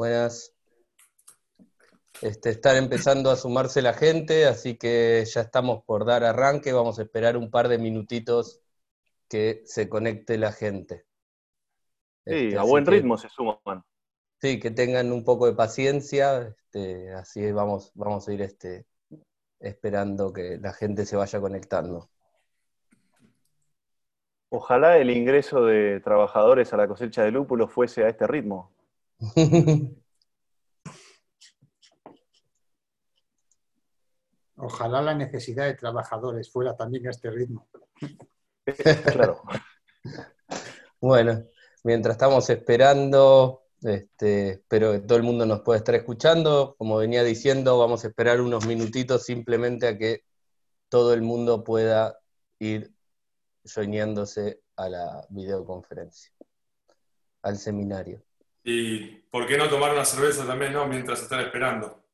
[0.00, 0.56] Buenas.
[2.22, 6.72] Este, están empezando a sumarse la gente, así que ya estamos por dar arranque.
[6.72, 8.62] Vamos a esperar un par de minutitos
[9.28, 11.04] que se conecte la gente.
[12.24, 13.84] Sí, Este, a buen que- ritmo se suman.
[14.40, 18.86] Sí, que tengan un poco de paciencia, este, así vamos, vamos a ir este,
[19.58, 22.08] esperando que la gente se vaya conectando.
[24.48, 28.72] Ojalá el ingreso de trabajadores a la cosecha de lúpulo fuese a este ritmo.
[34.56, 37.68] Ojalá la necesidad de trabajadores fuera también a este ritmo.
[39.12, 39.42] Claro.
[41.00, 41.44] Bueno,
[41.82, 46.76] mientras estamos esperando, este, espero que todo el mundo nos pueda estar escuchando.
[46.78, 50.24] Como venía diciendo, vamos a esperar unos minutitos simplemente a que
[50.88, 52.20] todo el mundo pueda
[52.60, 52.94] ir
[53.74, 56.30] joineándose a la videoconferencia,
[57.42, 58.22] al seminario.
[58.64, 60.86] Y por qué no tomar una cerveza también, ¿no?
[60.86, 62.04] Mientras están esperando.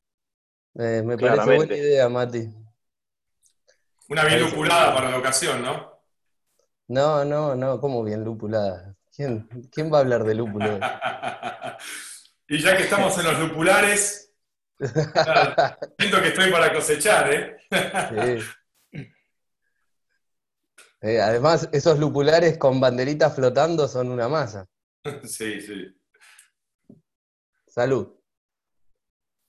[0.75, 1.55] Eh, me parece Claramente.
[1.55, 2.49] buena idea, Mati.
[4.09, 5.97] Una bien lupulada para la ocasión, ¿no?
[6.87, 8.95] No, no, no, ¿cómo bien lupulada?
[9.13, 10.79] ¿Quién, quién va a hablar de lúpulo?
[12.47, 14.31] y ya que estamos en los lupulares,
[14.79, 17.57] nada, siento que estoy para cosechar, ¿eh?
[17.69, 18.45] Sí.
[20.99, 24.67] Eh, además, esos lupulares con banderitas flotando son una masa.
[25.23, 25.95] sí, sí.
[27.77, 28.07] Salud.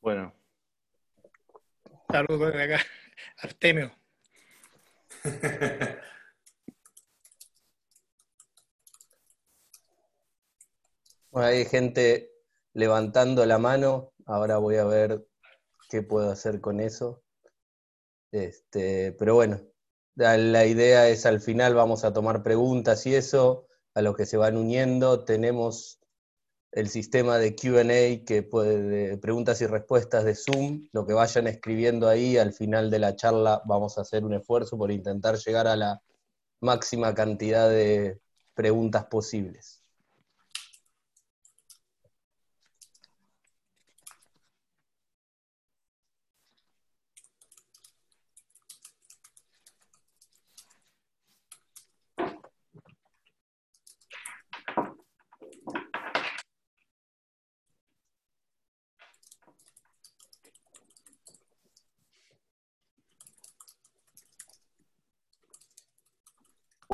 [0.03, 0.34] Bueno,
[2.12, 2.84] Saludos de acá,
[3.39, 3.91] Artemio.
[11.31, 12.31] Bueno, hay gente
[12.75, 14.12] levantando la mano.
[14.27, 15.27] Ahora voy a ver
[15.89, 17.23] qué puedo hacer con eso.
[18.31, 19.59] Este, pero bueno,
[20.17, 24.27] la, la idea es al final vamos a tomar preguntas y eso, a los que
[24.27, 25.25] se van uniendo.
[25.25, 25.97] Tenemos
[26.73, 30.89] el sistema de QA que puede, de preguntas y respuestas de Zoom.
[30.93, 34.77] Lo que vayan escribiendo ahí, al final de la charla vamos a hacer un esfuerzo
[34.78, 36.03] por intentar llegar a la
[36.61, 38.21] máxima cantidad de
[38.55, 39.78] preguntas posibles.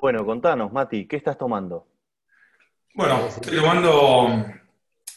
[0.05, 1.89] Bueno, contanos, Mati, ¿qué estás tomando?
[2.93, 4.45] Bueno, estoy tomando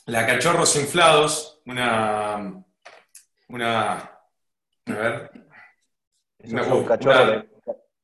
[0.05, 2.63] la Cachorros Inflados, una.
[3.49, 3.91] Una.
[3.95, 5.31] A ver.
[6.39, 7.49] ¿Esos Me son cachorros, de,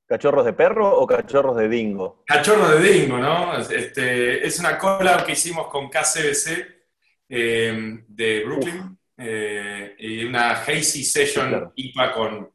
[0.05, 2.21] cachorros de perro o cachorros de dingo?
[2.25, 3.57] Cachorro de Dingo, ¿no?
[3.57, 6.67] Este, es una collab que hicimos con KCBC
[7.29, 11.73] eh, de Brooklyn eh, y una Hazy Session Sí, claro.
[11.77, 12.53] IPA con,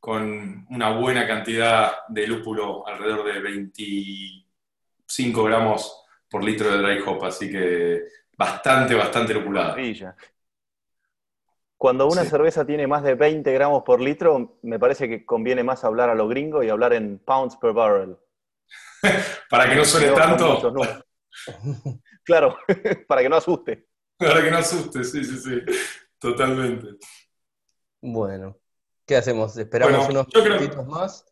[0.00, 7.24] con una buena cantidad de lúpulo, alrededor de 25 gramos por litro de dry hop,
[7.24, 8.02] así que
[8.36, 9.76] bastante, bastante lupulada.
[11.76, 12.28] Cuando una Sí.
[12.30, 16.14] cerveza tiene más de 20 gramos por litro, me parece que conviene más hablar a
[16.14, 18.16] lo gringo y hablar en pounds per barrel.
[19.50, 20.72] Para que no suene tanto,
[22.24, 22.56] claro,
[23.08, 23.86] para que no asuste.
[24.18, 25.62] para que no asuste, sí, sí, sí,
[26.18, 26.98] totalmente.
[28.02, 28.59] Bueno,
[29.10, 29.56] ¿qué hacemos?
[29.56, 31.26] ¿Esperamos Bueno, unos minutitos más?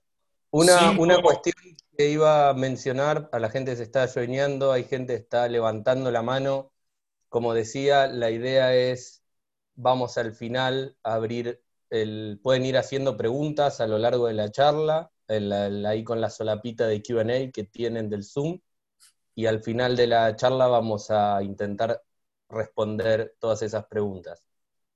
[0.51, 1.55] Una, una cuestión
[1.97, 6.11] que iba a mencionar, a la gente se está joineando, hay gente que está levantando
[6.11, 6.73] la mano.
[7.29, 9.23] Como decía, la idea es,
[9.77, 14.51] vamos al final a abrir, el, pueden ir haciendo preguntas a lo largo de la
[14.51, 18.59] charla, el- el- ahí con la solapita de QA que tienen del Zoom,
[19.37, 22.03] y al final de la charla vamos a intentar
[22.49, 24.43] responder todas esas preguntas.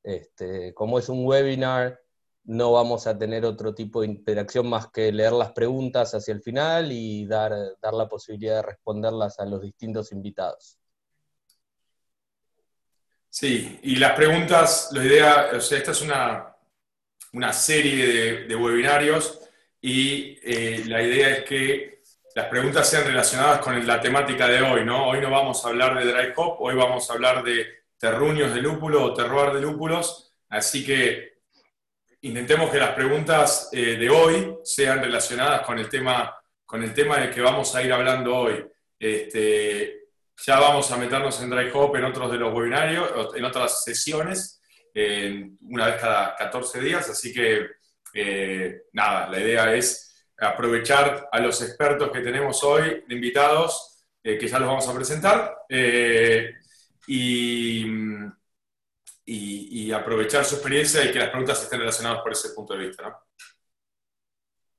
[0.02, 2.00] Este, como es un webinar,
[2.44, 6.42] no vamos a tener otro tipo de interacción más que leer las preguntas hacia el
[6.42, 10.78] final y dar, dar la posibilidad de responderlas a los distintos invitados.
[13.28, 16.54] Sí, y las preguntas, la idea, o sea, esta es una,
[17.32, 19.40] una serie de, webinarios
[19.80, 22.02] y eh, la idea es que
[22.34, 25.08] las preguntas sean relacionadas con la temática de hoy, ¿no?
[25.08, 27.66] Hoy no vamos a hablar de dry hop, hoy vamos a hablar de
[27.96, 31.31] terruños de lúpulo o terroir de lúpulos, así que
[32.22, 37.18] intentemos que las preguntas eh, de hoy sean relacionadas con el tema, con el tema
[37.18, 38.64] del que vamos a ir hablando hoy.
[38.98, 40.02] Este,
[40.44, 44.60] ya vamos a meternos en dry hop en otros de los webinarios, en otras sesiones,
[45.62, 47.66] una vez cada 14 días, así que
[48.14, 54.38] eh, nada, la idea es aprovechar a los expertos que tenemos hoy de invitados, eh,
[54.38, 55.56] que ya los vamos a presentar,
[57.06, 57.84] y,
[59.34, 62.86] y, y aprovechar su experiencia y que las preguntas estén relacionadas por ese punto de
[62.86, 63.16] vista, ¿no?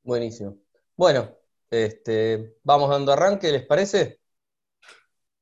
[0.04, 0.58] Buenísimo.
[0.96, 1.36] Bueno,
[1.70, 4.20] este, vamos dando arranque, ¿les parece?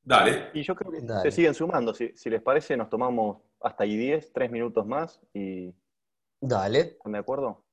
[0.03, 0.49] Dale.
[0.53, 1.29] Y yo creo que Dale.
[1.29, 1.93] se siguen sumando.
[1.93, 5.73] Si, si les parece, nos tomamos hasta ahí 10, 3 minutos más y
[6.39, 6.79] Dale.
[6.79, 7.65] ¿están de acuerdo?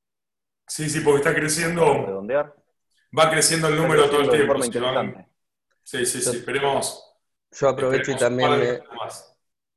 [0.66, 2.54] Sí, sí, porque está creciendo, Redondear.
[3.18, 4.52] va creciendo el número todo el de tiempo.
[4.52, 5.28] forma van- interesante.
[5.82, 7.04] Sí, sí, sí, esperemos.
[7.52, 8.80] Yo aprovecho y también me,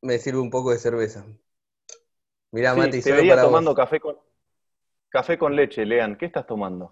[0.02, 1.26] me sirve un poco de cerveza.
[2.52, 3.52] Mirá, Sí, Mati, te veía para vos.
[3.52, 4.18] tomando café con,
[5.10, 6.18] café con leche, Lean.
[6.18, 6.90] ¿Qué estás tomando?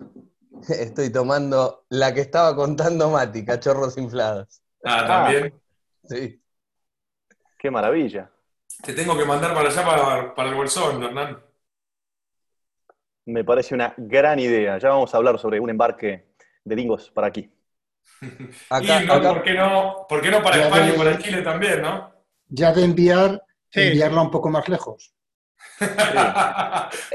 [0.70, 4.62] Estoy tomando la que estaba contando Mati, cachorros inflados.
[4.84, 5.54] Ah, también.
[6.04, 6.42] Sí.
[7.58, 8.32] ¡Qué maravilla!
[8.84, 11.44] Te tengo que mandar para allá, para, para el bolsón, Hernán.
[13.26, 14.78] Me parece una gran idea.
[14.80, 16.30] Ya vamos a hablar sobre un embarque
[16.64, 17.52] de dingos para aquí.
[18.70, 21.18] Acá, y no, acá- ¿por, qué no, ¿por qué no para Ya España y para
[21.20, 22.12] Chile también, no?
[22.48, 23.82] Ya de enviar, Sí.
[23.82, 25.14] enviarla un poco más lejos.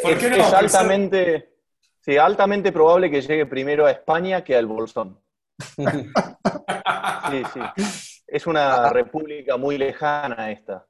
[0.03, 0.37] ¿Por es, qué no?
[0.37, 1.55] es Pensar- altamente,
[2.01, 5.19] sí, altamente probable que llegue primero a España que al Bolsón.
[7.31, 7.61] Sí, sí.
[8.27, 10.87] Es una república muy lejana esta.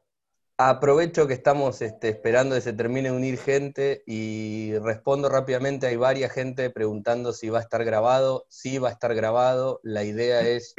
[0.59, 5.87] Aprovecho que estamos este, esperando que se termine de unir gente y respondo rápidamente.
[5.87, 8.47] Hay varias gente preguntando si va a estar grabado.
[8.49, 9.81] Sí, va a estar grabado.
[9.83, 10.75] La idea es,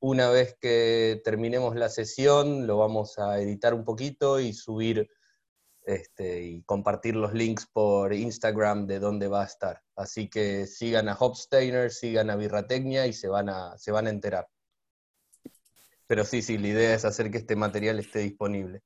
[0.00, 5.10] una vez que terminemos la sesión, lo vamos a editar un poquito y subir
[5.86, 9.82] este, y compartir los links por Instagram de dónde va a estar.
[9.94, 14.10] Así que sigan a Hopsteiner, sigan a Birratecnia y se van a, se van a
[14.10, 14.48] enterar.
[16.08, 18.82] Pero sí, sí, la idea es hacer que este material esté disponible.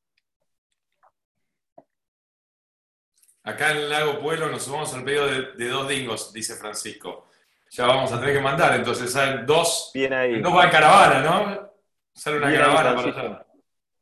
[3.43, 7.29] Acá en el Lago Pueblo nos sumamos al pedido de, de dos dingos, dice Francisco.
[7.70, 9.91] Ya vamos a tener que mandar, entonces salen dos.
[9.94, 10.41] Bien ahí.
[10.41, 11.73] Dos va en caravana, ¿no?
[12.12, 13.47] Sale una Bien ahí, caravana para allá.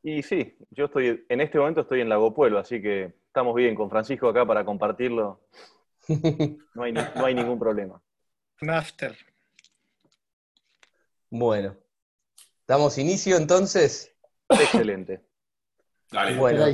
[0.01, 3.75] Y sí, yo estoy, en este momento estoy en Lago Pueblo, así que estamos bien
[3.75, 5.41] con Francisco acá para compartirlo.
[6.73, 8.01] No hay, no hay ningún problema.
[8.61, 9.15] Un after.
[11.29, 11.77] Bueno,
[12.67, 14.15] damos inicio entonces.
[14.49, 15.21] Excelente.
[16.11, 16.35] Dale.
[16.35, 16.65] Bueno.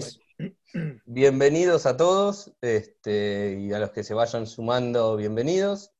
[1.05, 5.91] Bienvenidos a todos este, y a los que se vayan sumando, bienvenidos.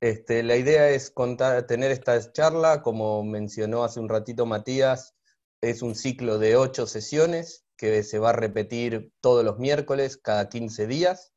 [0.00, 5.14] Este, la idea es contar, tener esta charla, como mencionó hace un ratito Matías,
[5.62, 10.48] es un ciclo de ocho sesiones que se va a repetir todos los miércoles, cada
[10.48, 11.32] 15 días,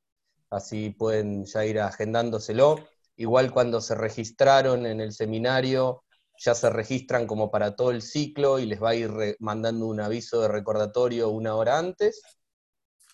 [0.50, 2.78] así pueden ya ir agendándoselo.
[3.16, 6.04] Igual cuando se registraron en el seminario,
[6.38, 10.02] ya se registran como para todo el ciclo y les va a ir mandando un
[10.02, 12.22] aviso de recordatorio una hora antes.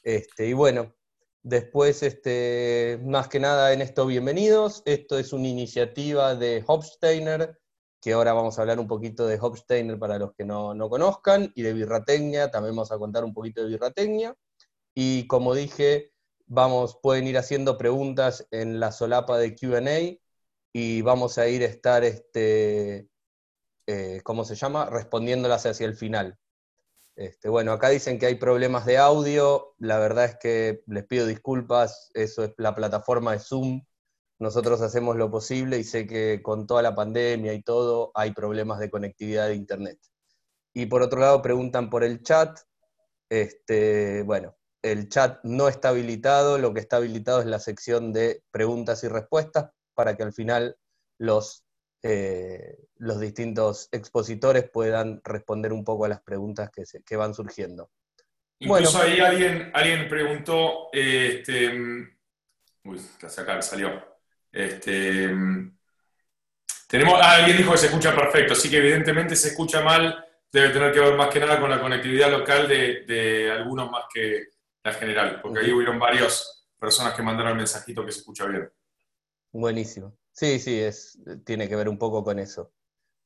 [0.04, 0.96] Este, y bueno,
[1.44, 4.82] después, este, más que nada en esto, bienvenidos.
[4.86, 7.61] Esto es una iniciativa de Hopsteiner,
[8.02, 11.52] que ahora vamos a hablar un poquito de Hopsteiner para los que no, no conozcan,
[11.56, 14.36] y de Birratecnia, también vamos a contar un poquito de Birratecnia.
[14.96, 16.12] Y como dije,
[16.48, 20.20] vamos, pueden ir haciendo preguntas en la solapa de QA
[20.74, 23.08] y vamos a ir a estar, este,
[23.88, 24.90] eh, ¿cómo se llama?
[24.90, 26.38] Respondiéndolas hacia el final.
[27.16, 31.28] Este, bueno, acá dicen que hay problemas de audio, la verdad es que les pido
[31.28, 33.84] disculpas, eso es la plataforma de Zoom,
[34.42, 38.80] nosotros hacemos lo posible y sé que con toda la pandemia y todo hay problemas
[38.80, 40.00] de conectividad de Internet.
[40.74, 42.60] Y por otro lado preguntan por el chat,
[43.30, 48.44] este, bueno, el chat no está habilitado, lo que está habilitado es la sección de
[48.52, 50.76] preguntas y respuestas para que al final
[51.18, 51.64] los
[52.04, 57.36] eh, los distintos expositores puedan responder un poco a las preguntas que, se- que van
[57.36, 57.92] surgiendo.
[58.58, 59.14] Incluso Bueno.
[59.14, 62.18] ahí alguien, alguien preguntó, eh, este, mm,
[62.86, 63.02] uy,
[63.38, 64.11] acá salió.
[64.52, 65.30] Este,
[66.88, 70.70] tenemos, ah, alguien dijo que se escucha perfecto, así que evidentemente se escucha mal, debe
[70.70, 74.48] tener que ver más que nada con la conectividad local de, de algunos más que
[74.84, 78.70] la general, porque ahí hubieron varias personas que mandaron el mensajito que se escucha bien.
[79.54, 80.18] Buenísimo.
[80.34, 82.74] Sí, sí, es, tiene que ver un poco con eso.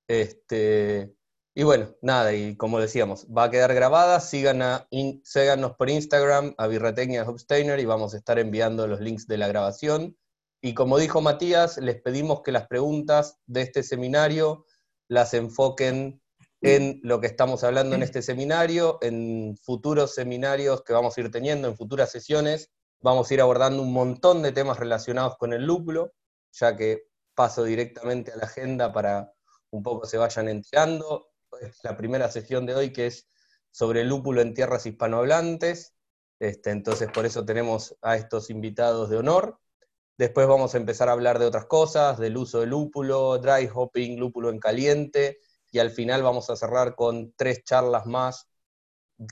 [0.08, 1.16] Este,
[1.56, 5.90] y bueno, nada, y como decíamos, va a quedar grabada, sigan a in- síganos por
[5.90, 10.18] Instagram, a Hopsteiner, y vamos a estar enviando los links de la grabación.
[10.62, 14.66] Y como dijo Matías, les pedimos que las preguntas de este seminario
[15.08, 16.22] las enfoquen
[16.62, 21.30] en lo que estamos hablando en este seminario, en futuros seminarios que vamos a ir
[21.30, 22.72] teniendo, en futuras sesiones,
[23.02, 26.14] vamos a ir abordando un montón de temas relacionados con el lúpulo,
[26.52, 27.04] ya que
[27.36, 29.32] paso directamente a la agenda para
[29.70, 31.28] un poco se vayan enterando.
[31.62, 33.28] Es la primera sesión de hoy que es
[33.70, 35.94] sobre el lúpulo en tierras hispanohablantes,
[36.40, 39.60] este, entonces por eso tenemos a estos invitados de honor.
[40.18, 44.18] Después vamos a empezar a hablar de otras cosas, del uso del lúpulo, dry hopping,
[44.20, 45.40] lúpulo en caliente,
[45.72, 48.48] y al final vamos a cerrar con tres charlas más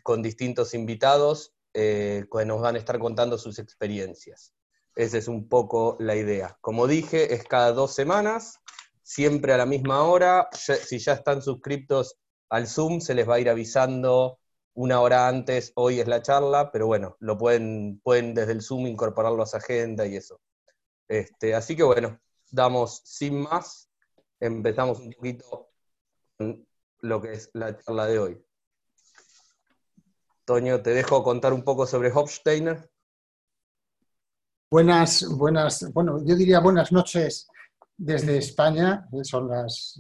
[0.03, 4.53] con distintos invitados eh, que nos van a estar contando sus experiencias.
[4.95, 6.57] Esa es un poco la idea.
[6.61, 8.59] Como dije, es cada dos semanas,
[9.01, 10.49] siempre a la misma hora.
[10.51, 12.17] Si ya están suscriptos
[12.49, 14.39] al Zoom, se les va a ir avisando
[14.75, 18.87] una hora antes, hoy es la charla, pero bueno, lo pueden, pueden desde el Zoom
[18.87, 20.39] incorporarlo a su agenda y eso.
[21.13, 23.87] Este, así que bueno, damos sin más,
[24.39, 25.69] empezamos un poquito
[26.35, 26.67] con
[27.01, 28.45] lo que es la charla de hoy.
[30.43, 32.89] Toño, te dejo contar un poco sobre Hofsteiner.
[34.71, 37.47] Buenas, buenas, bueno, yo diría buenas noches
[37.95, 39.99] desde España, eh, son las,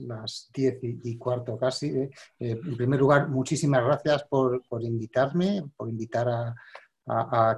[0.51, 1.89] diez y, cuarto casi.
[1.89, 2.09] Eh.
[2.39, 6.55] Eh, en primer lugar, muchísimas gracias por, invitarme, por invitar a,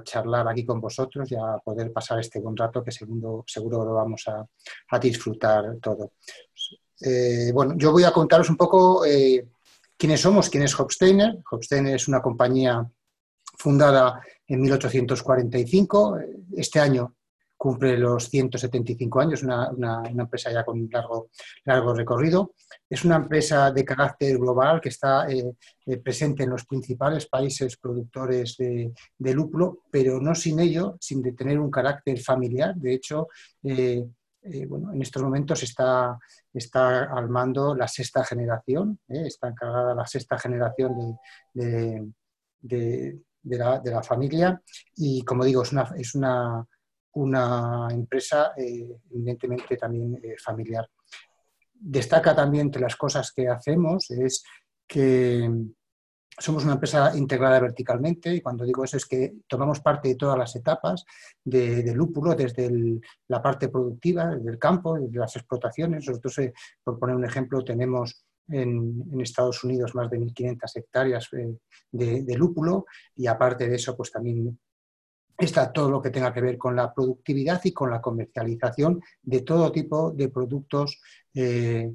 [0.04, 3.94] charlar aquí con vosotros y a poder pasar este buen rato que seguro, seguro lo
[3.94, 6.12] vamos a, disfrutar todo.
[7.52, 9.02] bueno, yo voy a contaros un poco
[9.96, 11.38] quiénes somos, quién es Hofsteiner.
[11.50, 12.88] Hofsteiner es una compañía
[13.58, 16.18] fundada en 1845.
[16.56, 17.15] Este año
[17.56, 21.30] cumple los 175 años, una, una, empresa ya con largo,
[21.64, 22.54] largo recorrido.
[22.88, 25.52] Es una empresa de carácter global que está eh,
[25.86, 31.34] eh, presente en los principales países productores de, de, lúpulo, pero no sin ello, sin
[31.34, 32.74] tener un carácter familiar.
[32.76, 33.28] De hecho,
[33.62, 34.04] eh,
[34.68, 36.16] bueno, en estos momentos está,
[36.52, 41.18] está al mando la sexta generación, está encargada la sexta generación
[41.52, 42.12] de,
[42.60, 44.62] de, de la, la, familia
[44.94, 46.64] y, como digo, es una, es una
[47.16, 50.86] una empresa eh, evidentemente también eh, familiar.
[51.72, 54.42] Destaca también entre las cosas que hacemos es
[54.86, 55.50] que
[56.38, 60.38] somos una empresa integrada verticalmente y cuando digo eso es que tomamos parte de todas
[60.38, 61.04] las etapas
[61.42, 62.70] de, lúpulo, desde
[63.28, 66.06] la parte productiva, desde el campo, desde las explotaciones.
[66.06, 66.52] Nosotros, eh,
[66.84, 71.28] por poner un ejemplo, tenemos en, Estados Unidos más de 1.500 hectáreas
[71.90, 72.84] de, de, lúpulo
[73.16, 74.58] y aparte de eso, pues también
[75.38, 79.40] está todo lo que tenga que ver con la productividad y con la comercialización de
[79.42, 81.00] todo tipo de productos
[81.34, 81.92] eh,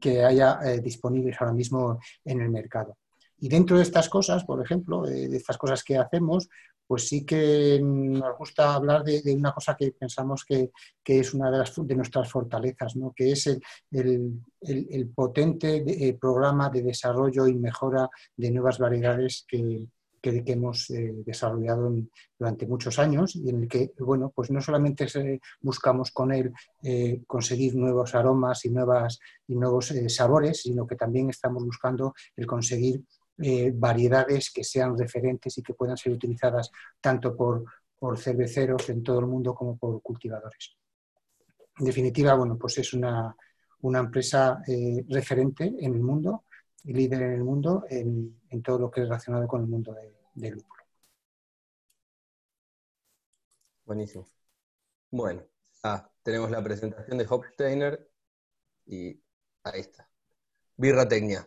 [0.00, 2.96] que haya eh, disponibles ahora mismo en el mercado.
[3.38, 6.48] Y dentro de estas cosas, por ejemplo, de estas cosas que hacemos,
[6.86, 10.72] pues sí que nos gusta hablar de, una cosa que pensamos que,
[11.04, 13.14] es una de, nuestras fortalezas, ¿no?
[13.16, 19.86] que es el, potente eh, programa de desarrollo y mejora de nuevas variedades que,
[20.22, 21.92] que, hemos eh, desarrollado
[22.38, 25.06] durante muchos años y en el que, bueno, pues no solamente
[25.60, 26.52] buscamos con él
[26.82, 32.14] eh, conseguir nuevos aromas y, nuevas, y nuevos eh, sabores, sino que también estamos buscando
[32.36, 33.02] el conseguir
[33.74, 37.64] variedades que sean referentes y que puedan ser utilizadas tanto por,
[37.98, 40.76] por cerveceros en todo el mundo como por cultivadores.
[41.78, 43.34] En definitiva, bueno, pues es una,
[43.80, 44.62] una empresa
[45.08, 46.44] referente en el mundo
[46.84, 49.96] y líder en el mundo en, todo lo que es relacionado con el mundo
[50.34, 50.82] del lúpulo.
[53.84, 54.26] Buenísimo.
[55.10, 55.42] Bueno,
[55.82, 58.08] ah, tenemos la presentación de Hopsteiner
[58.86, 59.20] y
[59.64, 60.08] ahí está.
[60.76, 61.46] Birra Tecnia.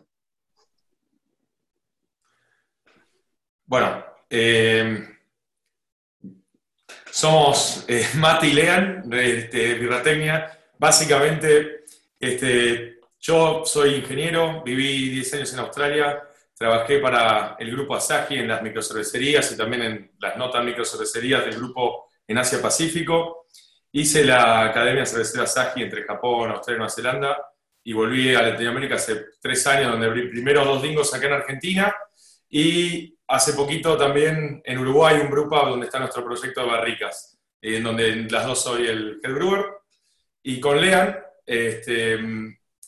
[3.66, 5.08] Bueno, eh,
[7.10, 10.56] somos eh, Mati y Lean de este, Tecnia.
[10.78, 11.84] Básicamente,
[12.20, 12.95] este,
[13.26, 16.22] yo soy ingeniero, viví 10 años en Australia,
[16.56, 21.56] trabajé para el grupo Asahi en las microcervecerías y también en las notas microcervecerías del
[21.56, 23.46] grupo en Asia Pacífico.
[23.90, 27.36] Hice la Academia Cervecera Asahi entre Japón, Australia y Nueva Zelanda
[27.82, 31.92] y volví a Latinoamérica hace tres años, donde abrí primero dos dingos acá en Argentina
[32.48, 37.82] y hace poquito también en Uruguay un grupo donde está nuestro proyecto de barricas, en
[37.82, 39.64] donde las dos soy el head brewer.
[40.44, 42.18] Y con Lean, este,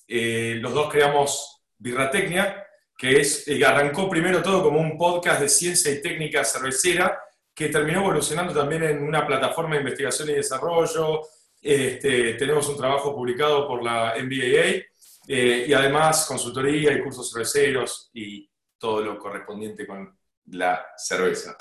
[0.08, 5.48] eh, los dos creamos Birratecnia, que es, eh, arrancó primero todo como un podcast de
[5.48, 7.20] ciencia y técnica cervecera,
[7.54, 11.22] que terminó evolucionando también en una plataforma de investigación y desarrollo.
[11.60, 14.82] Este, tenemos un trabajo publicado por la MBAA
[15.26, 18.48] eh, y además consultoría y cursos cerveceros y
[18.78, 21.56] todo lo correspondiente con la cerveza.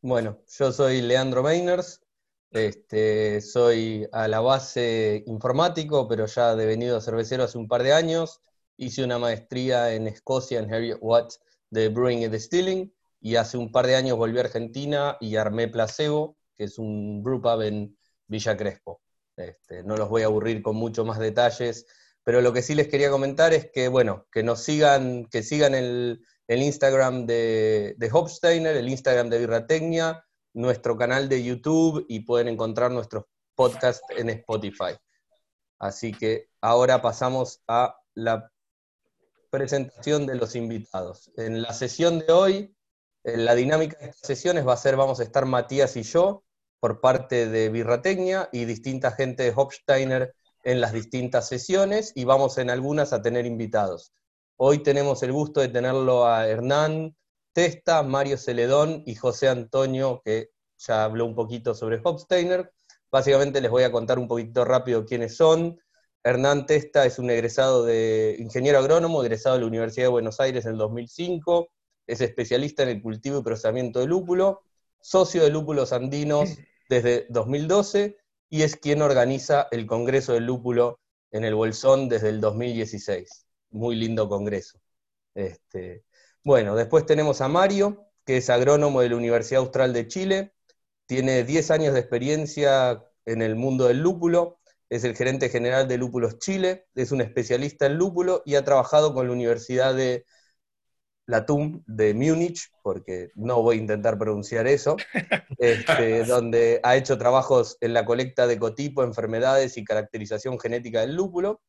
[0.00, 2.01] Bueno, yo soy Leandro Meiners,
[2.52, 8.40] este, soy a la base informático, pero ya devenido cervecero hace un par de años.
[8.76, 11.34] Hice una maestría en Escocia, en Harriet Watt,
[11.70, 15.68] de Brewing and Distilling, y hace un par de años volví a Argentina y armé
[15.68, 19.00] Placebo, que es un brewpub en Villa Crespo.
[19.36, 21.86] Este, no los voy a aburrir con mucho más detalles,
[22.24, 25.74] pero lo que sí les quería comentar es que, bueno, que nos sigan, que sigan
[25.74, 30.22] el, Instagram de, de Hopsteiner, el Instagram de Birratecnia,
[30.54, 34.96] nuestro canal de YouTube y pueden encontrar nuestros podcasts en Spotify.
[35.78, 38.50] Así que ahora pasamos a la
[39.50, 41.30] presentación de los invitados.
[41.36, 42.76] En la sesión de hoy
[43.24, 46.42] Eh, la dinámica de estas sesiones va a ser, vamos a estar Matías y yo
[46.80, 52.58] por parte de Birratecnia y distinta gente de Hopsteiner en las distintas sesiones y vamos
[52.58, 54.12] en algunas a tener invitados.
[54.56, 57.14] Hoy tenemos el gusto de tenerlo a Hernán
[57.52, 62.72] Testa, Mario Celedón y José Antonio, que ya habló un poquito sobre Hopsteiner.
[63.10, 65.78] Básicamente les voy a contar un poquito rápido quiénes son.
[66.24, 70.64] Hernán Testa es un egresado de ingeniero agrónomo, egresado de la Universidad de Buenos Aires
[70.64, 71.68] en el 2005,
[72.06, 74.62] es especialista en el cultivo y procesamiento de lúpulo,
[75.00, 76.50] socio de Lúpulos Andinos
[76.88, 78.16] desde 2012
[78.48, 83.46] y es quien organiza el Congreso del Lúpulo en el Bolsón desde el 2016.
[83.70, 84.78] Muy lindo congreso.
[85.34, 86.04] Este,
[86.44, 90.54] bueno, después tenemos a Mario, que es agrónomo de la Universidad Austral de Chile,
[91.06, 95.98] tiene 10 años de experiencia en el mundo del lúpulo, es el gerente general de
[95.98, 100.26] Lúpulos Chile, es un especialista en lúpulo y ha trabajado con la Universidad de
[101.26, 104.96] la TUM de Múnich, porque no voy a intentar pronunciar eso,
[105.58, 111.14] este, donde ha hecho trabajos en la colecta de cotipo, enfermedades y caracterización genética del
[111.14, 111.62] lúpulo,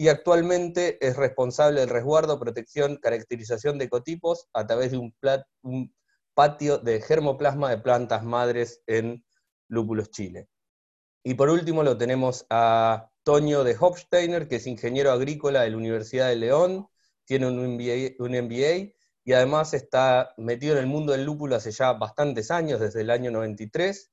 [0.00, 5.12] y actualmente es responsable del resguardo, protección, caracterización de ecotipos a través de un,
[5.62, 5.92] un
[6.34, 9.24] patio de germoplasma de plantas madres en
[9.66, 10.48] Lúpulos Chile.
[11.24, 15.76] Y por último lo tenemos a Toño de Hofsteiner, que es ingeniero agrícola de la
[15.76, 16.86] Universidad de León,
[17.24, 22.52] tiene un MBA, y además está metido en el mundo del lúpulo hace ya bastantes
[22.52, 24.12] años, desde el año 93,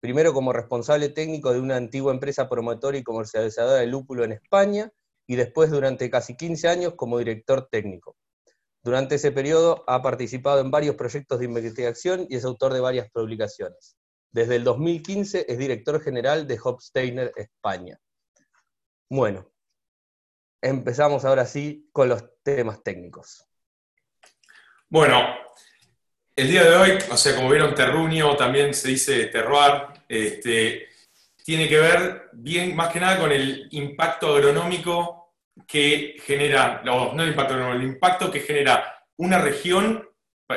[0.00, 4.92] primero como responsable técnico de una antigua empresa promotora y comercializadora de lúpulo en España,
[5.26, 8.16] y después durante casi 15 años como director técnico.
[8.82, 13.10] Durante ese periodo ha participado en varios proyectos de investigación y es autor de varias
[13.10, 13.96] publicaciones.
[14.30, 17.98] Desde el 2015 es director general de Hopsteiner España.
[19.08, 19.50] Bueno,
[20.60, 23.46] empezamos ahora sí con los temas técnicos.
[24.88, 25.22] Bueno,
[26.36, 30.88] el día de hoy, o sea, como vieron, terruño, también se dice terroir, este,
[31.44, 35.34] tiene que ver bien, más que nada con el impacto agronómico
[35.68, 40.08] que genera, no, no el impacto agronómico, el impacto que genera una región,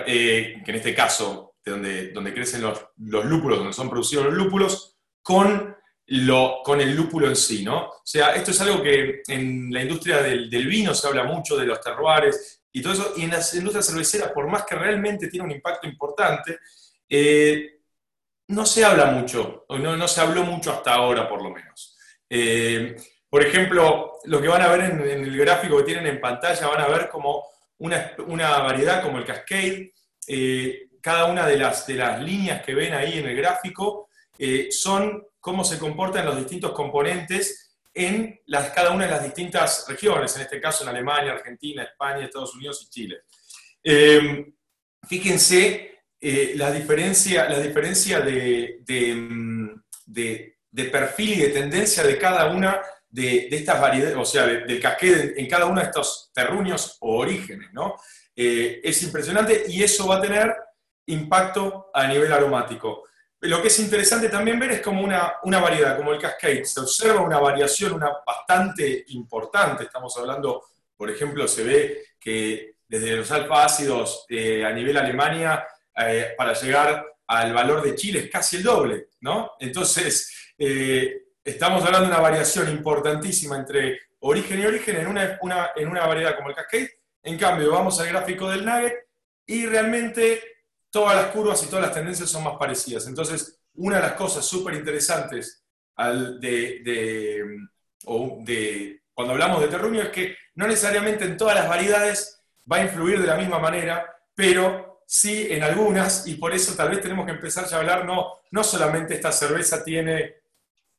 [0.05, 4.97] eh, que en este caso donde, donde crecen los, lúpulos, donde son producidos los lúpulos,
[5.21, 7.87] con, lo, con el lúpulo en sí, ¿no?
[7.89, 11.65] O sea, esto es algo que en la industria del, vino se habla mucho, de
[11.65, 15.45] los terroirs y todo eso, y en las industrias cerveceras, por más que realmente tiene
[15.45, 16.59] un impacto importante,
[17.09, 17.76] eh,
[18.47, 21.97] no se habla mucho, o no, se habló mucho hasta ahora, por lo menos.
[22.29, 22.95] Eh,
[23.29, 26.81] por ejemplo, lo que van a ver en, el gráfico que tienen en pantalla, van
[26.81, 27.43] a ver como
[27.79, 28.15] una,
[28.59, 29.93] variedad como el Cascade,
[30.27, 34.67] eh, cada una de las, de las líneas que ven ahí en el gráfico eh,
[34.71, 40.35] son cómo se comportan los distintos componentes en las, cada una de las distintas regiones,
[40.35, 43.21] en este caso en Alemania, Argentina, España, Estados Unidos y Chile.
[45.07, 50.53] Fíjense eh, la diferencia, la diferencia de, de,
[50.91, 55.47] perfil y de tendencia de cada una de, estas variedades, o sea, del casquete en
[55.47, 57.95] cada uno de estos terruños o orígenes, ¿no?
[58.35, 60.55] es impresionante y eso va a tener
[61.07, 63.03] impacto a nivel aromático.
[63.41, 66.79] Lo que es interesante también ver es como una, una variedad, como el cascade, se
[66.79, 70.63] observa una variación una bastante importante, estamos hablando,
[70.95, 76.53] por ejemplo, se ve que desde los alfa ácidos eh, a nivel Alemania, eh, para
[76.53, 79.51] llegar al valor de Chile es casi el doble, ¿no?
[79.59, 85.39] Entonces, eh, estamos hablando de una variación importantísima entre origen y origen en una,
[85.75, 86.91] en una variedad como el cascade.
[87.23, 88.95] En cambio, vamos al gráfico del nugget
[89.45, 90.41] y realmente
[90.89, 93.07] todas las curvas y todas las tendencias son más parecidas.
[93.07, 95.63] Entonces, una de las cosas súper interesantes
[96.39, 97.43] de,
[99.13, 103.21] cuando hablamos de terruño es que no necesariamente en todas las variedades va a influir
[103.21, 104.05] de la misma manera,
[104.35, 108.41] pero sí en algunas, y por eso tal vez tenemos que empezar a hablar, no,
[108.51, 110.41] no solamente esta cerveza tiene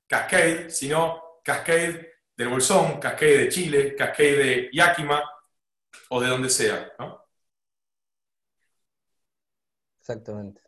[0.07, 5.23] Cascade, sino Cascade del Bolsón, Cascade de Chile, Cascade de Yakima,
[6.09, 6.90] o de donde sea.
[6.99, 7.23] ¿no?
[10.01, 10.62] Exactamente.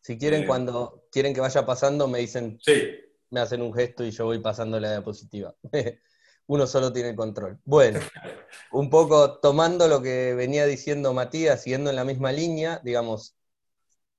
[0.00, 2.98] Si quieren, cuando quieren que vaya pasando, me dicen, sí.
[3.30, 5.54] me hacen un gesto y yo voy pasando la diapositiva.
[6.50, 7.60] Uno solo tiene control.
[7.64, 8.00] Bueno,
[8.72, 13.36] un poco tomando lo que venía diciendo Matías, siguiendo en la misma línea, digamos,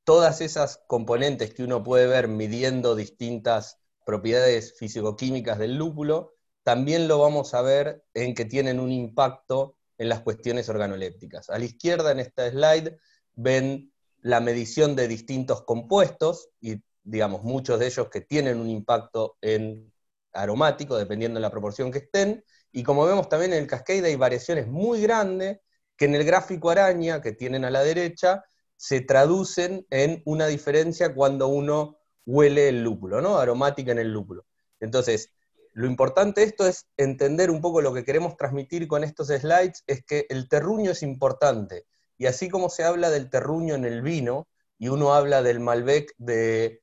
[0.05, 7.19] todas esas componentes que uno puede ver midiendo distintas propiedades físico-químicas del lúpulo, también lo
[7.19, 11.49] vamos a ver en que tienen un impacto en las cuestiones organolépticas.
[11.49, 12.97] A la izquierda en esta slide
[13.33, 13.91] ven
[14.21, 19.91] la medición de distintos compuestos y, digamos, muchos de ellos que tienen un impacto en
[20.33, 22.43] aromático, dependiendo de la proporción que estén.
[22.71, 25.59] Y como vemos también en el Cascade hay variaciones muy grandes
[25.97, 28.43] que en el gráfico araña que tienen a la derecha
[28.75, 33.37] se traducen en una diferencia cuando uno huele el lúpulo, ¿no?
[33.37, 34.45] Aromática en el lúpulo.
[34.79, 35.31] Entonces,
[35.73, 39.83] lo importante de esto es entender un poco lo que queremos transmitir con estos slides,
[39.87, 41.85] es que el terruño es importante.
[42.17, 46.13] Y así como se habla del terruño en el vino, y uno habla del Malbec
[46.17, 46.80] de,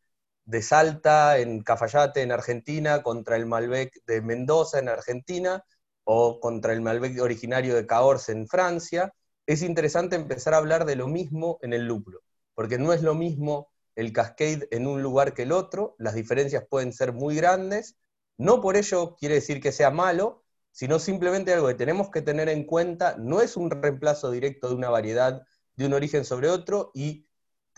[0.48, 5.62] de Salta en Cafayate en Argentina contra el Malbec de Mendoza en Argentina,
[6.04, 9.12] o contra el Malbec originario de Cahors en Francia,
[9.46, 12.20] es interesante empezar a hablar de lo mismo en el lúpulo,
[12.54, 16.64] porque no es lo mismo el Cascade en un lugar que el otro, las diferencias
[16.66, 17.98] pueden ser muy grandes,
[18.38, 22.48] no por ello quiere decir que sea malo, sino simplemente algo que tenemos que tener
[22.48, 25.42] en cuenta, no es un reemplazo directo de una variedad
[25.76, 27.27] de un origen sobre otro y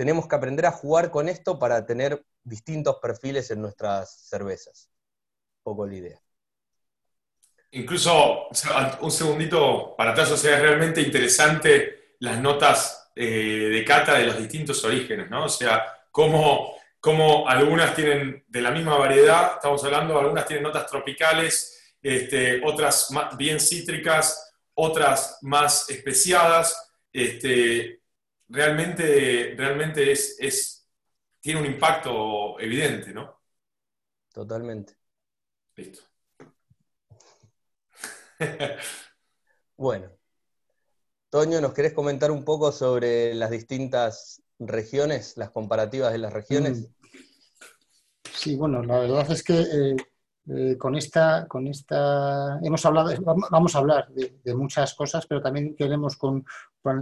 [0.01, 4.89] tenemos que aprender a jugar con esto para tener distintos perfiles en nuestras cervezas.
[5.59, 6.19] Un poco la idea.
[7.73, 8.49] Incluso,
[9.03, 14.25] un segundito para atrás, o sea, es realmente interesante las notas eh, de cata de
[14.25, 15.45] los distintos orígenes, ¿no?
[15.45, 20.87] O sea, cómo como algunas tienen de la misma variedad, estamos hablando, algunas tienen notas
[20.87, 26.91] tropicales, este, otras bien cítricas, otras más especiadas.
[27.13, 28.00] Este,
[28.51, 30.89] realmente realmente es, es,
[31.41, 33.41] tiene un impacto evidente, ¿no?
[34.33, 34.95] Totalmente.
[35.77, 36.03] Listo.
[39.77, 40.11] bueno.
[41.31, 46.81] Toño, ¿nos querés comentar un poco sobre las distintas regiones, las comparativas de las regiones?
[46.81, 46.95] Mm.
[48.33, 49.97] Sí, bueno, la verdad es que eh,
[50.49, 55.77] eh, con esta, con esta, hemos hablado, vamos a hablar de, muchas cosas, pero también
[55.77, 56.45] queremos con,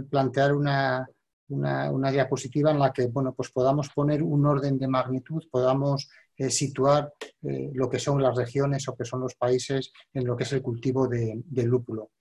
[0.09, 1.09] plantear una,
[1.49, 6.49] una, diapositiva en la que, bueno, pues podamos poner un orden de magnitud, podamos eh,
[6.49, 10.53] situar lo que son las regiones o que son los países en lo que es
[10.53, 12.11] el cultivo de, del lúpulo.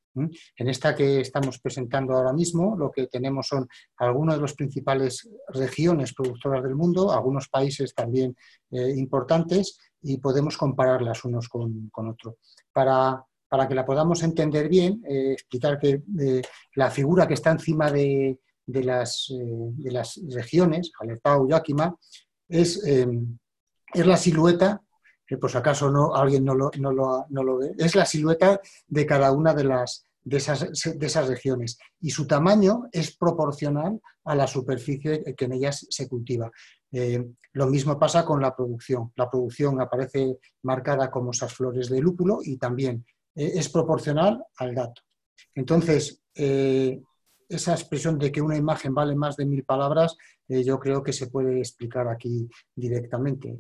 [0.57, 5.29] En esta que estamos presentando ahora mismo, lo que tenemos son algunas de las principales
[5.49, 8.37] regiones productoras del mundo, algunos países también
[8.71, 12.37] eh, importantes, y podemos compararlas unos con, otros.
[12.73, 13.25] Para,
[13.69, 16.43] que la podamos entender bien, eh, explicar que eh,
[16.75, 18.39] la figura que está encima de,
[18.69, 21.95] las, de las, regiones, Alepao, Yakima,
[22.49, 24.83] es, es la silueta
[25.29, 28.07] que por si acaso no, alguien no lo, no, lo, no lo, ve, es la
[28.07, 34.35] silueta de cada una de las, de esas, regiones y su tamaño es proporcional a
[34.35, 36.51] la superficie que en ellas se cultiva.
[36.93, 39.13] Eh, lo mismo pasa con la producción.
[39.17, 43.05] La producción aparece marcada como esas flores de lúpulo y también
[43.35, 45.03] eh, es proporcional al dato.
[45.55, 47.01] Entonces, eh,
[47.49, 50.17] esa expresión de que una imagen vale más de mil palabras,
[50.49, 53.57] yo creo que se puede explicar aquí directamente.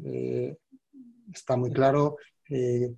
[1.32, 2.16] está muy claro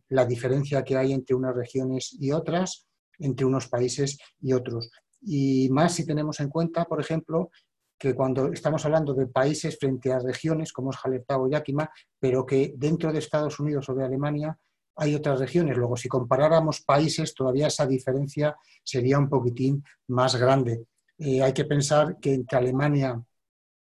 [0.09, 4.91] la diferencia que hay entre unas regiones y otras, entre unos países y otros.
[5.23, 7.51] Y más si tenemos en cuenta, por ejemplo,
[7.99, 12.47] que cuando estamos hablando de países frente a regiones como es Hallertau o Yakima, pero
[12.47, 14.59] que dentro de Estados Unidos o de Alemania
[14.97, 15.77] hay otras regiones.
[15.77, 20.87] Luego, si comparáramos países, todavía esa diferencia sería un poquitín más grande.
[21.19, 23.23] Eh, hay que pensar que entre Alemania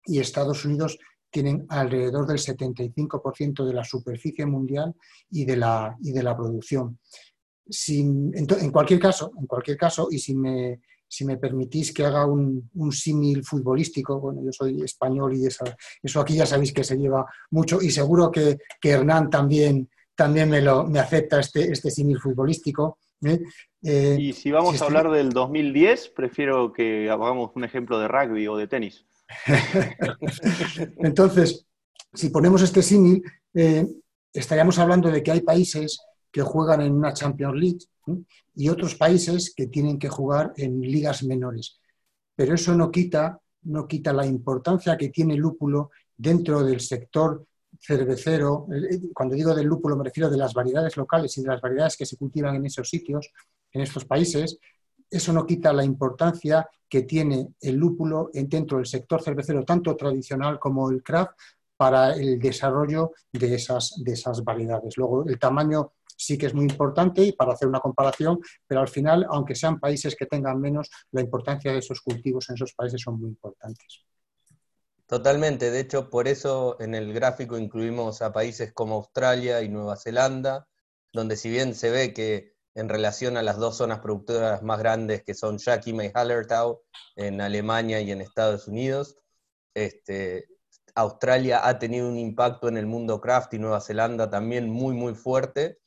[0.06, 0.98] y Estados Unidos
[1.30, 4.94] tienen alrededor del 75% de la superficie mundial
[5.30, 6.98] y de la, y de la producción
[7.66, 12.70] en, cualquier caso, en cualquier caso, y si me, si me permitís que haga un,
[12.92, 17.80] símil futbolístico, bueno, yo soy español y eso aquí ya sabéis que se lleva mucho
[17.80, 22.98] y seguro que, Hernán también, también me, lo, me acepta este, este símil futbolístico.
[23.24, 23.40] ¿eh?
[23.82, 28.46] Eh, y si vamos a hablar del 2010, prefiero que hagamos un ejemplo de rugby
[28.48, 29.04] o de tenis.
[30.98, 31.66] Entonces,
[32.12, 33.22] si ponemos este símil,
[33.54, 33.86] eh,
[34.32, 36.00] estaríamos hablando de que hay países
[36.30, 37.78] que juegan en una Champions League
[38.54, 41.80] y otros países que tienen que jugar en ligas menores.
[42.36, 47.46] Pero eso no quita, no quita la importancia que tiene el lúpulo dentro del sector
[47.84, 48.66] cervecero.
[48.72, 51.96] Eh, cuando digo del lúpulo me refiero de las variedades locales y de las variedades
[51.96, 53.30] que se cultivan en esos sitios,
[53.72, 54.58] en estos países.
[55.10, 60.58] Eso no quita la importancia que tiene el lúpulo dentro del sector cervecero, tanto tradicional
[60.58, 61.32] como el craft,
[61.76, 64.96] para el desarrollo de de esas variedades.
[64.96, 68.88] Luego, el tamaño sí que es muy importante y para hacer una comparación, pero al
[68.88, 73.00] final, aunque sean países que tengan menos, la importancia de esos cultivos en esos países
[73.00, 74.04] son muy importantes.
[75.06, 79.96] Totalmente, de hecho, por eso en el gráfico incluimos a países como Australia y Nueva
[79.96, 80.66] Zelanda,
[81.12, 85.22] donde si bien se ve que en relación a las dos zonas productoras más grandes
[85.22, 86.82] que son Yakima y Hallertau
[87.16, 89.16] en Alemania y en Estados Unidos,
[89.74, 90.46] este,
[90.94, 95.14] Australia ha tenido un impacto en el mundo craft y Nueva Zelanda también muy, muy
[95.14, 95.78] fuerte.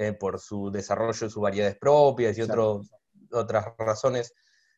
[0.00, 4.32] Eh, por su desarrollo, sus variedades propias y otras razones.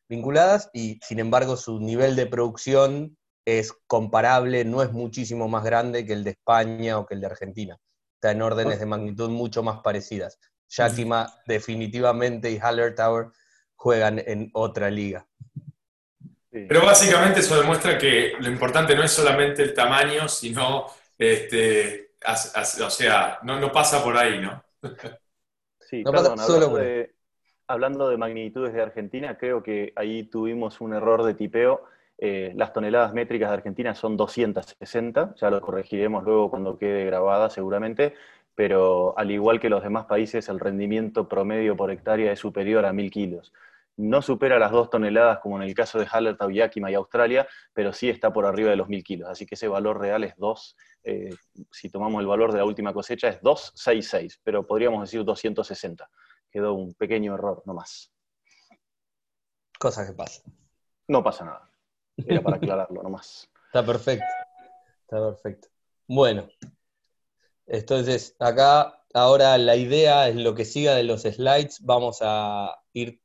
[0.09, 3.19] vinculadas y sin embargo su nivel de producción
[3.59, 7.27] es comparable, no es muchísimo más grande que el de España o que el de
[7.27, 7.77] Argentina.
[8.15, 10.39] Está en órdenes de magnitud mucho más parecidas.
[10.69, 13.29] Yakima definitivamente y Haller Tower
[13.75, 15.27] juegan en otra liga.
[16.51, 20.87] Pero básicamente eso demuestra que lo importante no es solamente el tamaño, sino,
[21.17, 24.63] este, o sea, no, pasa por ahí, ¿no?
[25.81, 27.15] Sí, perdón, hablando, de,
[27.67, 31.83] hablando de magnitudes de Argentina, creo que ahí tuvimos un error de tipeo.
[32.23, 37.49] Eh, las toneladas métricas de Argentina son 260, ya lo corregiremos luego cuando quede grabada
[37.49, 38.15] seguramente,
[38.55, 42.93] pero al igual que los demás países, el rendimiento promedio por hectárea es superior a
[42.93, 43.53] 1000 kilos
[44.01, 47.93] no supera las dos toneladas como en el caso de Hallertau, Yakima y Australia, pero
[47.93, 49.29] sí está por arriba de los mil kilos.
[49.29, 51.31] Así que ese valor real es 2, eh,
[51.71, 56.09] si tomamos el valor de la última cosecha, es 266, pero podríamos decir 260.
[56.51, 58.11] Quedó un pequeño error, no más.
[59.79, 60.53] Cosas que pasan.
[61.09, 61.70] No pasa nada.
[62.27, 63.49] Era para aclararlo, no más.
[63.67, 64.27] Está perfecto.
[65.03, 65.69] Está perfecto.
[66.07, 66.49] Bueno,
[67.67, 71.81] entonces acá ahora la idea es lo que siga de los slides.
[71.85, 73.21] Vamos a ir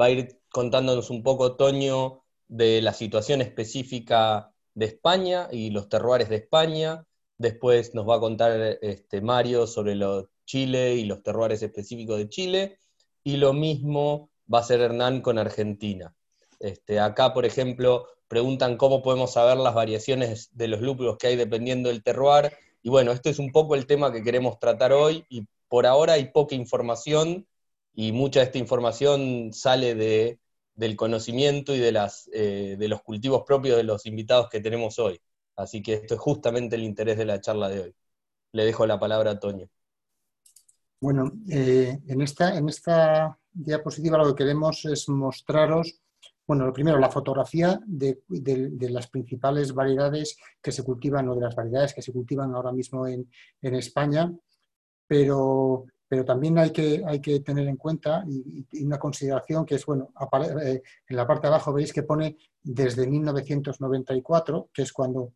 [0.00, 5.88] va a ir contándonos un poco, Toño, de la situación específica de España y los
[5.88, 7.04] terroires de España.
[7.38, 9.98] Después nos va a contar este, Mario sobre
[10.44, 12.80] Chile y los terroires específicos de Chile.
[13.24, 16.14] Y lo mismo va a ser Hernán con Argentina.
[16.60, 21.36] Este, acá, por ejemplo, preguntan cómo podemos saber las variaciones de los lúpulos que hay
[21.36, 22.50] dependiendo del terroir.
[22.82, 26.14] Y bueno, este es un poco el tema que queremos tratar hoy y por ahora
[26.14, 27.46] hay poca información
[27.92, 30.38] y mucha de esta información sale de,
[30.74, 34.98] del conocimiento y de, las, eh, de los cultivos propios de los invitados que tenemos
[34.98, 35.20] hoy.
[35.54, 37.94] Así que esto es justamente el interés de la charla de hoy.
[38.52, 39.68] Le dejo la palabra a Toño.
[41.02, 46.01] Bueno, eh, en, esta, en esta diapositiva lo que queremos es mostraros,
[46.52, 48.20] bueno, lo primero, la fotografía de,
[48.90, 53.06] las principales variedades que se cultivan o de las variedades que se cultivan ahora mismo
[53.06, 53.30] en,
[53.62, 54.30] en España,
[55.06, 59.86] pero pero también hay que, hay que tener en cuenta y, una consideración que es,
[59.86, 60.12] bueno,
[60.62, 65.32] eh, en la parte de abajo veis que pone desde 1994, que es cuando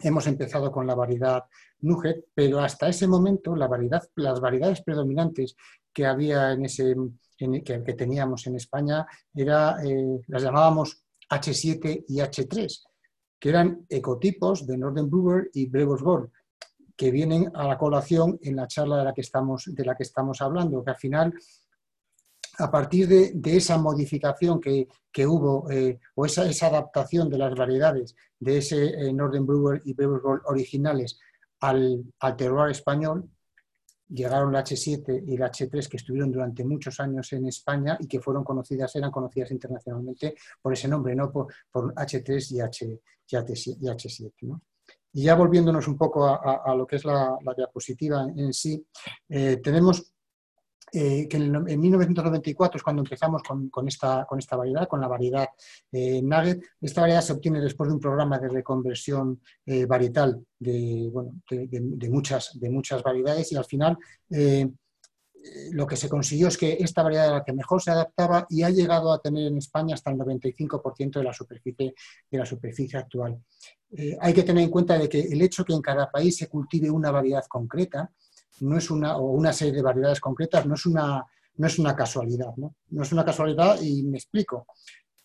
[0.00, 1.44] hemos empezado con la variedad
[1.80, 5.54] Nuget, pero hasta ese momento la variedad, las variedades predominantes
[5.98, 6.94] que había en ese,
[7.36, 12.84] que, teníamos en España era, eh, las llamábamos H7 y H3,
[13.36, 16.30] que eran ecotipos de Northern Brewer y Gold
[16.96, 20.04] que vienen a la colación en la charla de la que estamos, de la que
[20.04, 21.34] estamos hablando, que al final,
[22.58, 24.86] a partir de, esa modificación que,
[25.26, 29.94] hubo, eh, o esa, esa, adaptación de las variedades de ese eh, Northern Brewer y
[29.94, 31.18] Gold originales
[31.58, 33.28] al, al español,
[34.08, 38.20] llegaron la H7 y la H3 que estuvieron durante muchos años en España y que
[38.20, 44.32] fueron conocidas, eran conocidas internacionalmente por ese nombre, no por, H3 y, H, y H7.
[44.42, 44.62] ¿no?
[45.12, 48.86] Y ya volviéndonos un poco a, lo que es la, diapositiva en sí,
[49.28, 50.12] eh, tenemos
[50.92, 55.48] eh, que en, 1994 es cuando empezamos con, esta, con esta variedad, con la variedad
[55.92, 56.62] eh, Nugget.
[56.80, 59.40] Esta variedad se obtiene después de un programa de reconversión
[59.86, 61.10] varietal de,
[61.50, 63.98] de, muchas, de muchas variedades y al final
[65.72, 68.62] lo que se consiguió es que esta variedad era la que mejor se adaptaba y
[68.62, 71.94] ha llegado a tener en España hasta el 95% de la superficie,
[72.30, 73.40] de la superficie actual.
[73.90, 76.48] Eh, hay que tener en cuenta de que el hecho que en cada país se
[76.48, 78.10] cultive una variedad concreta,
[78.60, 81.24] no es una, o una serie de variedades concretas, no es una,
[81.56, 82.54] no es una casualidad.
[82.56, 82.74] ¿no?
[82.90, 84.66] no es una casualidad y me explico.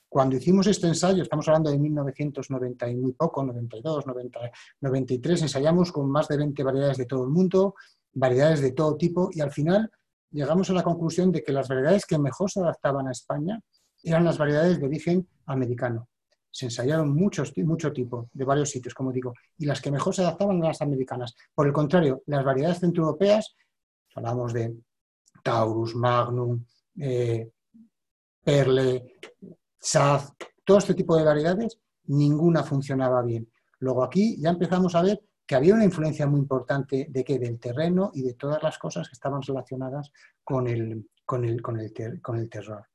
[0.10, 4.39] Cuando hicimos este ensayo, estamos hablando de 1990 y muy poco, 92, 90,
[4.82, 7.74] 93, ensayamos con más de 20 variedades de todo el mundo,
[8.13, 9.89] variedades de todo tipo, y al final
[10.30, 13.60] llegamos a la conclusión de que las variedades que mejor se adaptaban a España
[14.04, 16.08] eran las variedades de origen americano
[16.54, 20.22] se ensayaron muchos, mucho tipo de varios sitios, como digo, y las que mejor se
[20.22, 21.36] adaptaban eran las americanas.
[21.54, 23.56] Por el contrario, las variedades centroeuropeas,
[24.16, 24.78] hablamos de
[25.44, 26.63] Taurus, Magnum,
[27.00, 27.50] eh,
[28.44, 29.16] Perle,
[29.80, 30.32] Saz,
[30.63, 33.52] todo este tipo de variedades, ninguna funcionaba bien.
[33.80, 37.60] Luego aquí ya empezamos a ver que había una influencia muy importante de que del
[37.60, 40.12] terreno y de todas las cosas que estaban relacionadas
[40.44, 42.86] con el, con el, con el, con el terror.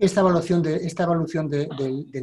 [0.00, 1.68] Esta evaluación, de, esta evolución del,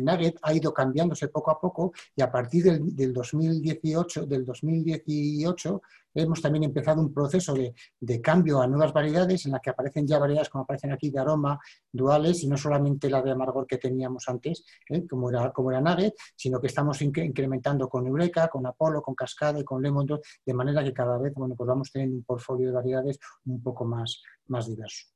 [0.02, 5.82] Nugget ha ido cambiándose poco a poco y a partir del, 2018, del 2018
[6.14, 10.20] hemos también empezado un proceso de, cambio a nuevas variedades en la que aparecen ya
[10.20, 11.60] variedades como aparecen aquí de aroma
[11.92, 15.06] duales y no solamente la de amargor que teníamos antes, ¿eh?
[15.06, 19.66] como, era, como era Nugget, sino que estamos incrementando con Eureka, con Apollo, con Cascade,
[19.66, 20.08] con Lemon,
[20.46, 23.84] de manera que cada vez bueno, pues vamos teniendo un portfolio de variedades un poco
[23.84, 25.15] más, más diverso.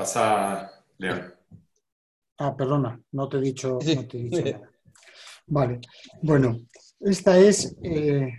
[0.00, 1.34] Pasa, León.
[2.38, 4.70] Ah, perdona, no te he dicho, no te he dicho nada.
[5.46, 5.80] Vale,
[6.22, 6.56] bueno,
[7.00, 8.32] esta es, eh,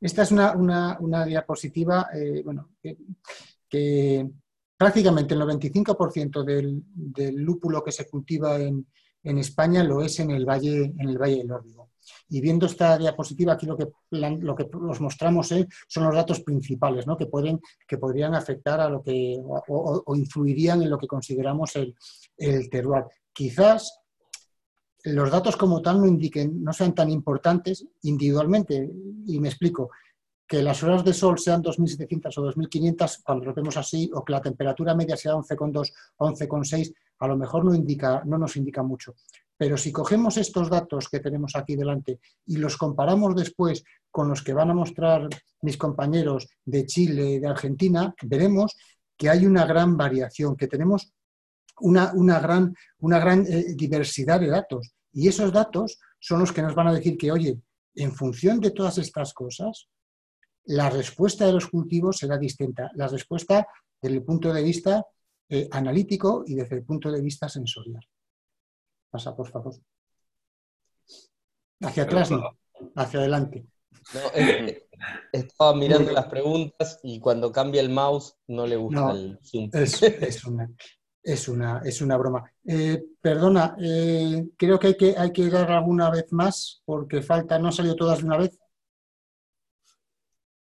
[0.00, 2.76] esta es una, diapositiva eh, bueno,
[3.68, 4.30] que,
[4.76, 8.86] prácticamente el 95% del, del, lúpulo que se cultiva en,
[9.24, 11.90] en, España lo es en el Valle, en el valle del Órbigo.
[12.28, 14.56] Y viendo esta diapositiva, aquí lo que, lo
[14.88, 17.16] os mostramos eh, son los datos principales ¿no?
[17.16, 21.94] que, pueden, que podrían afectar a lo que, o, influirían en lo que consideramos el,
[22.36, 23.04] el terroir.
[23.32, 24.00] Quizás
[25.04, 28.90] los datos como tal no indiquen, no sean tan importantes individualmente,
[29.26, 29.90] y me explico,
[30.46, 34.32] que las horas de sol sean 2.700 o 2.500, cuando lo vemos así, o que
[34.32, 38.82] la temperatura media sea 11,2 o 11,6, a lo mejor no, indica, no nos indica
[38.82, 39.14] mucho.
[39.56, 44.42] Pero si cogemos estos datos que tenemos aquí delante y los comparamos después con los
[44.42, 45.28] que van a mostrar
[45.62, 48.76] mis compañeros de Chile de Argentina, veremos
[49.16, 51.12] que hay una gran variación, que tenemos
[51.80, 54.92] una, gran, una gran eh, diversidad de datos.
[55.12, 57.60] Y esos datos son los que nos van a decir que, oye,
[57.94, 59.88] en función de todas estas cosas,
[60.64, 62.90] la respuesta de los cultivos será distinta.
[62.94, 63.66] La respuesta
[64.00, 65.04] desde el punto de vista
[65.48, 68.04] eh, analítico y desde el punto de vista sensorial.
[69.14, 69.72] Pasa, por favor.
[71.82, 72.58] Hacia atrás, no.
[72.96, 73.64] Hacia adelante.
[75.32, 79.70] estaba mirando las preguntas y cuando cambia el mouse no le gusta el zoom.
[79.72, 82.52] Es, una, es, una, broma.
[82.66, 87.56] Eh, perdona, eh, creo que hay, que hay que dar alguna vez más porque falta,
[87.56, 88.58] no han salido todas de una vez.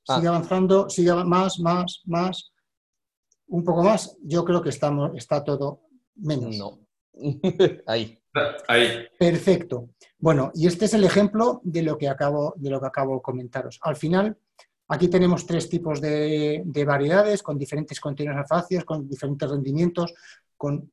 [0.04, 0.30] Sigue ah.
[0.30, 2.52] avanzando, sigue más, más, más.
[3.48, 4.16] Un poco más.
[4.22, 5.88] Yo creo que estamos, está todo
[6.18, 6.56] menos.
[6.56, 6.80] No.
[7.88, 8.23] Ahí.
[8.68, 9.06] Ahí.
[9.18, 9.90] Perfecto.
[10.18, 13.22] Bueno, y este es el ejemplo de lo que acabo de, lo que acabo de
[13.22, 13.80] comentaros.
[13.84, 14.38] Al final,
[14.88, 20.14] aquí tenemos tres tipos de, variedades con diferentes contenidos alfáceos, con diferentes rendimientos,
[20.58, 20.92] con,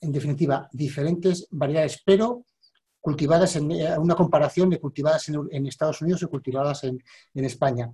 [0.00, 2.44] en definitiva, diferentes variedades, pero
[3.00, 7.00] cultivadas en eh, una comparación de cultivadas en, Estados Unidos y cultivadas en,
[7.34, 7.92] España.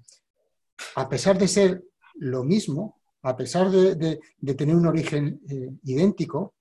[0.96, 1.82] A pesar de ser
[2.14, 4.18] lo mismo, a pesar de,
[4.56, 6.54] tener un origen eh, idéntico,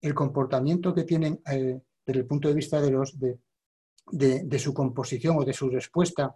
[0.00, 5.36] el comportamiento que tienen eh, desde el punto de vista de, los, de, su composición
[5.38, 6.34] o de su respuesta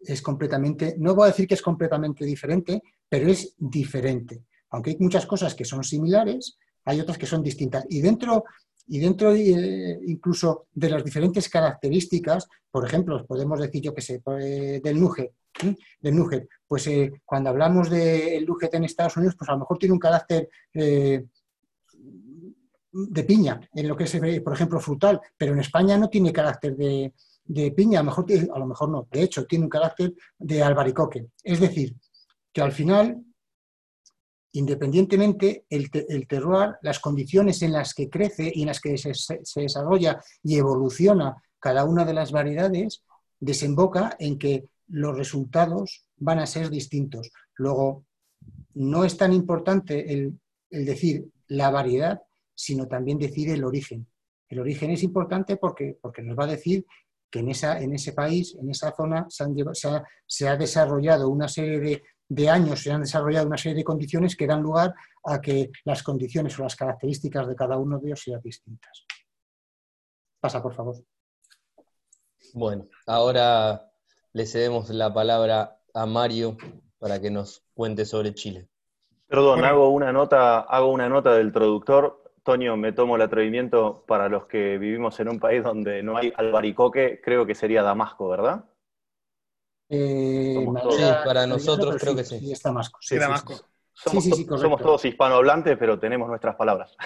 [0.00, 4.44] es completamente, no voy a decir que es completamente diferente, pero es diferente.
[4.70, 7.84] Aunque hay muchas cosas que son similares, hay otras que son distintas.
[7.88, 8.44] Y dentro,
[8.86, 14.22] y dentro eh, incluso de las diferentes características, por ejemplo, podemos decir, yo que sé,
[14.40, 15.32] eh, del Nuget,
[16.00, 16.88] del Nuget, pues
[17.24, 20.48] cuando hablamos del Nuget en Estados Unidos, pues a lo mejor tiene un carácter
[22.92, 26.76] de piña, en lo que es, por ejemplo, frutal, pero en España no tiene carácter
[26.76, 27.12] de,
[27.72, 31.28] piña, a lo, mejor, a lo mejor no, de hecho, tiene un carácter de albaricoque.
[31.42, 31.96] Es decir,
[32.52, 33.24] que al final,
[34.52, 39.14] independientemente, el, el terroir, las condiciones en las que crece y en las que se,
[39.14, 43.02] se desarrolla y evoluciona cada una de las variedades,
[43.38, 47.30] desemboca en que los resultados van a ser distintos.
[47.54, 48.04] Luego,
[48.74, 50.38] no es tan importante el,
[50.70, 52.22] el decir la variedad,
[52.60, 54.06] sino también decir el origen.
[54.46, 56.84] El origen es importante porque, porque nos va a decir
[57.30, 59.26] que en, esa, en ese país, en esa zona,
[60.26, 64.46] se, ha desarrollado una serie de, años, se han desarrollado una serie de condiciones que
[64.46, 64.92] dan lugar
[65.24, 69.06] a que las condiciones o las características de cada uno de ellos sean distintas.
[70.38, 70.96] Pasa, por favor.
[72.52, 73.90] Bueno, ahora
[74.32, 76.58] le cedemos la palabra a Mario
[76.98, 78.68] para que nos cuente sobre Chile.
[79.30, 82.19] Perdón, hago una nota, hago una nota del traductor.
[82.42, 86.32] Toño, me tomo el atrevimiento para los que vivimos en un país donde no hay
[86.36, 88.64] albaricoque, creo que sería Damasco, ¿verdad?
[89.88, 92.38] Eh, sí, para nosotros creo que sí.
[92.38, 92.98] Sí, es Damasco.
[93.02, 93.54] Sí, Damasco.
[93.92, 96.96] Somos, todos hispanohablantes, pero tenemos nuestras palabras.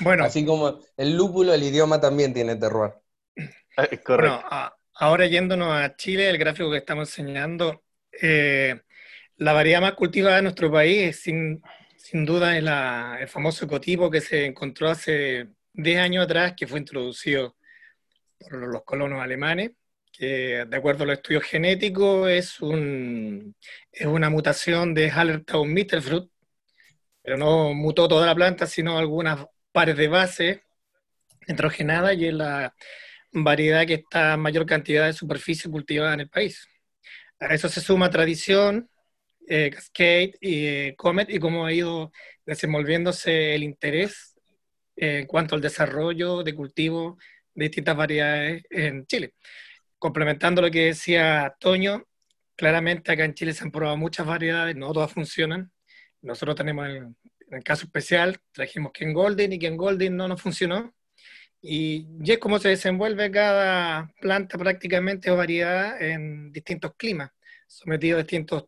[0.00, 0.24] bueno.
[0.24, 2.92] Así como el lúpulo, el idioma también tiene terroir.
[3.34, 4.42] Eh, correcto.
[4.48, 7.82] Bueno, ahora yéndonos a Chile, el gráfico que estamos enseñando,
[8.22, 8.80] eh,
[9.36, 11.62] la variedad más cultivada de nuestro país es sin
[12.06, 16.78] sin duda es el famoso ecotipo que se encontró hace 10 años atrás, que fue
[16.78, 17.56] introducido
[18.38, 19.72] por los colonos alemanes,
[20.12, 23.56] que de acuerdo a los estudios genéticos es, un,
[23.90, 26.30] es una mutación de Hallertau Mittelfruit,
[27.22, 30.62] pero no mutó toda la planta, sino algunas pares de base
[31.48, 32.72] nitrogenada y es la
[33.32, 36.68] variedad que está en mayor cantidad de superficie cultivada en el país.
[37.40, 38.88] A eso se suma tradición,
[39.46, 42.12] eh, Cascade y eh, Comet y cómo ha ido
[42.44, 44.34] desenvolviéndose el interés
[44.96, 47.18] en cuanto al desarrollo de cultivo
[47.54, 49.34] de distintas variedades en Chile.
[49.98, 52.04] Complementando lo que decía Toño,
[52.56, 55.70] claramente acá en Chile se han probado muchas variedades, no todas funcionan.
[56.22, 57.16] Nosotros tenemos, en
[57.50, 60.94] el caso especial, trajimos Ken Golden y Ken Golden no nos funcionó.
[61.60, 67.30] Y ya es como se desenvuelve cada planta prácticamente o variedad en distintos climas,
[67.66, 68.64] sometido a distintos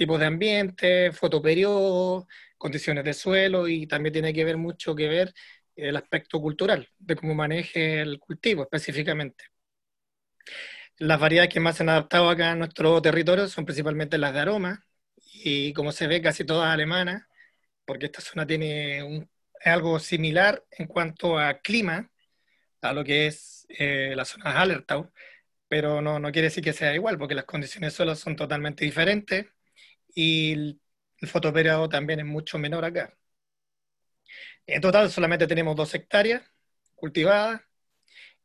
[0.00, 2.24] tipos de ambiente, fotoperiodos,
[2.56, 5.34] condiciones de suelo y también tiene que ver mucho que ver
[5.76, 9.44] el aspecto cultural, de cómo maneje el cultivo específicamente.
[10.96, 14.40] Las variedades que más se han adaptado acá en nuestro territorio son principalmente las de
[14.40, 14.86] aroma
[15.34, 17.26] y como se ve casi todas alemanas,
[17.84, 19.28] porque esta zona tiene
[19.66, 22.10] algo similar en cuanto a clima
[22.80, 25.12] a lo que es eh, la zona de Hallertau,
[25.68, 28.86] pero no, no quiere decir que sea igual, porque las condiciones de suelo son totalmente
[28.86, 29.46] diferentes
[30.14, 30.80] y el,
[31.18, 33.14] el también es mucho menor acá.
[34.66, 36.42] En total solamente tenemos dos hectáreas
[36.94, 37.60] cultivadas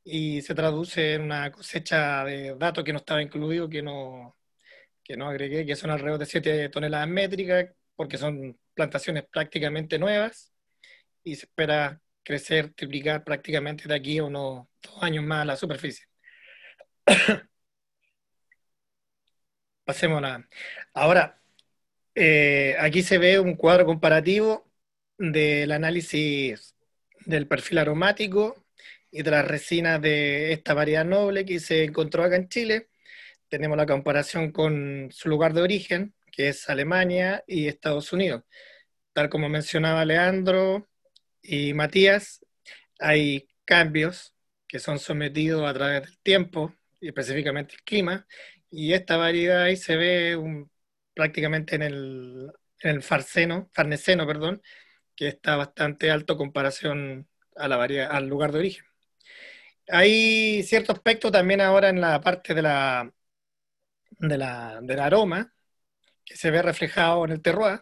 [0.03, 4.37] y se traduce en una cosecha de datos que no estaba incluido, que no,
[5.03, 10.53] que no agregué, que son alrededor de 7 toneladas métricas, porque son plantaciones prácticamente nuevas
[11.23, 16.05] y se espera crecer, triplicar prácticamente de aquí a unos dos años más la superficie.
[19.85, 20.47] Pasemos a
[20.93, 21.39] Ahora,
[22.15, 24.65] eh, aquí se ve un cuadro comparativo
[25.17, 26.75] del análisis
[27.25, 28.65] del perfil aromático
[29.11, 32.89] y de las resinas de esta variedad noble que se encontró acá en Chile.
[33.49, 38.43] Tenemos la comparación con su lugar de origen, que es Alemania y Estados Unidos.
[39.13, 40.87] Tal como mencionaba Leandro
[41.41, 42.45] y Matías,
[42.99, 44.33] hay cambios
[44.67, 48.27] que son sometidos a través del tiempo y específicamente el clima,
[48.71, 50.35] y esta variedad ahí se ve
[51.15, 52.51] prácticamente en el,
[52.81, 54.61] en el farceno, farneseno, perdón,
[55.15, 58.85] que está bastante alto en comparación a la al lugar de origen.
[59.87, 63.11] Hay cierto aspecto también ahora en la parte de la,
[64.19, 65.53] de la, del aroma,
[66.25, 67.81] que se ve reflejado en el terroir,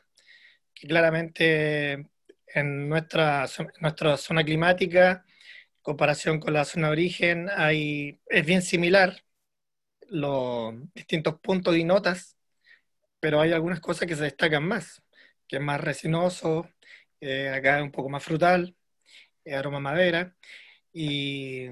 [0.73, 2.09] que claramente
[2.47, 3.47] en nuestra,
[3.79, 9.23] nuestra zona climática, en comparación con la zona de origen, hay, es bien similar
[10.09, 12.32] los distintos puntos y notas,
[13.23, 15.01] pero hay algunas cosas que se destacan más,
[15.47, 16.69] que es más resinoso,
[17.21, 18.75] eh, acá es un poco más frutal,
[19.45, 20.35] eh, aroma madera,
[20.91, 21.67] y,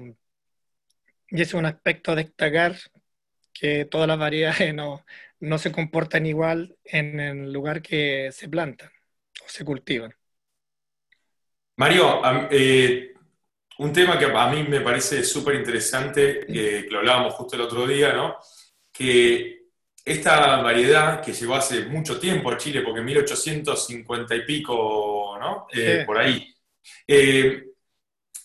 [1.28, 2.74] y es un aspecto a destacar
[3.52, 5.04] que todas las variedades no,
[5.40, 8.90] no se comportan igual en el lugar que se plantan
[9.44, 10.14] o se cultivan.
[11.76, 13.12] Mario, eh,
[13.76, 17.86] un tema que a mí me parece súper interesante, que lo hablábamos justo el otro
[17.86, 18.38] día, ¿no?
[18.90, 19.61] Que
[20.04, 25.66] esta variedad que llegó hace mucho tiempo a Chile, porque en 1850 y pico, ¿no?
[25.72, 26.52] Eh, por ahí.
[27.06, 27.64] Eh,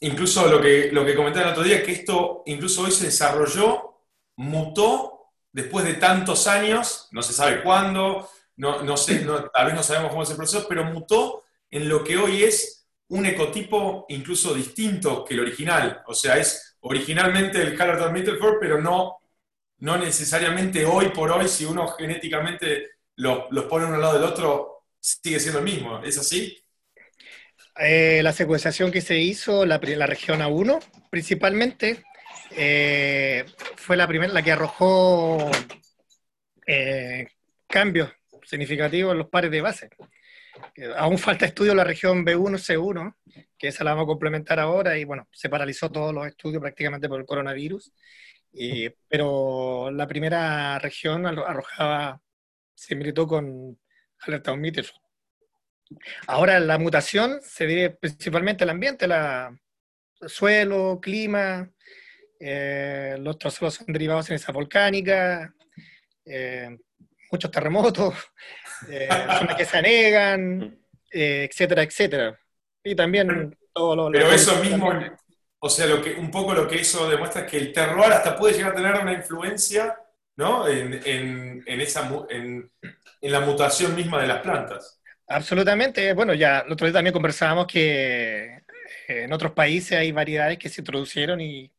[0.02, 4.04] incluso lo que, lo que comentaba el otro día, que esto incluso hoy se desarrolló,
[4.36, 9.84] mutó después de tantos años, no se sabe cuándo, no, no sé, tal vez no
[9.84, 14.54] sabemos cómo es el proceso, pero mutó en lo que hoy es un ecotipo incluso
[14.54, 16.04] distinto que el original.
[16.06, 19.18] O sea, es originalmente el Hallertau Mittelford, pero no
[19.80, 24.86] no necesariamente hoy por hoy, si uno genéticamente los pone uno al lado del otro,
[25.00, 26.04] sigue siendo el mismo.
[26.04, 26.64] ¿Es así?
[27.80, 32.04] Eh, la secuenciación que se hizo, la, la región A1 principalmente,
[32.52, 35.52] eh, fue la primera, la que arrojó
[36.66, 37.28] eh,
[37.68, 38.10] cambios
[38.44, 39.90] significativos en los pares de base.
[40.96, 43.16] Aún falta estudio en la región B1, C1,
[43.58, 47.08] que esa la vamos a complementar ahora, y bueno, se paralizó todos los estudios prácticamente
[47.08, 47.94] por el coronavirus.
[48.60, 52.20] Eh, pero la primera región arrojaba
[52.74, 53.80] similitud con
[54.22, 55.02] alerta Mittelford.
[56.26, 59.56] Ahora la mutación se debe principalmente al ambiente, la,
[60.26, 61.72] suelo, clima,
[62.40, 65.54] eh, los otros suelos son derivados en esa volcánica,
[66.26, 66.76] eh,
[67.32, 68.16] muchos terremotos,
[68.82, 70.80] zonas que se anegan,
[71.12, 72.40] etcétera, etcétera.
[72.84, 74.12] Y también todo lo...
[74.12, 74.92] Pero eso mismo,
[75.60, 78.36] o sea, lo que, un poco lo que eso demuestra es que el terroir hasta
[78.36, 79.98] puede llegar a tener una influencia
[80.36, 80.68] ¿no?
[80.68, 82.72] en, esa, en,
[83.22, 85.02] la mutación misma de las plantas.
[85.28, 86.14] Absolutamente.
[86.14, 88.64] Bueno, ya el otro día también conversábamos que
[89.08, 91.72] eh, en otros países hay variedades que se introducieron y,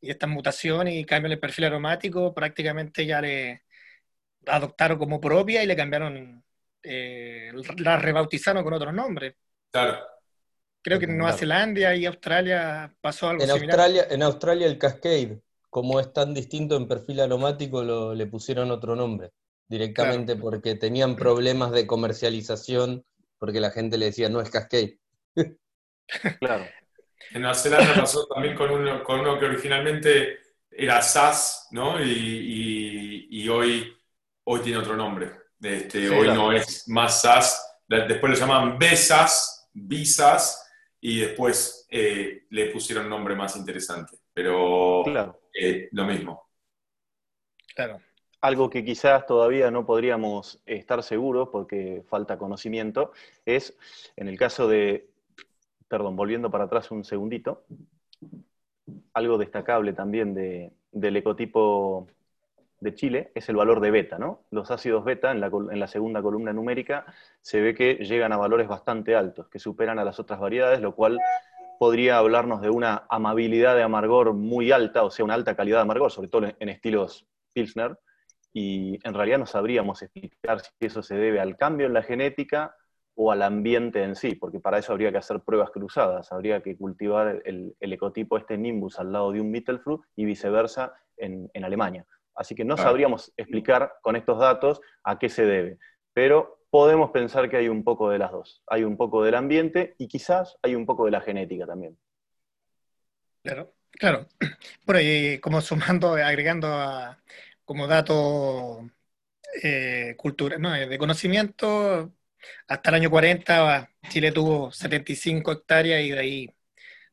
[0.00, 3.64] y estas mutaciones y cambian el perfil aromático prácticamente ya le
[4.46, 6.44] adoptaron como propia y le cambiaron,
[6.82, 9.34] eh, la rebautizaron con otros nombres.
[9.70, 10.15] Claro.
[10.86, 15.40] Creo que en Nueva Zelanda y Australia pasó algo en Australia, en Australia el Cascade,
[15.68, 19.32] como es tan distinto en perfil aromático, lo, le pusieron otro nombre,
[19.66, 23.04] directamente porque tenían problemas de comercialización,
[23.36, 25.00] porque la gente le decía, no es Cascade.
[26.38, 26.66] claro.
[27.32, 30.38] En Nueva Zelanda pasó también con uno, con uno que originalmente
[30.70, 32.00] era SAS, ¿no?
[32.00, 33.92] Y, hoy,
[34.44, 35.32] hoy tiene otro nombre.
[35.60, 40.62] Este, hoy no es más SAS, después lo llaman besas, visas,
[41.08, 45.04] y después eh, le pusieron un nombre más interesante, pero
[45.54, 46.48] eh, lo mismo.
[47.76, 48.00] Claro.
[48.40, 53.12] Algo que quizás todavía no podríamos estar seguros porque falta conocimiento
[53.44, 53.78] es,
[54.16, 55.08] en el caso de,
[55.86, 57.64] perdón, volviendo para atrás un segundito,
[59.12, 62.08] algo destacable también del ecotipo
[62.80, 64.44] de Chile es el valor de beta, ¿no?
[64.50, 67.06] Los ácidos beta en la, segunda columna numérica
[67.40, 70.94] se ve que llegan a valores bastante altos, que superan a las otras variedades, lo
[70.94, 71.18] cual
[71.78, 75.82] podría hablarnos de una amabilidad de amargor muy alta, o sea, una alta calidad de
[75.82, 77.98] amargor, sobre todo en estilos Pilsner,
[78.52, 82.74] y en realidad no sabríamos explicar si eso se debe al cambio en la genética
[83.14, 86.76] o al ambiente en sí, porque para eso habría que hacer pruebas cruzadas, habría que
[86.76, 92.06] cultivar el, ecotipo este Nimbus al lado de un Mittelfruit y viceversa en, Alemania.
[92.36, 95.78] Así que no sabríamos explicar con estos datos a qué se debe,
[96.12, 98.62] pero podemos pensar que hay un poco de las dos.
[98.66, 101.98] Hay un poco del ambiente y quizás hay un poco de la genética también.
[103.42, 104.26] Claro, claro.
[104.84, 106.68] Por ahí, como sumando, agregando
[107.64, 108.88] como dato
[109.62, 112.12] eh, cultura, no, de conocimiento,
[112.68, 116.54] hasta el año 40 Chile tuvo 75 hectáreas y de ahí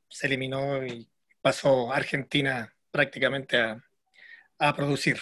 [0.08, 1.10] se eliminó y
[1.42, 3.84] pasó Argentina prácticamente a,
[4.76, 5.18] producir,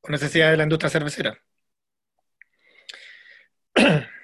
[0.00, 1.38] con necesidad de la industria cervecera.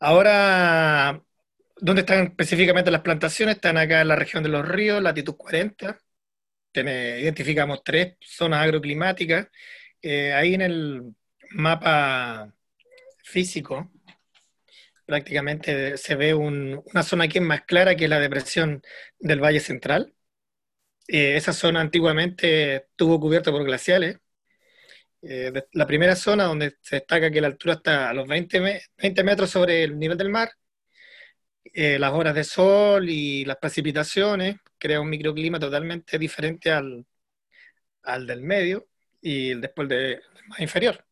[0.00, 1.22] Ahora,
[1.76, 3.56] ¿dónde están específicamente las plantaciones?
[3.56, 5.98] Están acá en la región de los ríos, latitud 40.
[6.74, 9.48] identificamos tres zonas agroclimáticas.
[10.02, 11.14] Eh, ahí en el
[11.50, 12.52] mapa
[13.24, 13.90] físico,
[15.06, 18.82] prácticamente se ve una zona aquí más clara que es la depresión
[19.18, 20.13] del Valle Central.
[21.06, 24.18] Eh, esa zona antiguamente estuvo cubierta por glaciales.
[25.22, 29.24] Eh, la primera zona donde se destaca que la altura está a los 20, 20
[29.24, 30.50] metros sobre el nivel del mar,
[31.72, 37.06] eh, las horas de sol y las precipitaciones crea un microclima totalmente diferente al,
[38.02, 38.88] al del medio
[39.20, 41.04] y después del más inferior.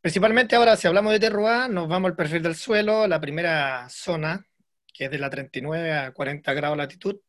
[0.00, 4.46] Principalmente ahora, si hablamos de terroir, nos vamos al perfil del suelo, la primera zona,
[4.92, 7.20] que es de la 39 a 40 grados latitud.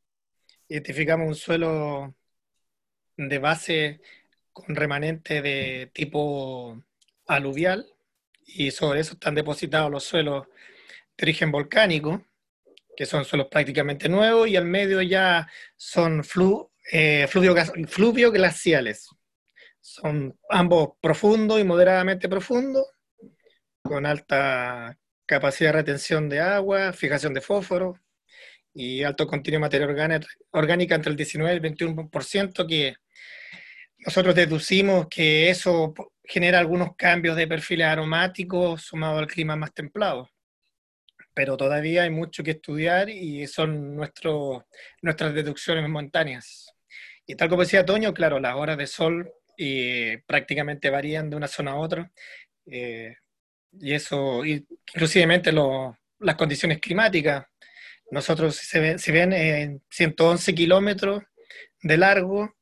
[0.72, 2.16] Identificamos un suelo
[3.18, 4.00] de base
[4.54, 6.82] con remanente de tipo
[7.28, 7.86] aluvial
[8.46, 10.48] y sobre eso están depositados los suelos
[11.18, 12.24] de origen volcánico,
[12.96, 15.46] que son suelos prácticamente nuevos, y al medio ya
[15.76, 19.10] son flu, eh, fluvio glaciales.
[19.82, 22.88] Son ambos profundos y moderadamente profundos,
[23.82, 28.00] con alta capacidad de retención de agua, fijación de fósforo
[28.74, 32.96] y alto contenido de materia orgánica entre el 19 y el 21%, que
[34.06, 35.94] nosotros deducimos que eso
[36.24, 40.30] genera algunos cambios de perfiles aromáticos sumado al clima más templado.
[41.34, 44.68] Pero todavía hay mucho que estudiar y son nuestro,
[45.02, 46.74] nuestras deducciones momentáneas.
[47.26, 51.48] Y tal como decía Toño, claro, las horas de sol y prácticamente varían de una
[51.48, 52.12] zona a otra.
[52.66, 53.16] Eh,
[53.80, 55.52] y eso, inclusivemente
[56.20, 57.46] las condiciones climáticas.
[58.12, 61.24] Nosotros, si, ven, si ven en 111 kilómetros
[61.82, 62.54] de largo,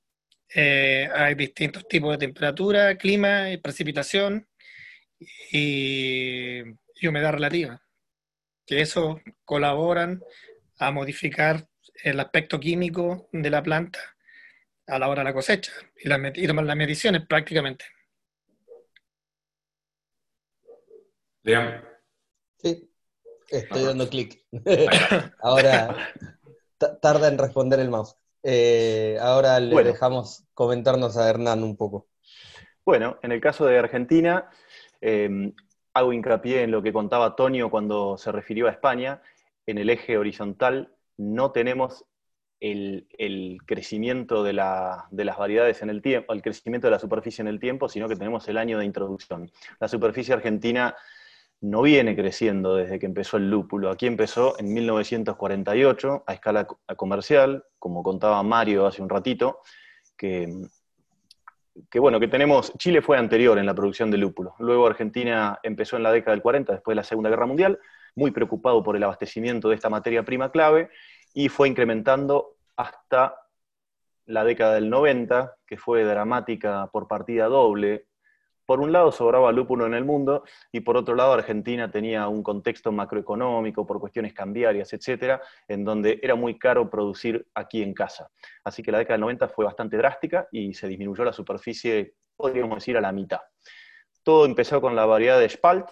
[0.54, 4.48] eh, hay distintos tipos de temperatura, clima, y precipitación
[5.52, 6.62] y,
[6.96, 7.82] y humedad relativa,
[8.66, 10.22] que eso colaboran
[10.78, 11.68] a modificar
[12.04, 14.00] el aspecto químico de la planta
[14.88, 17.86] a la hora de la cosecha y, las, las mediciones prácticamente.
[21.44, 21.84] Lean.
[22.58, 22.89] Sí,
[23.52, 24.44] estoy dando clic.
[25.42, 25.96] ahora
[27.02, 28.16] tarda en responder el mouse.
[28.44, 32.08] Eh, ahora le dejamos comentarnos a Hernán un poco.
[32.86, 34.50] Bueno, en el caso de Argentina,
[35.02, 35.54] em,
[35.94, 39.22] hago hincapié en lo que contaba Tonio cuando se refirió a España.
[39.66, 42.06] En el eje horizontal no tenemos
[42.60, 47.60] el, crecimiento de, las variedades en el tiempo, el crecimiento de la superficie en el
[47.60, 49.52] tiempo, sino que tenemos el año de introducción.
[49.80, 50.96] La superficie argentina
[51.62, 53.90] no viene creciendo desde que empezó el lúpulo.
[53.90, 59.60] Aquí empezó en 1948 a escala comercial, como contaba Mario hace un ratito,
[60.16, 60.48] que,
[61.96, 64.56] bueno, que tenemos, Chile fue anterior en la producción de lúpulo.
[64.60, 67.80] Luego Argentina empezó en la década del 40, después de la Segunda Guerra Mundial,
[68.16, 70.90] muy preocupado por el abastecimiento de esta materia prima clave,
[71.34, 73.36] y fue incrementando hasta
[74.26, 78.08] la década del 90, que fue dramática por partida doble.
[78.70, 82.44] Por un lado sobraba lúpulo en el mundo y por otro lado Argentina tenía un
[82.44, 88.30] contexto macroeconómico por cuestiones cambiarias, etcétera, en donde era muy caro producir aquí en casa.
[88.64, 92.76] Así que la década del 90 fue bastante drástica y se disminuyó la superficie, podríamos
[92.76, 93.40] decir, a la mitad.
[94.22, 95.88] Todo empezó con la variedad de Spalt,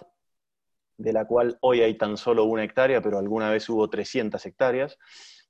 [0.98, 4.96] de la cual hoy hay tan solo una hectárea, pero alguna vez hubo 300 hectáreas.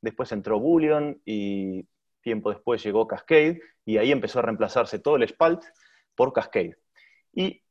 [0.01, 1.87] Después entró Bullion y
[2.23, 5.63] tiempo después llegó Cascade y ahí empezó a reemplazarse todo el Spalt
[6.15, 6.79] por Cascade.
[7.33, 7.63] Y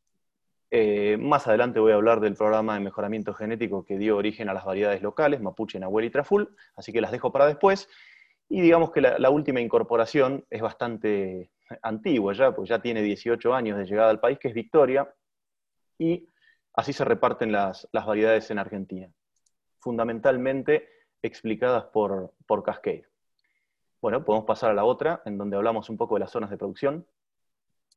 [0.70, 4.54] eh, más adelante voy a hablar del programa de mejoramiento genético que dio origen a
[4.54, 7.90] las variedades locales, Mapuche, Nahuel y Traful, así que las dejo para después.
[8.50, 11.52] Y digamos que la, última incorporación es bastante
[11.82, 15.14] antigua ya, pues ya tiene 18 años de llegada al país, que es Victoria,
[15.98, 16.30] y
[16.74, 19.12] así se reparten las, variedades en Argentina,
[19.80, 20.88] fundamentalmente
[21.22, 23.06] explicadas por, por Cascade.
[24.02, 26.58] Bueno, podemos pasar a la otra, en donde hablamos un poco de las zonas de
[26.58, 27.06] producción.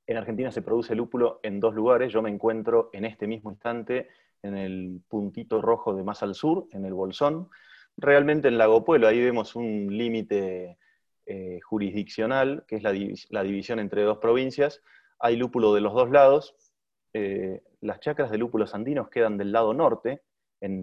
[0.07, 2.13] En Argentina se produce lúpulo en dos lugares.
[2.13, 4.09] Yo me encuentro en este mismo instante
[4.43, 7.49] en el puntito rojo de más al sur, en el Bolsón.
[7.97, 10.79] Realmente en Lago Pueblo, ahí vemos un límite
[11.27, 14.83] eh, jurisdiccional, que es la, división entre dos provincias.
[15.19, 16.57] Hay lúpulo de los dos lados.
[17.13, 20.23] Eh, las chacras de lúpulos andinos quedan del lado norte,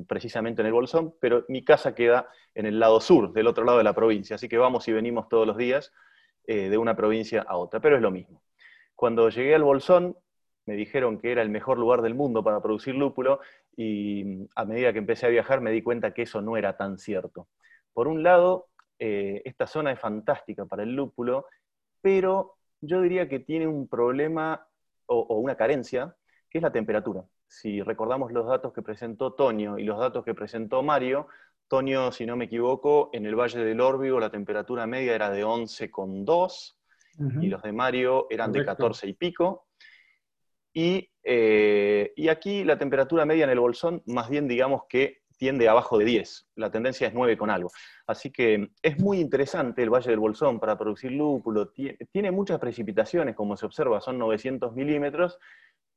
[0.08, 3.78] precisamente en el Bolsón, pero mi casa queda en el lado sur, del otro lado
[3.78, 4.36] de la provincia.
[4.36, 5.94] Así que vamos y venimos todos los días
[6.48, 8.42] eh, de una provincia a otra, pero es lo mismo.
[8.98, 10.18] Cuando llegué al Bolsón,
[10.66, 13.40] me dijeron que era el mejor lugar del mundo para producir lúpulo
[13.76, 16.98] y a medida que empecé a viajar me di cuenta que eso no era tan
[16.98, 17.48] cierto.
[17.94, 21.46] Por un lado, eh, esta zona es fantástica para el lúpulo,
[22.02, 24.68] pero yo diría que tiene un problema
[25.06, 26.16] o, una carencia,
[26.50, 27.24] que es la temperatura.
[27.46, 31.28] Si recordamos los datos que presentó Tonio y los datos que presentó Mario,
[31.68, 35.46] Tonio, si no me equivoco, en el Valle del Órbigo la temperatura media era de
[35.46, 36.77] 11,2
[37.42, 39.68] y los de Mario eran de 14 y pico.
[40.74, 45.98] Eh, y, aquí la temperatura media en el bolsón, más bien digamos que tiende abajo
[45.98, 46.50] de 10.
[46.56, 47.72] La tendencia es 9 con algo.
[48.06, 51.70] Así que es muy interesante el Valle del Bolsón para producir lúpulo.
[51.70, 55.38] Tiene, muchas precipitaciones, como se observa, son 900 milímetros,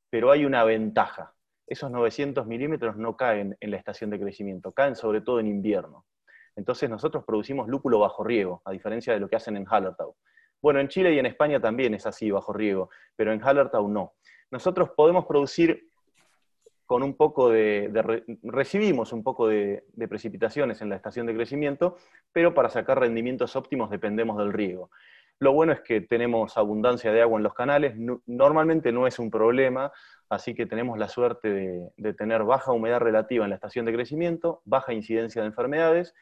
[0.09, 1.33] pero hay una ventaja.
[1.67, 6.05] Esos 900 milímetros no caen en la estación de crecimiento, caen sobre todo en invierno.
[6.55, 10.15] Entonces nosotros producimos lúpulo bajo riego, a diferencia de lo que hacen en Hallertau.
[10.61, 14.13] Bueno, en Chile y en España también es así, bajo riego, pero en Hallertau no.
[14.51, 15.87] Nosotros podemos producir
[16.85, 17.89] con un poco de,
[18.43, 21.95] recibimos un poco de, precipitaciones en la estación de crecimiento,
[22.33, 24.91] pero para sacar rendimientos óptimos dependemos del riego.
[25.39, 27.95] Lo bueno es que tenemos abundancia de agua en los canales,
[28.27, 29.91] normalmente no es un problema,
[30.29, 34.61] así que tenemos la suerte de tener baja humedad relativa en la estación de crecimiento,
[34.65, 36.13] baja incidencia de enfermedades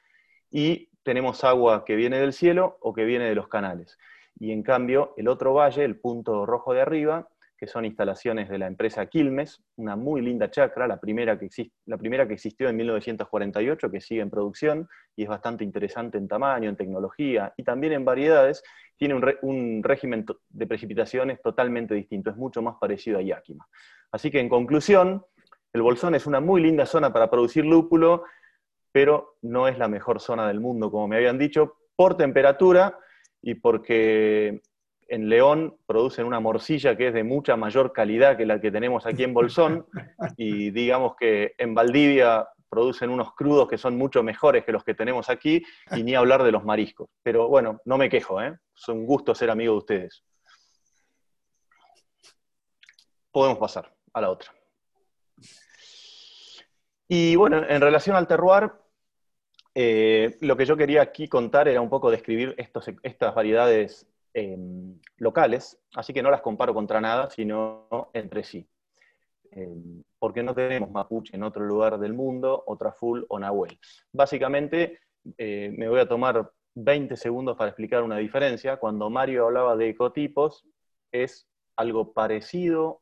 [0.52, 3.98] y tenemos agua que viene del cielo o que viene de los canales.
[4.40, 7.28] Y en cambio, el otro valle, el punto rojo de arriba,
[7.60, 11.50] que son instalaciones de la empresa Quilmes, una muy linda chacra, la primera, que
[11.88, 16.30] la primera que existió en 1948, que sigue en producción y es bastante interesante en
[16.30, 18.64] tamaño, en tecnología y también en variedades,
[18.96, 23.68] tiene un, un régimen de precipitaciones totalmente distinto, es mucho más parecido a Yakima.
[24.10, 25.26] Así que en conclusión,
[25.74, 28.24] el Bolsón es una muy linda zona para producir lúpulo,
[28.94, 32.98] pero no es la mejor zona del mundo, como me habían dicho, por temperatura,
[33.42, 34.62] y porque
[35.08, 39.06] en León producen una morcilla que es de mucha mayor calidad que la que tenemos
[39.06, 39.86] aquí en Bolsón,
[40.38, 44.94] y digamos que en Valdivia producen unos crudos que son mucho mejores que los que
[44.94, 47.10] tenemos aquí, y ni hablar de los mariscos.
[47.24, 48.56] Pero bueno, no me quejo, ¿eh?
[48.76, 50.24] es un gusto ser amigo de ustedes.
[53.32, 54.54] Podemos pasar a la otra.
[57.08, 58.72] Y bueno, en relación al terroir,
[59.82, 65.80] eh, lo que yo quería aquí contar era un poco describir estas variedades em, locales,
[65.96, 68.68] así que no las comparo contra nada, sino entre sí.
[69.52, 73.80] Em, porque no tenemos mapuche en otro lugar del mundo, otra full o nahuel.
[74.12, 75.00] Básicamente,
[75.38, 78.76] eh, me voy a tomar 20 segundos para explicar una diferencia.
[78.76, 80.66] Cuando Mario hablaba de ecotipos,
[81.10, 83.02] es algo parecido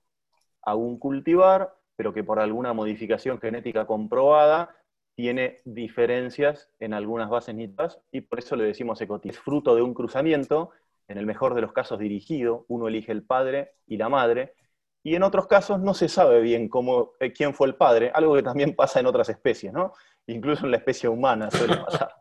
[0.61, 4.76] a un cultivar, pero que por alguna modificación genética comprobada
[5.17, 9.33] tiene diferencias en algunas bases nitradas y por eso le decimos ecotipo.
[9.33, 10.69] Es fruto de un cruzamiento,
[11.07, 14.53] en el mejor de los casos dirigido, uno elige el padre y la madre,
[15.01, 18.35] y en otros casos no se sabe bien cómo, eh, quién fue el padre, algo
[18.35, 19.93] que también pasa en otras especies, ¿no?
[20.27, 22.13] Incluso en la especie humana suele pasar.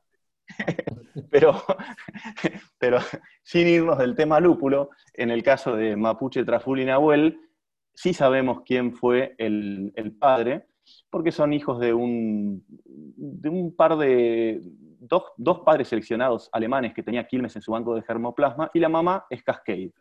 [1.31, 1.63] pero,
[2.79, 2.99] pero
[3.43, 7.41] sin irnos del tema lúpulo, en el caso de Mapuche, Traful y Nahuel,
[7.93, 10.67] sí sabemos quién fue el, el padre,
[11.11, 14.61] porque son hijos de un, de un par de,
[15.01, 18.89] dos, dos, padres seleccionados alemanes que tenía Quilmes en su banco de germoplasma, y la
[18.89, 19.93] mamá es Cascade,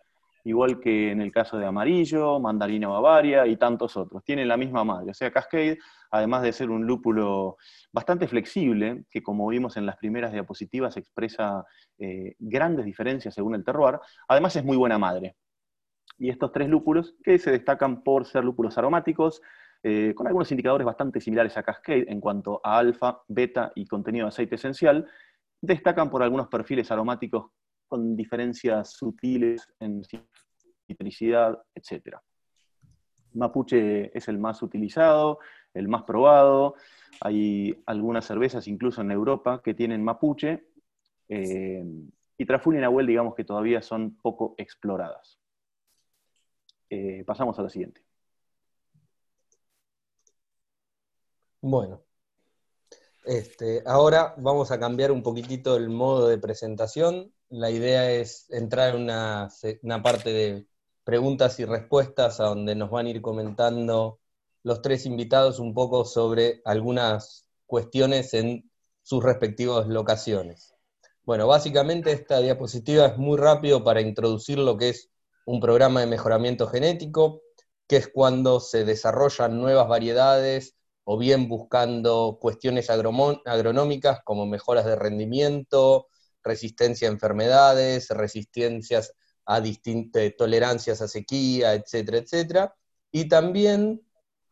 [0.43, 4.23] igual que en el caso de Amarillo, Mandarina Bavaria y tantos otros.
[4.23, 5.79] Tienen la misma madre, o sea, Cascade,
[6.11, 7.57] además de ser un lúpulo
[7.91, 11.65] bastante flexible, que como vimos en las primeras diapositivas expresa
[11.97, 15.35] eh, grandes diferencias según el terroir, además es muy buena madre.
[16.17, 19.41] Y estos tres lúpulos, que se destacan por ser lúpulos aromáticos,
[19.87, 24.25] eh, con algunos indicadores bastante similares a Cascade en cuanto a alfa, beta y contenido
[24.25, 25.07] de aceite esencial,
[25.61, 27.51] destacan por algunos perfiles aromáticos
[27.87, 30.01] con diferencias sutiles en
[30.87, 32.17] citricidad, etc.
[33.33, 35.37] Mapuche es el más utilizado,
[35.71, 36.73] el más probado.
[37.21, 40.65] Hay algunas cervezas, incluso en Europa, que tienen mapuche.
[41.29, 41.85] Eh,
[42.39, 45.39] y Traful y Nahuel, digamos que todavía son poco exploradas.
[46.89, 48.01] Eh, pasamos a la siguiente.
[51.67, 52.03] Bueno,
[53.25, 57.33] este, ahora vamos a cambiar un poquitito el modo de presentación.
[57.49, 59.49] La idea es entrar en una,
[59.81, 60.67] una parte de
[61.03, 64.19] preguntas y respuestas a donde nos van a ir comentando
[64.61, 68.69] los tres invitados un poco sobre algunas cuestiones en
[69.01, 70.75] sus respectivas locaciones.
[71.23, 75.09] Bueno, básicamente esta diapositiva es muy rápido para introducir lo que es
[75.47, 77.41] un programa de mejoramiento genético,
[77.87, 84.95] que es cuando se desarrollan nuevas variedades o bien buscando cuestiones agronómicas como mejoras de
[84.95, 86.07] rendimiento,
[86.43, 89.13] resistencia a enfermedades, resistencias
[89.45, 92.75] a distintas tolerancias a sequía, etcétera, etcétera.
[93.11, 94.01] Y también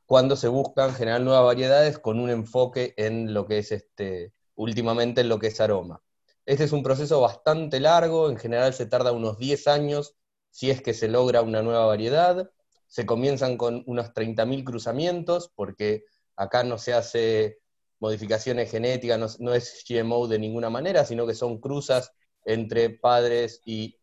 [0.06, 5.22] cuando se buscan generar nuevas variedades con un enfoque en lo que es este, últimamente
[5.22, 6.02] en lo que es aroma.
[6.46, 10.16] Este es un proceso bastante largo, en general se tarda unos 10 años
[10.52, 12.52] si es que se logra una nueva variedad.
[12.88, 16.04] Se comienzan con unos 30.000 cruzamientos, porque
[16.36, 17.60] acá no se hace
[18.00, 22.14] modificaciones genéticas, no, no, es GMO de ninguna manera, sino que son cruzas
[22.46, 23.98] entre padres y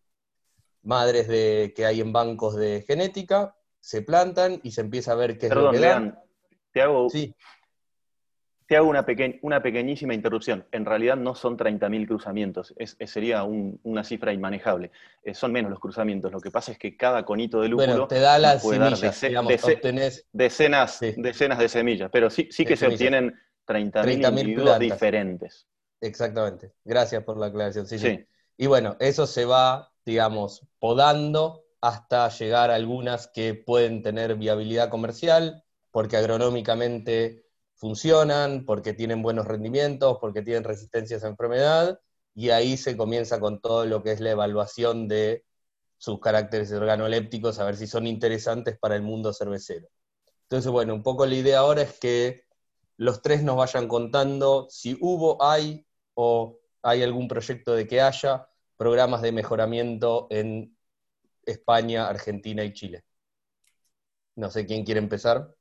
[0.83, 5.39] madres de, que hay en bancos de genética, se plantan y se empieza a ver
[5.39, 6.18] qué es lo que dan.
[6.72, 7.09] te hago,
[8.71, 9.05] te hago una,
[9.43, 10.64] una pequeñísima interrupción.
[10.71, 14.93] En realidad no son 30.000 cruzamientos, es, sería una cifra inmanejable.
[15.25, 16.31] Eh, son menos los cruzamientos.
[16.31, 19.21] Lo que pasa es que cada conito de lúpulo te da las puede semillas,
[20.33, 23.35] decenas, decenas de semillas, pero sí, sí que se obtienen
[23.66, 25.66] 30.000 individuos diferentes.
[26.01, 26.71] Exactamente.
[26.85, 27.89] Gracias por la aclaración.
[27.89, 28.25] sí.
[28.57, 34.91] Y bueno, eso se va digamos, podando hasta llegar a algunas que pueden tener viabilidad
[34.91, 37.49] comercial, porque agronómicamente
[37.81, 41.99] funcionan, porque tienen buenos rendimientos, porque tienen resistencias a enfermedad,
[42.35, 45.45] y ahí se comienza con todo lo que es la evaluación de
[45.97, 49.89] sus caracteres organolépticos, a ver si son interesantes para el mundo cervecero.
[50.43, 52.45] Entonces, bueno, un poco la idea ahora es que
[52.99, 58.47] los tres nos vayan contando si hubo, hay o hay algún proyecto de que haya,
[58.76, 60.76] programas de mejoramiento en
[61.47, 63.05] España, Argentina y Chile.
[64.37, 65.55] No sé quién quiere empezar.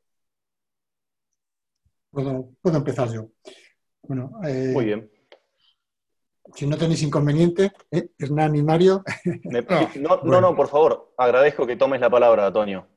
[2.11, 3.29] Puedo, empezar yo.
[4.03, 5.11] Bueno, eh, Muy bien.
[6.55, 8.09] Si no tenéis inconveniente, ¿eh?
[8.17, 9.03] Hernán y Mario.
[9.99, 12.87] no, no, no, por favor, agradezco que tomes la palabra, Antonio.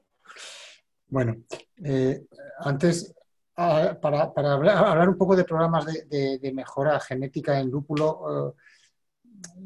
[1.08, 1.36] Bueno,
[1.84, 2.24] eh,
[2.60, 3.14] antes,
[3.56, 8.54] ah, para, hablar, un poco de programas de, mejora genética en lúpulo,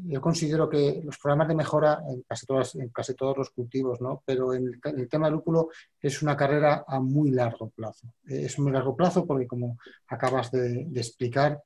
[0.05, 4.23] yo considero que los programas de mejora en casi, todos los cultivos, ¿no?
[4.25, 5.69] pero en el, tema del lúpulo
[6.01, 8.07] es una carrera a muy largo plazo.
[8.27, 11.61] Eh, es muy largo plazo porque, como acabas de, explicar,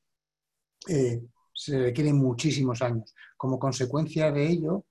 [0.87, 1.21] eh,
[1.53, 3.13] se requieren muchísimos años.
[3.37, 4.85] Como consecuencia de ello,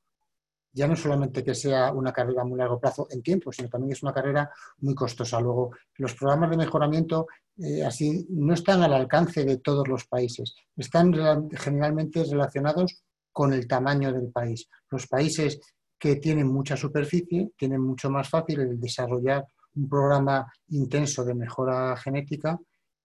[0.72, 3.92] ya no solamente que sea una carrera a muy largo plazo en tiempo, sino también
[3.92, 5.40] es una carrera muy costosa.
[5.40, 7.26] Luego, los programas de mejoramiento
[7.58, 11.12] eh, así no están al alcance de todos los países, están
[11.50, 13.02] generalmente relacionados
[13.32, 14.68] con el tamaño del país.
[14.90, 15.60] Los países
[15.98, 21.96] que tienen mucha superficie tienen mucho más fácil el desarrollar un programa intenso de mejora
[21.96, 22.58] genética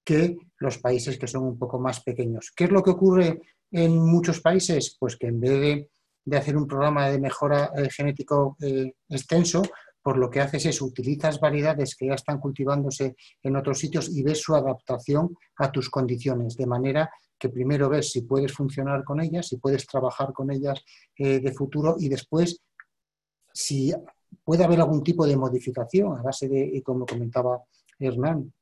[0.04, 2.52] que los países que son un poco más pequeños.
[2.56, 4.96] ¿Qué es lo que ocurre en muchos países?
[5.00, 5.90] Pues que en vez
[6.26, 9.64] de, hacer un programa de mejora eh, genético eh, extenso,
[10.02, 14.22] por lo que haces es utilizas variedades que ya están cultivándose en otros sitios y
[14.22, 19.20] ves su adaptación a tus condiciones, de manera que primero ves si puedes funcionar con
[19.22, 20.84] ellas, si puedes trabajar con ellas
[21.18, 22.62] eh, de futuro y después
[23.54, 23.94] si
[24.44, 27.64] puede haber algún tipo de modificación a base de, como comentaba
[28.00, 28.54] Hernán,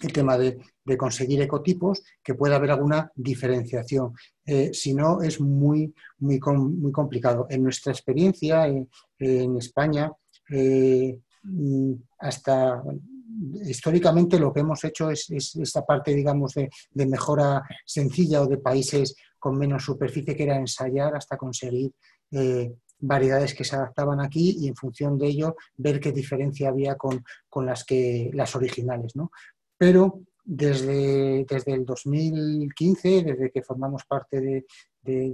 [0.00, 0.58] el tema de,
[0.96, 4.14] conseguir ecotipos, que pueda haber alguna diferenciación.
[4.46, 7.46] Eh, si no, es muy, muy, muy complicado.
[7.50, 10.10] En nuestra experiencia en España,
[10.50, 12.82] eh, mm, hasta
[13.64, 19.14] históricamente lo que hemos hecho es, esta parte, digamos, de, mejora sencilla o de países
[19.38, 21.92] con menos superficie, que era ensayar hasta conseguir
[22.32, 26.96] eh, variedades que se adaptaban aquí y en función de ello ver qué diferencia había
[26.96, 27.22] con,
[27.64, 29.12] las, que, las originales.
[29.76, 34.66] Pero desde, desde, el 2015, desde que formamos parte de,
[35.02, 35.30] de,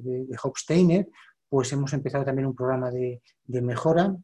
[0.00, 1.08] de,
[1.48, 4.14] pues hemos empezado también un programa de, mejora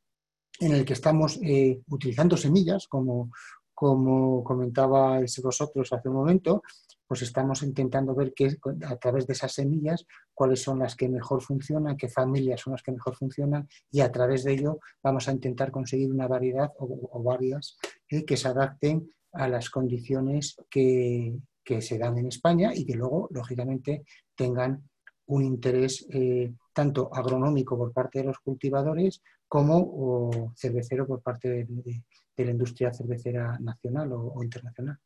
[0.60, 3.30] en el que estamos eh, utilizando semillas como,
[3.74, 6.62] como comentaba vosotros hace un momento,
[7.06, 11.42] pues estamos intentando ver qué, a través de esas semillas cuáles son las que mejor
[11.42, 15.32] funcionan, qué familias son las que mejor funcionan y a través de ello vamos a
[15.32, 17.76] intentar conseguir una variedad o, varias
[18.08, 21.36] eh, que se adapten a las condiciones que,
[21.80, 24.04] se dan en España y que luego, lógicamente,
[24.36, 24.86] tengan
[25.26, 32.44] un interés eh, tanto agronómico por parte de los cultivadores como cervecero por parte de,
[32.44, 34.98] la industria cervecera nacional o internacional.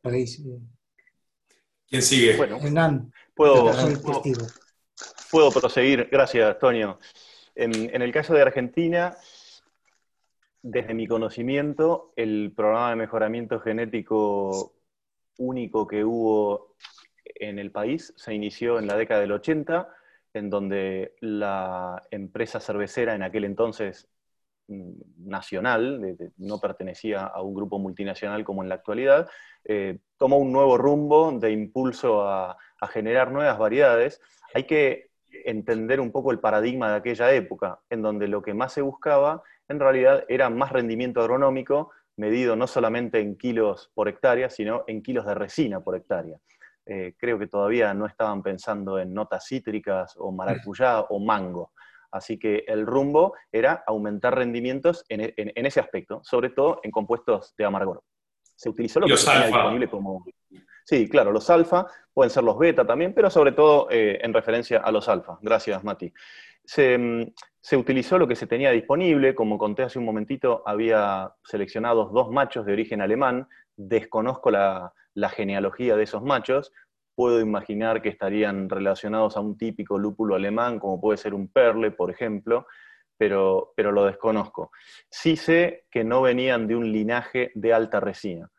[0.00, 0.40] Podéis.
[0.40, 0.58] Eh,
[1.88, 2.36] ¿Quién sigue?
[2.36, 2.58] Bueno,
[3.34, 3.70] puedo,
[5.30, 6.08] puedo, proseguir.
[6.10, 6.98] Gracias, Antonio.
[7.54, 9.16] En, el caso de Argentina,
[10.62, 14.72] desde mi conocimiento, el programa de mejoramiento genético
[15.38, 16.76] único que hubo
[17.40, 19.88] en el país se inició en la década del 80,
[20.34, 24.08] en donde la empresa cervecera en aquel entonces
[25.18, 29.28] nacional, no pertenecía a un grupo multinacional como en la actualidad,
[29.64, 32.56] eh, tomó un nuevo rumbo de impulso a,
[32.92, 34.22] generar nuevas variedades.
[34.54, 35.10] Hay que
[35.44, 39.42] entender un poco el paradigma de aquella época, en donde lo que más se buscaba
[39.68, 45.02] en realidad era más rendimiento agronómico, medido no solamente en kilos por hectárea, sino en
[45.02, 46.38] kilos de resina por hectárea.
[46.86, 51.72] Eh, creo que todavía no estaban pensando en notas cítricas o maracuyá o mango.
[52.10, 57.64] Así que el rumbo era aumentar rendimientos en, ese aspecto, sobre todo en compuestos de
[57.64, 58.02] amargor.
[58.56, 60.24] Se utilizó lo que se disponible como...
[60.84, 64.78] Sí, claro, los alfa, pueden ser los beta también, pero sobre todo eh, en referencia
[64.78, 65.38] a los alfa.
[65.40, 66.12] Gracias, Mati.
[66.76, 67.22] Mm,
[67.60, 72.30] se, utilizó lo que se tenía disponible, como conté hace un momentito, había seleccionado dos
[72.30, 73.48] machos de origen alemán,
[73.88, 74.92] desconozco la
[75.30, 76.72] genealogía de esos machos,
[77.20, 81.90] puedo imaginar que estarían relacionados a un típico lúpulo alemán, como puede ser un perle,
[81.90, 82.66] por ejemplo,
[83.18, 84.70] pero, pero lo desconozco.
[85.10, 88.50] Sí sé que no venían de un linaje de alta resina.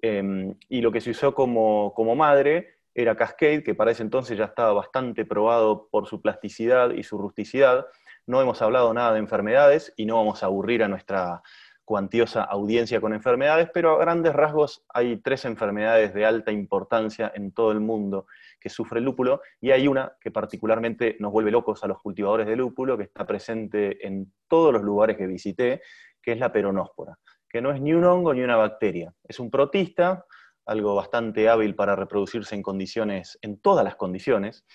[0.00, 4.38] Em, y lo que se usó como, como madre era Cascade, que para ese entonces
[4.38, 7.86] ya estaba bastante probado por su plasticidad y su rusticidad.
[8.28, 11.42] No hemos hablado nada de enfermedades y no vamos a aburrir a nuestra
[11.88, 17.50] cuantiosa audiencia con enfermedades, pero a grandes rasgos hay tres enfermedades de alta importancia en
[17.50, 18.26] todo el mundo
[18.60, 22.46] que sufre el lúpulo, y hay una que particularmente nos vuelve locos a los cultivadores
[22.46, 25.80] de lúpulo, que está presente en todos los lugares que visité,
[26.20, 27.18] que es la peronóspora,
[27.48, 30.26] que no es ni un hongo ni una bacteria, es un protista,
[30.66, 34.66] algo bastante hábil para reproducirse en condiciones, en todas las condiciones,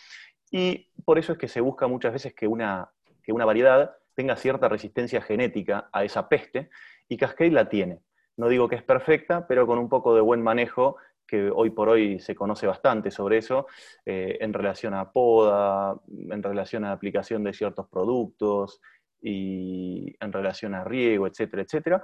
[0.50, 2.90] y por eso es que se busca muchas veces que una,
[3.22, 6.70] que una variedad tenga cierta resistencia genética a esa peste,
[7.08, 8.02] y Cascade la tiene.
[8.38, 10.98] No digo que es perfecta, pero con un poco de buen manejo,
[11.28, 13.68] que hoy por hoy se conoce bastante sobre eso,
[14.06, 18.82] eh, en relación a poda, en relación a aplicación de ciertos productos
[19.22, 22.04] y en relación a riego, etcétera, etcétera.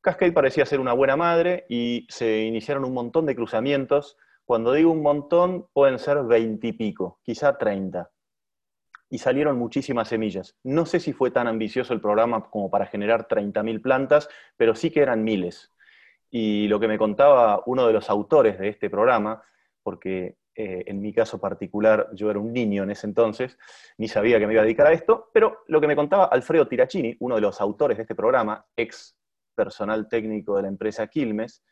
[0.00, 4.16] Cascade parecía ser una buena madre y se iniciaron un montón de cruzamientos.
[4.44, 8.10] Cuando digo un montón, pueden ser veintipico, quizá treinta
[9.14, 10.56] y salieron muchísimas semillas.
[10.64, 14.90] No sé si fue tan ambicioso el programa como para generar 30.000 plantas, pero sí
[14.90, 15.70] que eran miles.
[16.30, 19.40] Y lo que me contaba uno de los autores de este programa,
[19.84, 23.56] porque eh, en mi caso particular yo era un niño en ese entonces,
[23.98, 26.66] ni sabía que me iba a dedicar a esto, pero lo que me contaba Alfredo
[26.66, 29.16] Tiracini, uno de los autores de este programa, ex
[29.54, 31.62] personal técnico de la empresa Quilmes,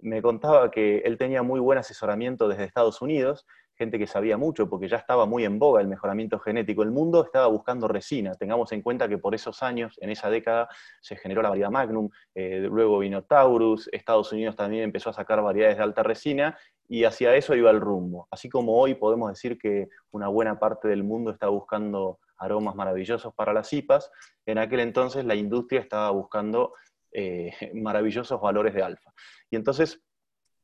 [0.00, 3.44] me contaba que él tenía muy buen asesoramiento desde Estados Unidos
[3.80, 6.82] gente que sabía mucho, porque ya estaba muy en boga el mejoramiento genético.
[6.82, 8.34] El mundo estaba buscando resina.
[8.34, 10.68] Tengamos en cuenta que por esos años, en esa década,
[11.00, 15.40] se generó la variedad Magnum, eh, luego vino Taurus, Estados Unidos también empezó a sacar
[15.40, 16.58] variedades de alta resina,
[16.88, 18.28] y hacia eso iba el rumbo.
[18.30, 23.32] Así como hoy podemos decir que una buena parte del mundo está buscando aromas maravillosos
[23.34, 24.10] para las IPAs,
[24.44, 26.74] en aquel entonces la industria estaba buscando
[27.12, 29.12] eh, maravillosos valores de alfa.
[29.50, 30.02] Y entonces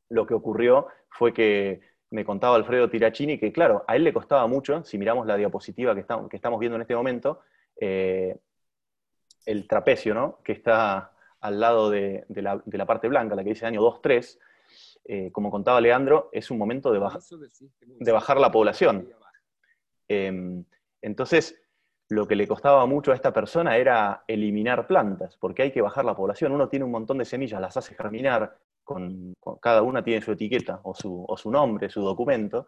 [0.09, 4.47] lo que ocurrió fue que me contaba Alfredo Tirachini que, claro, a él le costaba
[4.47, 7.41] mucho, si miramos la diapositiva que, estamos viendo en este momento,
[7.79, 8.37] eh,
[9.45, 10.39] el trapecio, ¿no?
[10.43, 14.39] que está al lado de, la, parte blanca, la que dice año 2-3,
[15.05, 16.99] eh, como contaba Leandro, es un momento de,
[17.99, 19.09] de bajar la población.
[20.07, 20.63] Em,
[21.01, 21.61] entonces,
[22.09, 26.05] lo que le costaba mucho a esta persona era eliminar plantas, porque hay que bajar
[26.05, 26.51] la población.
[26.51, 28.57] Uno tiene un montón de semillas, las hace germinar,
[28.87, 32.67] con, cada una tiene su etiqueta o su, nombre, su documento,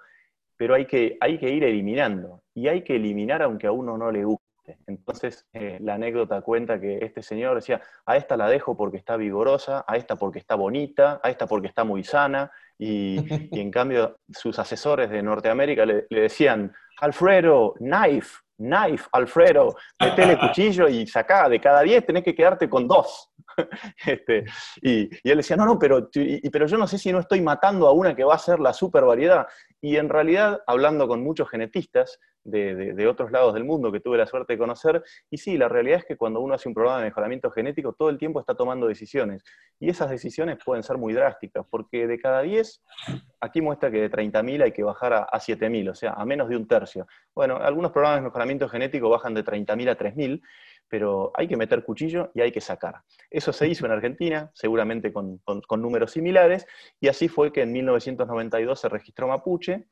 [0.57, 4.11] pero hay que, hay que ir eliminando, y hay que eliminar aunque a uno no
[4.11, 4.43] le guste.
[4.85, 9.15] Entonces, eh, la anécdota cuenta que este señor decía, a esta la dejo porque está
[9.15, 13.15] vigorosa, a esta porque está bonita, a esta porque está muy sana, y,
[13.57, 20.87] en cambio sus asesores de Norteamérica le, le decían, Alfredo, knife, knife, Alfredo, metele cuchillo
[20.87, 23.31] y sacá, de cada 10 tenés que quedarte con dos.
[24.05, 24.45] este,
[24.81, 26.09] y, él decía, no, no, pero,
[26.51, 28.73] pero yo no sé si no estoy matando a una que va a ser la
[28.73, 29.47] super variedad.
[29.81, 34.25] Y en realidad, hablando con muchos genetistas de, otros lados del mundo que tuve la
[34.25, 37.05] suerte de conocer, y sí, la realidad es que cuando uno hace un programa de
[37.05, 39.43] mejoramiento genético, todo el tiempo está tomando decisiones.
[39.79, 42.83] Y esas decisiones pueden ser muy drásticas, porque de cada 10,
[43.39, 46.49] aquí muestra que de 30.000 hay que bajar a, a 7.000, o sea, a menos
[46.49, 47.07] de un tercio.
[47.33, 50.41] Bueno, algunos programas de mejoramiento genético bajan de 30.000 a 3.000,
[50.89, 52.95] pero hay que meter cuchillo y hay que sacar.
[53.29, 55.39] Eso se hizo en Argentina, seguramente con,
[55.77, 56.65] números similares,
[56.99, 59.85] y así fue que en 1992 se registró Mapuche,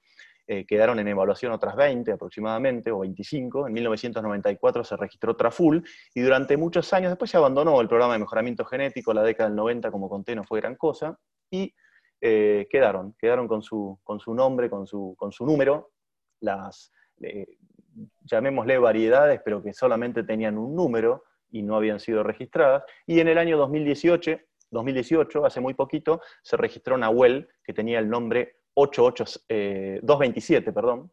[0.50, 5.84] eh, quedaron en evaluación otras 20 aproximadamente, o 25, en 1994 se registró Traful,
[6.16, 9.58] y durante muchos años después se abandonó el programa de mejoramiento genético, la década del
[9.58, 11.20] 90, como conté, no fue gran cosa,
[11.52, 11.74] y
[12.22, 15.92] eh, quedaron, quedaron con su, con su nombre, con su, con su número,
[16.40, 17.58] las, eh,
[18.24, 22.84] llamémosle variedades, pero que solamente tenían un número y no habían sido registradas.
[23.06, 24.40] Y en el año 2018,
[24.72, 29.24] 2018 hace muy poquito, se registró Nahuel, que tenía el nombre 88,
[30.04, 31.12] 227, eh, perdón,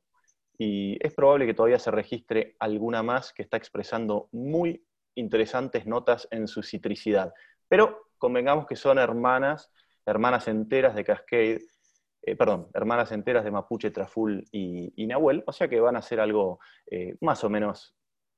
[0.58, 6.28] y es probable que todavía se registre alguna más que está expresando muy interesantes notas
[6.30, 7.32] en su citricidad.
[7.66, 9.72] Pero convengamos que son hermanas,
[10.04, 11.62] hermanas enteras de Cascade,
[12.22, 16.20] eh, perdón, hermanas enteras de Mapuche, Traful y, Nahuel, o sea que van a ser
[16.20, 16.60] algo
[16.90, 17.96] eh, más o menos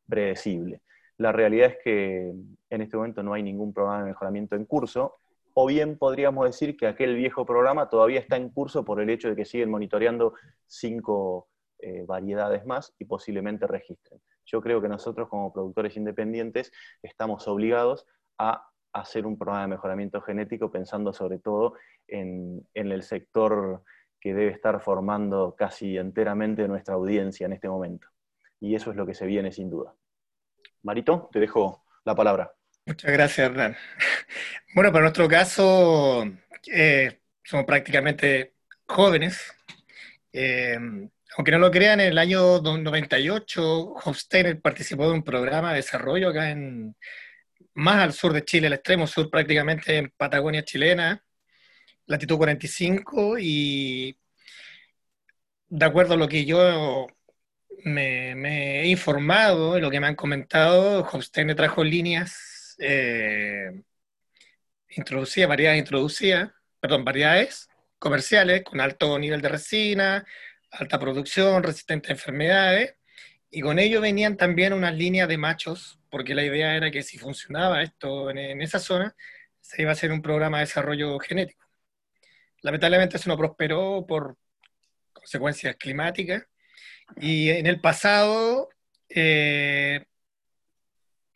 [0.09, 0.83] predecible.
[1.19, 2.33] La realidad es que
[2.71, 5.17] en este momento no hay ningún programa de mejoramiento en curso,
[5.59, 9.31] o bien podríamos decir que aquel viejo programa todavía está en curso por el hecho
[9.31, 10.35] de que siguen monitoreando
[10.67, 11.49] cinco
[11.79, 14.21] eh, variedades más y posiblemente registren.
[14.45, 20.21] Yo creo que nosotros como productores independientes estamos obligados a hacer un programa de mejoramiento
[20.21, 21.73] genético pensando sobre todo
[22.07, 23.83] en, el sector
[24.21, 28.09] que debe estar formando casi enteramente nuestra audiencia en este momento.
[28.61, 29.95] Y eso es lo que se viene sin duda.
[30.83, 32.53] Marito, te dejo la palabra.
[32.87, 33.77] Muchas gracias, Hernán.
[34.75, 36.31] Bueno, para nuestro caso,
[36.67, 38.53] eh, somos prácticamente
[38.87, 39.41] jóvenes.
[40.33, 40.79] Eh,
[41.37, 46.29] aunque no lo crean, en el año 98, Hofsteiner participó de un programa de desarrollo
[46.29, 46.95] acá en,
[47.75, 51.25] más al sur de Chile, el extremo sur prácticamente en Patagonia chilena,
[52.07, 54.17] latitud 45, y
[55.69, 57.07] de acuerdo a lo que yo
[57.85, 63.83] me, he informado y lo que me han comentado, Hofstein trajo líneas eh,
[64.91, 66.51] introducidas, variedades introducidas,
[66.81, 67.69] perdón, variedades
[67.99, 70.27] comerciales con alto nivel de resina,
[70.71, 72.95] alta producción, resistente a enfermedades,
[73.51, 77.19] y con ello venían también unas líneas de machos, porque la idea era que si
[77.19, 79.15] funcionaba esto en, esa zona,
[79.61, 81.65] se iba a hacer un programa de desarrollo genético.
[82.63, 84.37] Lamentablemente eso no prosperó por
[85.13, 86.45] consecuencias climáticas,
[87.21, 88.69] y en el pasado
[89.09, 90.05] eh,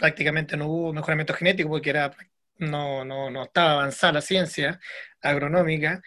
[0.00, 2.16] prácticamente no hubo mejoramiento genético porque era,
[2.58, 4.80] no, no, no estaba avanzada la ciencia
[5.20, 6.02] agronómica,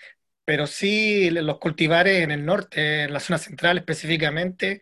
[0.46, 4.82] pero sí los cultivares en el norte, en la zona central específicamente,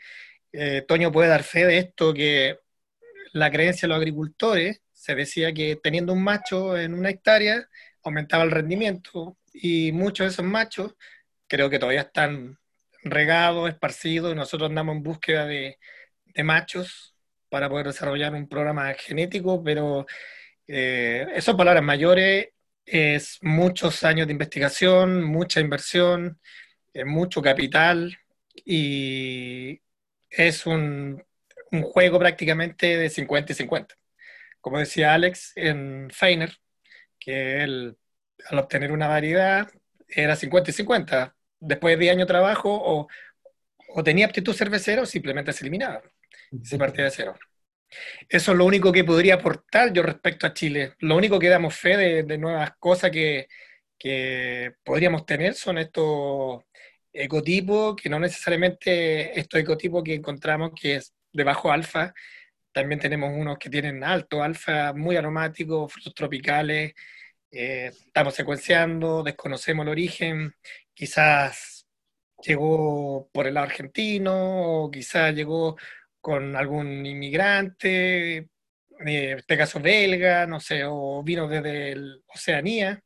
[0.53, 2.57] eh, Toño puede dar fe de esto, que
[3.33, 7.67] la creencia de los agricultores se decía que teniendo un macho en una hectárea
[8.03, 10.95] aumentaba el rendimiento y muchos de esos machos
[11.47, 12.59] creo que todavía están
[13.03, 15.77] regados, esparcidos, nosotros andamos en búsqueda de,
[16.43, 17.10] machos
[17.51, 20.07] para poder desarrollar un programa genético, pero
[20.67, 21.27] eh,
[21.57, 22.49] palabras mayores
[22.85, 26.39] es muchos años de investigación, mucha inversión,
[26.93, 28.17] eh, mucho capital
[28.65, 29.81] y
[30.29, 31.23] es un,
[31.83, 33.95] juego prácticamente de 50 y 50.
[34.61, 36.57] Como decía Alex en Feiner,
[37.19, 37.97] que él
[38.49, 39.69] al obtener una variedad
[40.07, 41.35] era 50 y 50.
[41.59, 43.07] Después de 10 años de trabajo
[43.93, 46.01] o, tenía aptitud cervecera o simplemente se eliminaba.
[46.63, 47.35] Se partía de cero.
[48.29, 50.93] Eso es lo único que podría aportar yo respecto a Chile.
[50.99, 53.47] Lo único que damos fe de, nuevas cosas que,
[53.97, 56.61] que podríamos tener son estos
[57.13, 62.13] ecotipo, que no necesariamente estos ecotipos que encontramos que es de bajo alfa,
[62.71, 66.93] también tenemos unos que tienen alto alfa, muy aromáticos, frutos tropicales,
[67.51, 70.55] eh, estamos secuenciando, desconocemos el origen,
[70.93, 71.85] quizás
[72.41, 75.77] llegó por el lado argentino, o quizás llegó
[76.21, 78.47] con algún inmigrante, eh,
[78.99, 83.03] en este caso belga, no sé, o vino desde Oceanía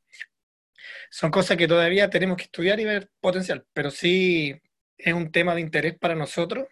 [1.09, 4.53] son cosas que todavía tenemos que estudiar y ver potencial, pero sí
[4.97, 6.67] es un tema de interés para nosotros,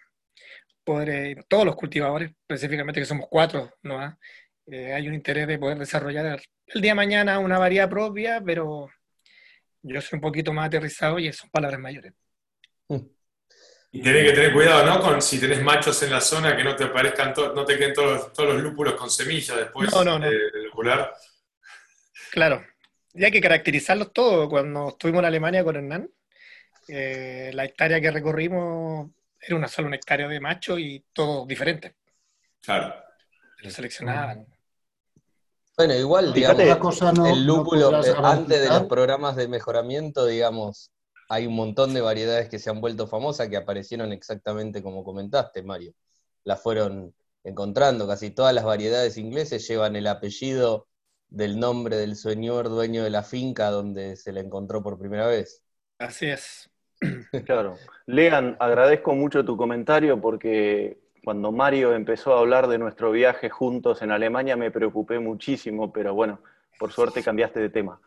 [0.84, 4.18] poder, todos los cultivadores, específicamente que somos cuatro, ¿no?
[4.68, 8.90] Eh, hay un interés de poder desarrollar el día de mañana una variedad propia, pero
[9.82, 12.14] yo soy un poquito más aterrizado y son palabras mayores.
[13.96, 15.00] Y tenés que tener cuidado, ¿no?
[15.00, 18.34] Con si tenés machos en la zona que no te aparezcan, no te queden todos,
[18.34, 20.26] todos, los lúpulos con semillas después no, no, no.
[20.26, 20.72] del
[22.32, 22.66] Claro.
[23.14, 24.50] Y hay que caracterizarlos todos.
[24.50, 26.10] Cuando estuvimos en Alemania con Hernán,
[26.88, 31.94] eh, la hectárea que recorrimos era una sola hectárea de macho y todo diferente.
[32.64, 32.96] Claro.
[33.60, 34.48] Lo seleccionaban.
[35.78, 40.92] Bueno, igual, digamos, el lúpulo, eh, antes de los programas de mejoramiento, digamos,
[41.30, 45.64] hay un montón de variedades que se han vuelto famosas que aparecieron exactamente como comentaste,
[45.64, 45.94] Mario.
[46.44, 47.14] Las fueron
[47.44, 50.88] encontrando, casi todas las variedades ingleses llevan el apellido
[51.30, 55.64] del nombre del señor dueño de la finca donde se la encontró por primera vez.
[55.98, 56.70] Así es.
[57.46, 57.78] Claro.
[58.06, 64.02] Lean, agradezco mucho tu comentario porque cuando Mario empezó a hablar de nuestro viaje juntos
[64.02, 66.40] en Alemania me preocupé muchísimo, pero bueno,
[66.78, 68.00] por suerte cambiaste de tema.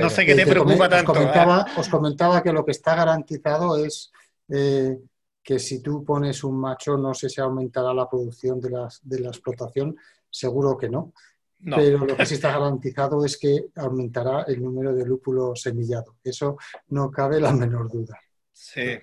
[0.00, 1.14] No sé qué te preocupa tanto.
[1.14, 1.64] ¿eh?
[1.76, 4.12] Os comentaba, que lo que está garantizado es
[4.48, 4.98] eh,
[5.42, 8.70] que si tú pones un macho, no sé si aumentará la producción de,
[9.02, 9.96] de la explotación,
[10.30, 11.12] seguro que no.
[11.58, 16.16] Pero lo que sí está garantizado es que aumentará el número de lúpulo semillado.
[16.22, 16.58] Eso
[16.88, 18.20] no cabe la menor duda.
[18.52, 18.98] Sí.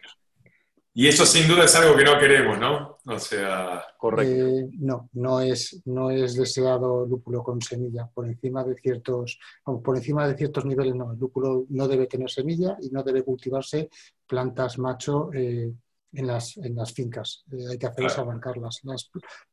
[0.96, 3.00] Y eso sin duda es algo que no queremos, ¿no?
[3.08, 4.46] O sea, correcto.
[4.46, 8.08] Eh, no, no es, no es deseado lúpulo con semilla.
[8.14, 11.12] Por encima de ciertos, por encima de ciertos niveles, no.
[11.14, 13.90] El lúpulo no debe tener semilla y no debe cultivarse
[14.28, 15.74] plantas macho eh,
[16.14, 17.44] en, las, en las fincas.
[17.52, 18.82] Eh, hay que hacerlas arrancarlas.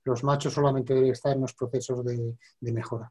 [0.04, 3.10] los machos solamente deben estar en los procesos de, mejora.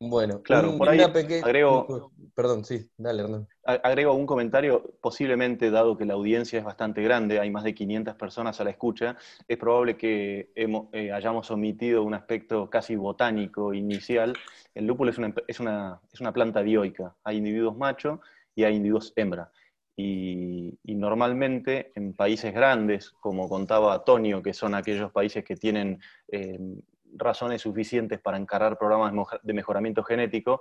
[0.00, 3.48] Bueno, claro, por ahí agrego, perdón, sí, dale, Hernán.
[3.64, 8.14] Agrego un comentario, posiblemente, dado que la audiencia es bastante grande, hay más de 500
[8.14, 9.16] personas a la escucha,
[9.48, 14.34] es probable que eh, hayamos omitido un aspecto casi botánico inicial.
[14.72, 18.20] El lúpulo es una, es una, es una planta dioica, hay individuos macho
[18.54, 19.50] y hay individuos hembra.
[19.96, 26.58] Y, normalmente en países grandes, como contaba Antonio, que son aquellos países que tienen eh,
[27.16, 30.60] razones suficientes para encarar programas de mejoramiento genético,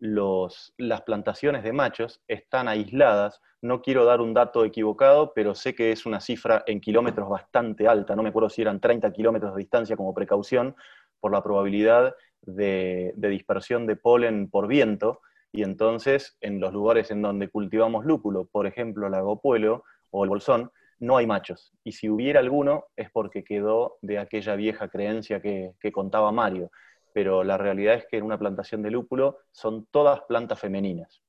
[0.00, 3.40] las plantaciones de machos están aisladas.
[3.60, 7.88] No quiero dar un dato equivocado, pero sé que es una cifra en kilómetros bastante
[7.88, 8.14] alta.
[8.14, 10.76] No me acuerdo si eran 30 kilómetros de distancia como precaución
[11.20, 15.20] por la probabilidad de dispersión de polen por viento
[15.52, 20.30] y entonces en los lugares en donde cultivamos lúpulo, por ejemplo el agopuelo o el
[20.30, 20.70] bolsón,
[21.00, 21.72] no hay machos.
[21.84, 26.70] Y si hubiera alguno es porque quedó de aquella vieja creencia que, contaba Mario.
[27.12, 31.22] Pero la realidad es que en una plantación de lúpulo son todas plantas femeninas.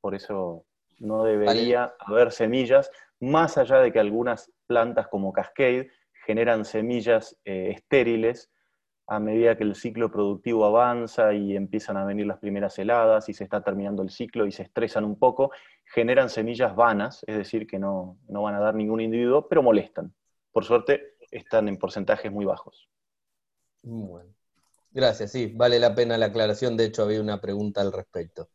[0.00, 0.64] Por eso
[0.98, 5.90] no debería haber semillas, más allá de que algunas plantas como Cascade
[6.26, 8.50] generan semillas eh, estériles
[9.06, 13.34] a medida que el ciclo productivo avanza y empiezan a venir las primeras heladas y
[13.34, 15.50] se está terminando el ciclo y se estresan un poco,
[15.84, 20.14] generan semillas vanas, es decir, que no, van a dar ningún individuo, pero molestan.
[20.52, 22.88] Por suerte, están en porcentajes muy bajos.
[23.82, 24.30] Bueno.
[24.90, 26.76] Gracias, sí, vale la pena la aclaración.
[26.76, 28.48] De hecho, había una pregunta al respecto.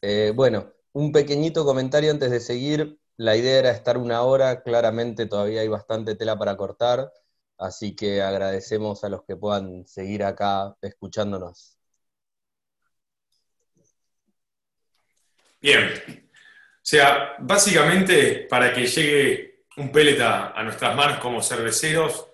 [0.00, 2.98] Eh, bueno, un pequeñito comentario antes de seguir.
[3.18, 7.12] La idea era estar una hora, claramente todavía hay bastante tela para cortar.
[7.62, 11.78] Así que agradecemos a los que puedan seguir acá escuchándonos.
[15.60, 16.28] Bien.
[16.28, 22.26] O sea, básicamente para que llegue un pellet a, nuestras manos como cerveceros,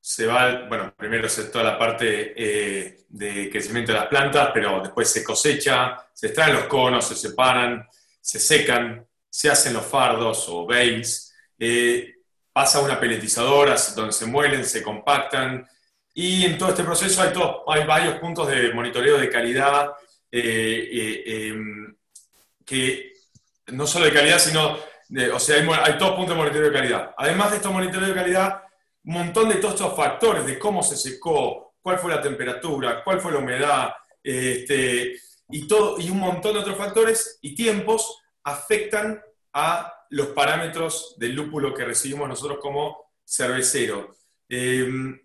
[0.00, 4.80] se va, bueno, primero se toda la parte eh, de crecimiento de las plantas, pero
[4.80, 7.86] después se cosecha, se extraen los conos, se separan,
[8.20, 11.34] se secan, se hacen los fardos o bales.
[11.58, 12.21] Eh,
[12.52, 15.66] pasa una peletizadora donde se muelen, se compactan,
[16.14, 17.32] y en todo este proceso hay,
[17.68, 19.92] hay varios puntos de monitoreo de calidad,
[20.30, 21.96] eh, eh, em,
[22.64, 23.12] que
[23.68, 24.76] no solo de calidad, sino,
[25.34, 27.14] o sea, hay, hay dos puntos de monitoreo de calidad.
[27.16, 28.62] Además de estos monitoreos de calidad,
[29.04, 33.20] un montón de todos estos factores de cómo se secó, cuál fue la temperatura, cuál
[33.20, 33.92] fue la humedad,
[34.22, 35.16] este,
[35.48, 39.20] y, todo, y un montón de otros factores y tiempos afectan
[39.52, 44.14] a los parámetros del lúpulo que recibimos nosotros como cervecero.
[44.48, 45.18] Em,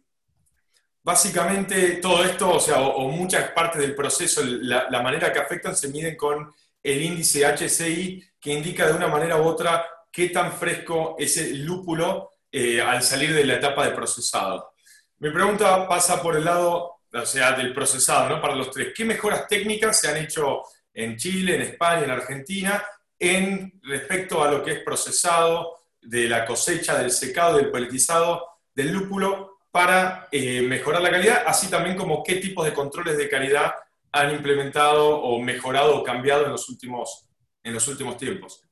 [1.03, 5.89] básicamente todo esto, o sea, o, muchas partes del proceso, la, manera que afectan se
[5.89, 11.15] miden con el índice HCI, que indica de una manera u otra qué tan fresco
[11.19, 14.71] es el lúpulo eh, al salir de la etapa de procesado.
[15.19, 18.41] Mi pregunta pasa por el lado, o sea, del procesado, ¿no?
[18.41, 18.93] Para los tres.
[18.95, 20.61] ¿Qué mejoras técnicas se han hecho
[20.93, 22.81] en Chile, en España, en Argentina,
[23.19, 28.91] en respecto a lo que es procesado de la cosecha, del secado, del poletizado del
[28.91, 33.73] lúpulo para eh, mejorar la calidad, así también como qué tipos de controles de calidad
[34.11, 37.29] han implementado o mejorado o cambiado en los últimos,
[37.63, 38.63] en los últimos tiempos.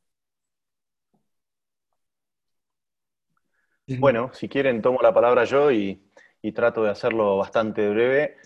[3.88, 6.02] Bueno, si quieren tomo la palabra yo y,
[6.54, 8.38] trato de hacerlo bastante breve,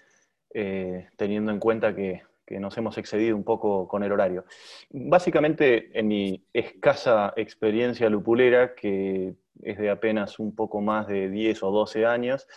[0.54, 2.24] eh, teniendo en cuenta que,
[2.58, 4.46] nos hemos excedido un poco con el horario.
[4.90, 11.64] Básicamente, en mi escasa experiencia lupulera, que es de apenas un poco más de 10
[11.64, 12.48] o 12 años,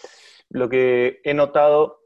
[0.50, 2.02] lo que he notado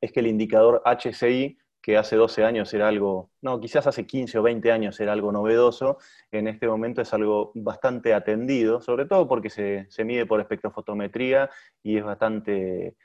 [0.00, 4.38] es que el indicador HCI que hace 12 años era algo, no, quizás hace 15
[4.38, 5.98] o 20 años era algo novedoso,
[6.30, 11.50] en este momento es algo bastante atendido, sobre todo porque se, mide por espectrofotometría
[11.82, 12.96] y es bastante,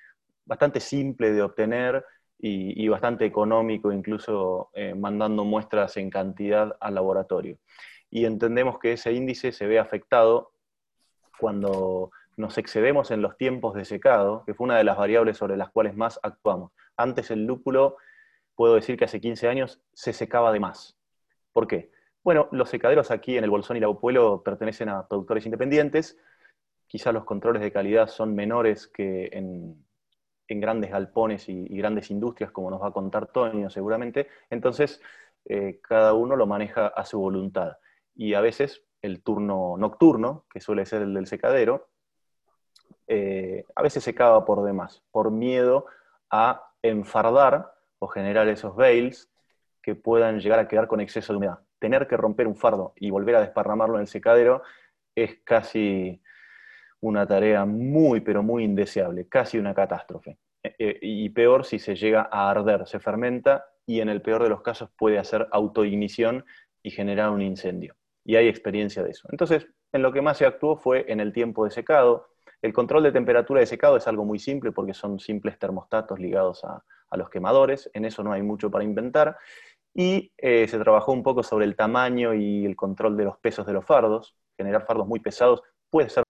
[0.46, 2.06] bastante simple de obtener
[2.40, 7.58] y, bastante económico, incluso eh, mandando muestras en cantidad al laboratorio.
[8.10, 10.52] Y entendemos que ese índice se ve afectado
[11.40, 15.58] cuando nos excedemos en los tiempos de secado, que fue una de las variables sobre
[15.58, 16.72] las cuales más actuamos.
[16.96, 17.98] Antes el lúpulo
[18.56, 20.98] puedo decir que hace 15 años se secaba de más.
[21.54, 21.92] ¿Por qué?
[22.24, 26.18] Bueno, los secaderos aquí en el Bolsón y la Pueblo pertenecen a productores independientes.
[26.86, 29.87] Quizás los controles de calidad son menores que en,
[30.48, 34.28] grandes galpones y, grandes industrias, como nos va a contar Tonio seguramente.
[34.50, 35.02] Entonces,
[35.46, 37.78] eh, cada uno lo maneja a su voluntad.
[38.16, 41.90] Y a veces el turno nocturno, que suele ser el del secadero,
[43.08, 45.86] eh, a veces secaba por demás, por miedo
[46.30, 49.32] a enfardar o generar esos bales
[49.82, 51.60] que puedan llegar a quedar con exceso de humedad.
[51.80, 54.64] Tener que romper un fardo y volver a desparramarlo en el secadero
[55.16, 56.22] es casi
[57.02, 60.38] una tarea muy, pero muy indeseable, casi una catástrofe.
[60.64, 64.44] Eh, eh, y peor si se llega a arder, se fermenta y en el peor
[64.44, 66.46] de los casos puede hacer autoignición
[66.84, 67.96] y generar un incendio.
[68.26, 69.28] Y hay experiencia de eso.
[69.32, 72.28] Entonces, en lo que más se actuó fue en el tiempo de secado.
[72.62, 76.64] El control de temperatura de secado es algo muy simple porque son simples termostatos ligados
[76.64, 76.84] a,
[77.16, 79.38] los quemadores, en eso no hay mucho para inventar,
[79.94, 83.66] y eh, se trabajó un poco sobre el tamaño y el control de los pesos
[83.66, 86.27] de los fardos, generar fardos muy pesados puede ser...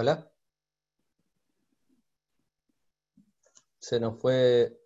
[0.00, 0.30] Hola.
[3.80, 4.78] Se nos fue,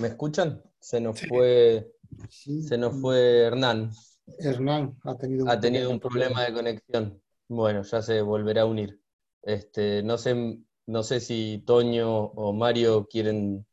[0.00, 0.62] ¿me escuchan?
[0.80, 1.92] Se nos fue,
[2.30, 3.90] se nos fue Hernán.
[4.38, 7.22] Hernán ha tenido un, ha tenido un problema de conexión.
[7.46, 8.98] Bueno, ya se volverá a unir.
[9.42, 13.66] Este, no sé no sé si Toño o Mario quieren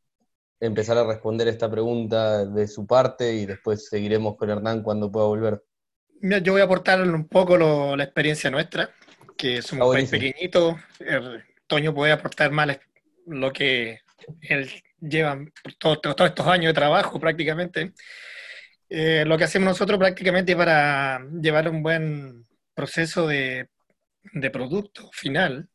[0.60, 5.28] empezar a responder esta pregunta de su parte y después seguiremos con Hernán cuando pueda
[5.28, 5.64] volver.
[6.44, 8.90] yo voy a aportar un poco la experiencia nuestra,
[9.42, 10.80] que somos un país pequeñito.
[11.68, 12.80] Toño puede aportar más
[13.26, 14.02] lo que
[14.42, 14.70] él
[15.00, 15.40] lleva
[15.80, 17.94] todos estos años de trabajo prácticamente.
[18.90, 23.70] Eh, lo que hacemos nosotros prácticamente para llevar un buen proceso de,
[24.34, 25.70] de producto final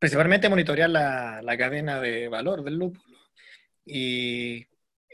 [0.00, 3.18] principalmente monitorear la, cadena de valor del lúpulo
[3.84, 4.66] y,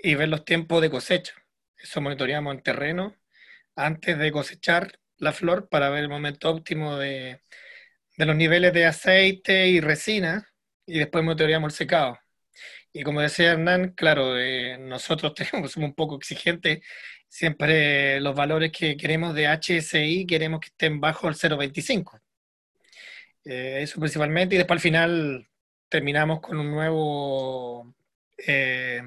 [0.02, 1.34] ver los tiempos de cosecha.
[1.76, 3.16] Eso monitoreamos en terreno
[3.74, 7.40] antes de cosechar la flor para ver el momento óptimo de,
[8.16, 10.48] los niveles de aceite y resina
[10.86, 12.18] y después monitoreamos el secado.
[12.92, 16.80] Y como decía Hernán, claro, eh, nosotros tenemos, somos un poco exigentes,
[17.28, 22.20] siempre los valores que queremos de HSI queremos que estén bajo el 0.25.
[23.44, 25.48] Eh, eso principalmente, y después al final
[25.88, 27.94] terminamos con un nuevo,
[28.38, 29.02] eh,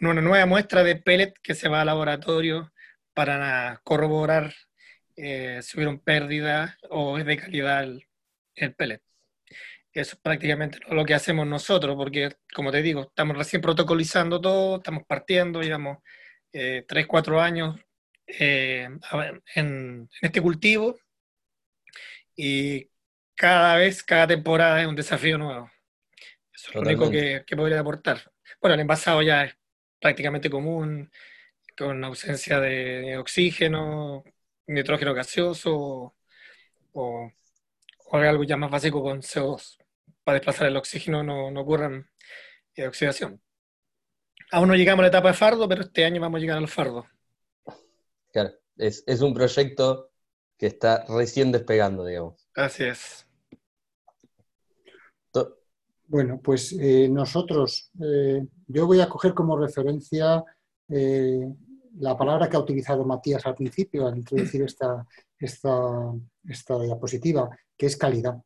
[0.00, 2.72] una nueva muestra de pellet que se va al laboratorio
[3.14, 4.54] para corroborar
[5.20, 8.06] eh, si hubieron pérdida o es de calidad el,
[8.54, 9.02] el pellet.
[9.92, 14.76] Eso es prácticamente lo que hacemos nosotros, porque como te digo, estamos recién protocolizando todo,
[14.76, 15.98] estamos partiendo, digamos,
[16.52, 17.80] eh, 3, 4 años
[18.26, 19.00] en,
[19.54, 20.96] en, este cultivo
[22.36, 22.88] y
[23.34, 25.70] cada vez, cada temporada es un desafío nuevo.
[26.52, 28.22] Eso es lo único que, que, podría aportar.
[28.60, 29.54] Bueno, el envasado ya es
[30.00, 31.10] prácticamente común,
[31.76, 34.24] con ausencia de, oxígeno,
[34.68, 36.14] nitrógeno gaseoso
[36.92, 37.32] o,
[38.12, 39.78] algo ya más básico con CO2.
[40.24, 42.08] Para desplazar el oxígeno no, no ocurran
[42.74, 43.40] eh, oxidación.
[44.50, 46.68] Aún no llegamos a la etapa de fardo, pero este año vamos a llegar al
[46.68, 47.06] fardo.
[48.32, 50.10] Claro, es, es un proyecto
[50.56, 52.48] que está recién despegando, digamos.
[52.54, 53.28] Así es.
[56.08, 60.42] Bueno, pues eh, nosotros, eh, yo voy a coger como referencia
[60.88, 61.38] eh,
[62.00, 65.06] la palabra que ha utilizado Matías al principio al introducir esta,
[65.38, 66.12] esta,
[66.44, 68.40] esta diapositiva, que es calidad.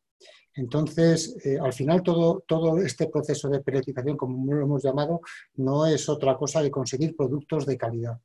[0.55, 5.21] Entonces, al final todo, todo este proceso de peletización, como lo hemos llamado,
[5.55, 8.19] no es otra cosa que conseguir productos de calidad.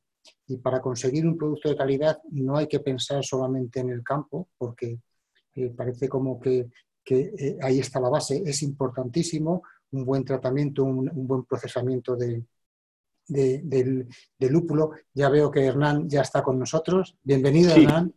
[0.47, 4.49] Y para conseguir un producto de calidad no hay que pensar solamente en el campo,
[4.57, 4.99] porque
[5.75, 6.69] parece como que
[7.09, 12.45] que eh, ahí está la base, es importantísimo, un buen tratamiento, un, buen procesamiento de,
[13.29, 14.07] del,
[14.39, 14.91] lúpulo.
[15.13, 17.17] Ya veo que Hernán ya está con nosotros.
[17.23, 18.13] Bienvenido, Hernán.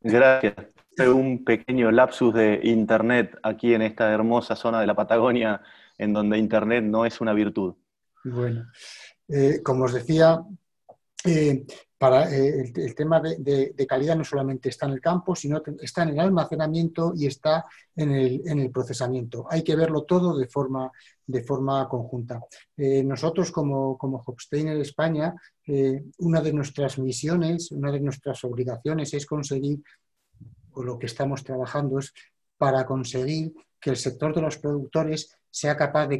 [0.00, 0.54] Gracias.
[0.98, 5.62] Un pequeño lapsus de Internet aquí en esta hermosa zona de la Patagonia,
[5.96, 7.74] en donde Internet no es una virtud.
[8.24, 8.66] Bueno,
[9.28, 10.42] eh, como os decía,
[11.24, 11.64] eh,
[12.00, 16.08] para, eh, el, tema de, calidad no solamente está en el campo, sino está en
[16.08, 18.10] el almacenamiento y está en
[18.58, 19.46] el, procesamiento.
[19.50, 20.90] Hay que verlo todo de forma,
[21.90, 22.40] conjunta.
[22.74, 25.34] Eh, nosotros como, como Hopsteiner España,
[25.66, 29.82] eh, una de nuestras misiones, una de nuestras obligaciones es conseguir,
[30.72, 32.14] o lo que estamos trabajando es
[32.56, 36.18] para conseguir que el sector de los productores sea capaz de,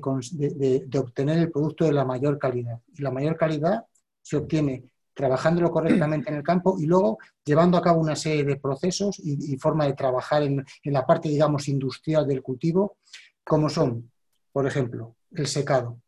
[0.86, 2.80] de obtener el producto de la mayor calidad.
[2.94, 3.86] Y la mayor calidad
[4.20, 4.90] se obtiene
[5.20, 9.56] trabajándolo correctamente en el campo y luego llevando a cabo una serie de procesos y,
[9.58, 12.96] forma de trabajar en, la parte, digamos, industrial del cultivo,
[13.44, 14.10] como son,
[14.52, 16.00] por ejemplo, el secado.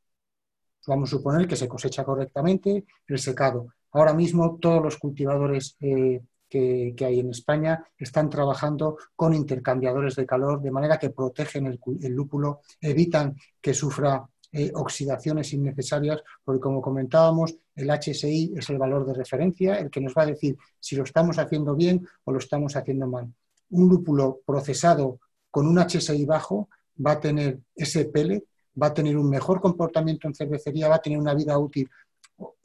[0.87, 3.69] Vamos a suponer que se cosecha correctamente el secado.
[3.93, 10.27] Ahora mismo todos los cultivadores eh, que, hay en España están trabajando con intercambiadores de
[10.27, 16.83] calor, de manera que protegen el lúpulo, evitan que sufra eh, oxidaciones innecesarias, porque como
[16.83, 20.97] comentábamos, el HSI es el valor de referencia, el que nos va a decir si
[20.97, 23.33] lo estamos haciendo bien o lo estamos haciendo mal.
[23.71, 25.21] Un lúpulo procesado
[25.51, 26.69] con un HSI bajo
[27.05, 28.45] va a tener ese pellet,
[28.81, 31.89] va a tener un mejor comportamiento en cervecería, va a tener una vida útil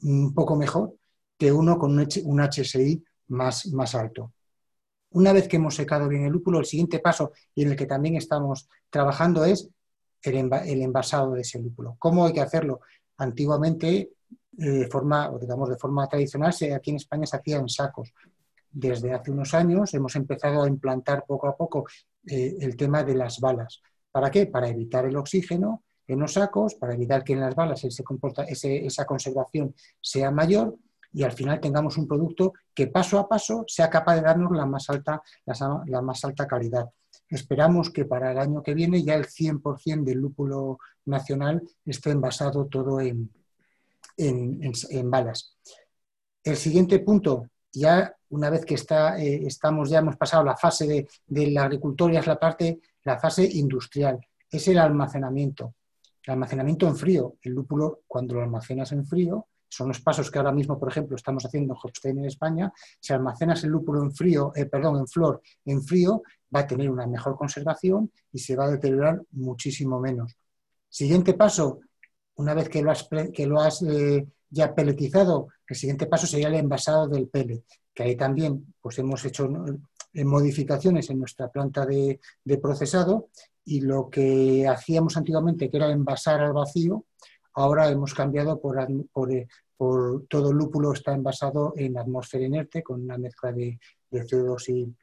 [0.02, 0.94] un poco mejor
[1.36, 4.32] que uno con un HSI más, más alto.
[5.10, 7.86] Una vez que hemos secado bien el lúpulo, el siguiente paso y en el que
[7.86, 9.70] también estamos trabajando es
[10.22, 11.96] el, envasado de ese lúpulo.
[11.98, 12.80] ¿Cómo hay que hacerlo?
[13.16, 14.10] Antiguamente,
[14.58, 18.12] de forma, digamos, de forma tradicional, aquí en España se hacía en sacos.
[18.70, 21.86] Desde hace unos años hemos empezado a implantar poco a poco
[22.26, 23.80] eh, el tema de las balas.
[24.10, 24.46] ¿Para qué?
[24.46, 28.44] Para evitar el oxígeno en los sacos, para evitar que en las balas ese comporta,
[28.44, 30.76] esa conservación sea mayor
[31.12, 34.66] y al final tengamos un producto que paso a paso sea capaz de darnos la
[34.66, 35.22] más alta,
[35.86, 36.88] la más alta calidad.
[37.28, 42.66] Esperamos que para el año que viene ya el 100% del lúpulo nacional esté envasado
[42.66, 43.30] todo en,
[44.18, 45.56] en, balas.
[46.42, 50.86] El siguiente punto, ya una vez que está, eh, estamos, ya hemos pasado la fase
[50.86, 54.18] de, del agricultor, ya es la parte, la fase industrial,
[54.50, 55.74] es el almacenamiento.
[56.22, 57.36] El almacenamiento en frío.
[57.42, 61.16] El lúpulo, cuando lo almacenas en frío, son los pasos que ahora mismo, por ejemplo,
[61.16, 62.72] estamos haciendo en Hopstein en España.
[63.00, 66.22] Si almacenas el lúpulo en frío, eh, perdón, en flor, en frío,
[66.54, 70.36] va a tener una mejor conservación y se va a deteriorar muchísimo menos.
[70.88, 71.80] Siguiente paso,
[72.38, 76.48] una vez que lo has, que lo has eh, ya peletizado, el siguiente paso sería
[76.48, 79.48] el envasado del pellet, que ahí también pues, hemos hecho
[80.14, 82.20] eh, modificaciones en nuestra planta de,
[82.62, 83.28] procesado
[83.64, 87.04] y lo que hacíamos antiguamente, que era envasar al vacío,
[87.54, 88.76] ahora hemos cambiado por,
[89.12, 94.22] por, eh, por todo lúpulo está envasado en atmósfera inerte con una mezcla de, de
[94.24, 94.94] CO2 y,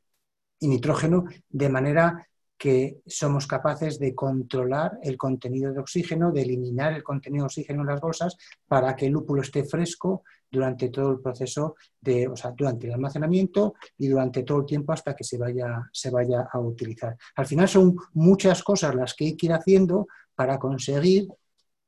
[0.60, 6.94] y nitrógeno, de manera que somos capaces de controlar el contenido de oxígeno, de eliminar
[6.94, 8.38] el contenido de oxígeno en las bolsas
[8.68, 12.94] para que el lúpulo esté fresco durante todo el proceso de, o sea, durante el
[12.94, 17.18] almacenamiento y durante todo el tiempo hasta que se vaya, se vaya a utilizar.
[17.36, 21.28] Al final son muchas cosas las que hay que ir haciendo para conseguir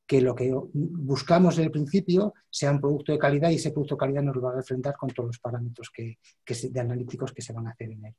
[0.06, 3.96] que lo que buscamos desde el principio sea un producto de calidad y ese producto
[3.96, 7.42] de calidad nos lo va a enfrentar con todos los parámetros que, de analíticos que
[7.42, 8.16] se van a hacer en él.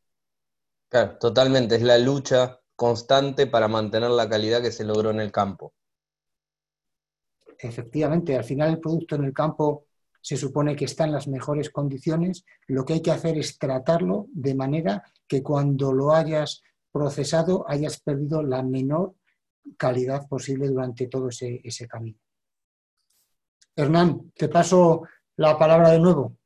[0.89, 1.77] Claro, totalmente.
[1.77, 5.75] Es la lucha constante para mantener la calidad que se logró en el campo.
[7.59, 9.87] Efectivamente, al final el producto en el campo
[10.21, 12.45] se supone que está en las mejores condiciones.
[12.67, 18.01] Lo que hay que hacer es tratarlo de manera que cuando lo hayas procesado hayas
[18.01, 19.15] perdido la menor
[19.77, 22.19] calidad posible durante todo ese, ese camino.
[23.77, 25.03] Hernán, te paso
[25.37, 26.38] la palabra de nuevo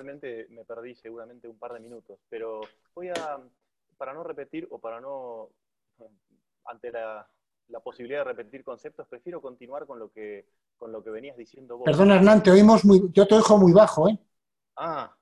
[0.00, 2.62] realmente me perdí seguramente un par de minutos, pero
[2.94, 3.38] voy a,
[3.98, 5.50] para no repetir o para no,
[6.64, 7.28] ante la,
[7.84, 10.46] posibilidad de repetir conceptos, prefiero continuar con lo que,
[10.76, 11.84] con lo que venías diciendo vos.
[11.84, 14.18] Perdón, Hernán, te oímos muy, yo te dejo muy bajo, ¿eh?
[14.76, 15.14] Ah,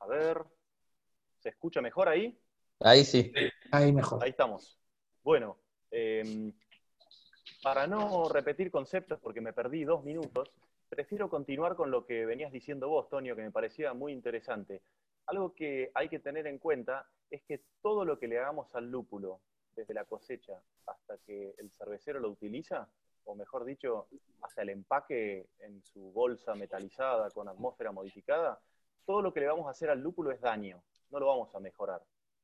[0.00, 0.44] a ver,
[1.38, 2.36] ¿se escucha mejor ahí?
[2.80, 3.32] Ahí sí.
[3.70, 4.22] Ahí mejor.
[4.22, 4.76] Ahí estamos.
[5.22, 5.56] Bueno,
[5.90, 6.52] em,
[7.62, 10.50] para no repetir conceptos, porque me perdí dos minutos,
[10.92, 14.82] prefiero continuar con lo que venías diciendo vos, Tonio, que me parecía muy interesante.
[15.24, 18.90] Algo que hay que tener en cuenta es que todo lo que le hagamos al
[18.90, 19.40] lúpulo,
[19.74, 20.52] desde la cosecha
[20.86, 22.90] hasta que el cervecero lo utiliza,
[23.24, 24.08] o mejor dicho,
[24.42, 28.60] hasta el empaque en su bolsa metalizada con atmósfera modificada,
[29.06, 31.60] todo lo que le vamos a hacer al lúpulo es daño, no lo vamos a
[31.60, 32.02] mejorar.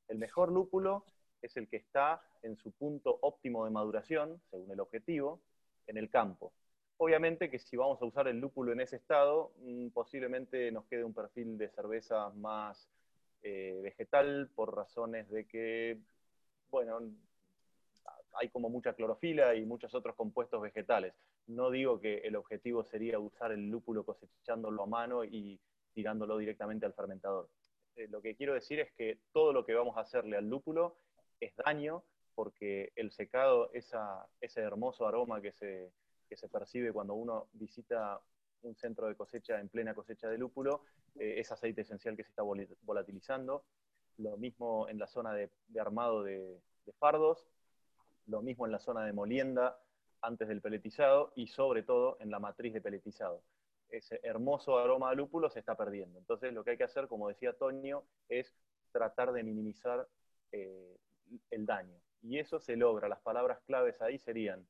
[0.09, 1.05] El mejor lúpulo
[1.43, 5.39] es el que está en su punto óptimo de maduración, según el objetivo,
[5.87, 6.55] en el campo.
[7.01, 11.05] Obviamente que si vamos a usar el lúpulo en ese estado, mm, posiblemente nos quede
[11.05, 12.89] un perfil de cerveza más
[13.43, 16.01] eh, vegetal por razones de que,
[16.71, 16.99] bueno,
[18.33, 21.15] hay como mucha clorofila y muchos otros compuestos vegetales.
[21.47, 25.61] No digo que el objetivo sería usar el lúpulo cosechándolo a mano y
[25.95, 27.49] tirándolo directamente al fermentador.
[27.95, 30.97] Eh, lo que quiero decir es que todo lo que vamos a hacerle al lúpulo
[31.39, 32.03] es daño
[32.35, 35.93] porque el secado, ese hermoso aroma que se,
[36.29, 38.21] que se percibe cuando uno visita
[38.63, 40.83] un centro de cosecha en plena cosecha de lúpulo,
[41.19, 43.65] eh, es aceite esencial que se está volatilizando.
[44.19, 45.51] Lo mismo en la zona de,
[45.81, 46.61] armado de,
[46.99, 47.47] fardos,
[48.27, 49.79] lo mismo en la zona de molienda
[50.21, 53.43] antes del peletizado y sobre todo en la matriz de peletizado.
[53.89, 56.19] Ese hermoso aroma de lúpulo se está perdiendo.
[56.19, 58.53] Entonces lo que hay que hacer, como decía Toño, es
[58.91, 60.09] tratar de minimizar
[60.51, 60.97] eh,
[61.51, 61.97] el daño.
[62.23, 63.09] Y eso se logra.
[63.09, 64.67] Las palabras claves ahí serían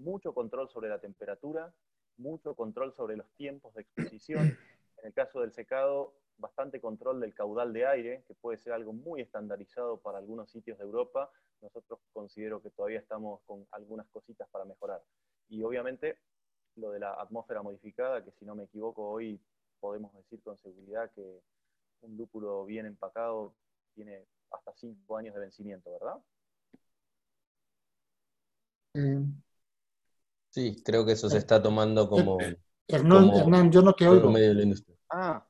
[0.00, 1.72] mucho control sobre la temperatura,
[2.16, 4.58] mucho control sobre los tiempos de exposición.
[5.00, 8.92] En el caso del secado, bastante control del caudal de aire, que puede ser algo
[8.92, 11.30] muy estandarizado para algunos sitios de Europa.
[11.62, 15.02] Nosotros considero que todavía estamos con algunas cositas para mejorar.
[15.48, 16.18] Y obviamente
[16.76, 19.40] lo de la atmósfera modificada, que si no me equivoco hoy
[19.80, 21.40] podemos decir con seguridad que
[22.02, 23.54] un lúpulo bien empacado
[23.94, 26.22] tiene hasta cinco años de vencimiento, ¿verdad?
[30.50, 32.38] Sí, creo que eso se está tomando como.
[32.86, 34.32] Hernán, yo no te oigo.
[35.08, 35.46] Ah,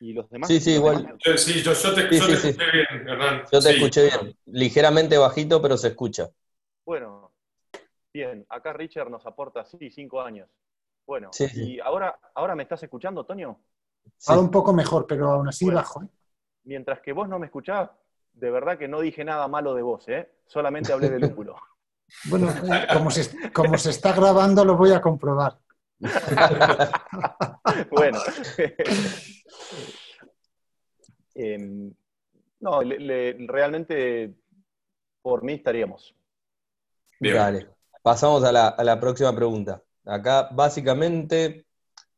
[0.00, 0.48] y los demás.
[0.48, 1.16] Sí, sí, igual.
[1.36, 3.44] Sí, yo, te, escuché bien, Hernán.
[3.52, 4.36] Yo te escuché bien.
[4.46, 6.30] Ligeramente bajito, pero se escucha.
[6.84, 7.32] Bueno,
[8.12, 8.44] bien.
[8.48, 10.48] Acá Richard nos aporta, sí, cinco años.
[11.06, 13.58] Bueno, ¿y ahora, ahora me estás escuchando, Toño?
[14.26, 16.02] Ahora un poco mejor, pero aún así bajo.
[16.02, 16.08] ¿eh?
[16.64, 17.90] Mientras que vos no me escuchás,
[18.32, 20.30] de verdad que no dije nada malo de vos, ¿eh?
[20.46, 21.56] Solamente hablé de lúpulo.
[22.24, 22.48] Bueno,
[22.92, 25.58] como se, como se está grabando, lo voy a comprobar.
[27.90, 28.18] bueno.
[31.34, 31.90] Em,
[32.60, 34.34] no, realmente
[35.22, 36.14] por mí estaríamos.
[37.18, 37.68] Bien.
[38.02, 39.82] pasamos a la, a la, próxima pregunta.
[40.04, 41.64] Acá, básicamente,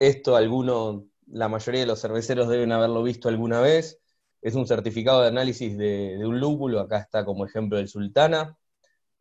[0.01, 4.01] esto alguno, la mayoría de los cerveceros deben haberlo visto alguna vez.
[4.43, 6.81] Es un certificado de análisis de, de un lúpulo.
[6.81, 8.59] Acá está como ejemplo el Sultana.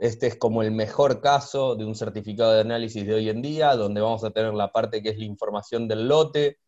[0.04, 3.74] Este es como el mejor caso de un certificado de análisis de hoy en día,
[3.78, 6.60] donde vamos a tener la parte que es la información del lote,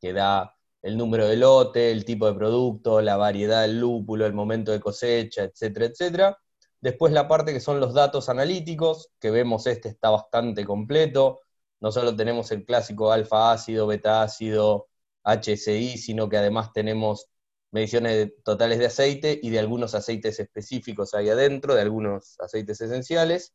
[0.00, 4.32] que da el número de lote, el tipo de producto, la variedad del lúpulo, el
[4.32, 6.38] momento de cosecha, etcétera, etcétera.
[6.80, 11.40] Después la parte que son los datos analíticos, que vemos este está bastante completo.
[11.80, 14.86] No solo tenemos el clásico alfa ácido, beta ácido,
[15.24, 17.26] HSI, sino que además tenemos
[17.70, 23.54] mediciones totales de aceite y de algunos aceites específicos ahí adentro, de algunos aceites esenciales,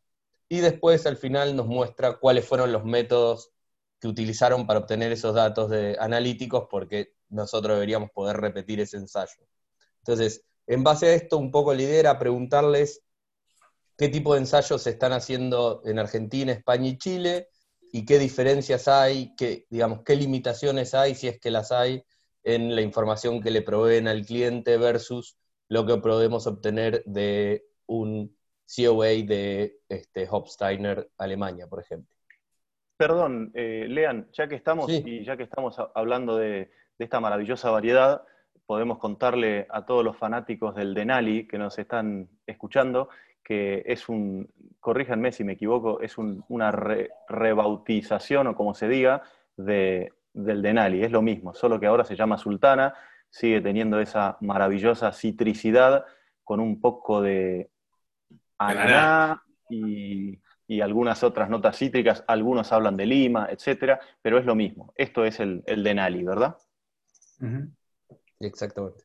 [0.49, 3.51] y después al final nos muestra cuáles fueron los métodos
[3.99, 9.47] que utilizaron para obtener esos datos de analíticos, porque nosotros deberíamos poder repetir ese ensayo.
[9.99, 13.01] Entonces, en base a esto, un poco la idea era preguntarles
[13.97, 17.49] qué tipo de ensayos se están haciendo en Argentina, España y Chile,
[17.91, 22.03] y qué diferencias hay, qué, digamos, qué limitaciones hay, si es que las hay,
[22.43, 25.37] en la información que le proveen al cliente versus
[25.69, 32.15] lo que podemos obtener de un COA de este, Hopsteiner Alemania, por ejemplo.
[32.97, 38.23] Perdón, eh, Lean, ya que estamos y ya que estamos hablando de, esta maravillosa variedad,
[38.65, 43.09] podemos contarle a todos los fanáticos del Denali que nos están escuchando
[43.43, 44.49] que es un,
[44.79, 46.71] corríjanme si me equivoco, es una
[47.27, 49.21] rebautización o como se diga,
[49.57, 52.93] de del Denali, es lo mismo, solo que ahora se llama Sultana,
[53.29, 56.05] sigue teniendo esa maravillosa citricidad
[56.43, 57.69] con un poco de
[58.57, 60.39] ananá y,
[60.81, 64.91] algunas otras notas cítricas, algunos hablan de lima, etcétera, pero es lo mismo.
[64.95, 66.57] Esto es el, el Denali, ¿verdad?
[68.39, 69.03] Exactamente.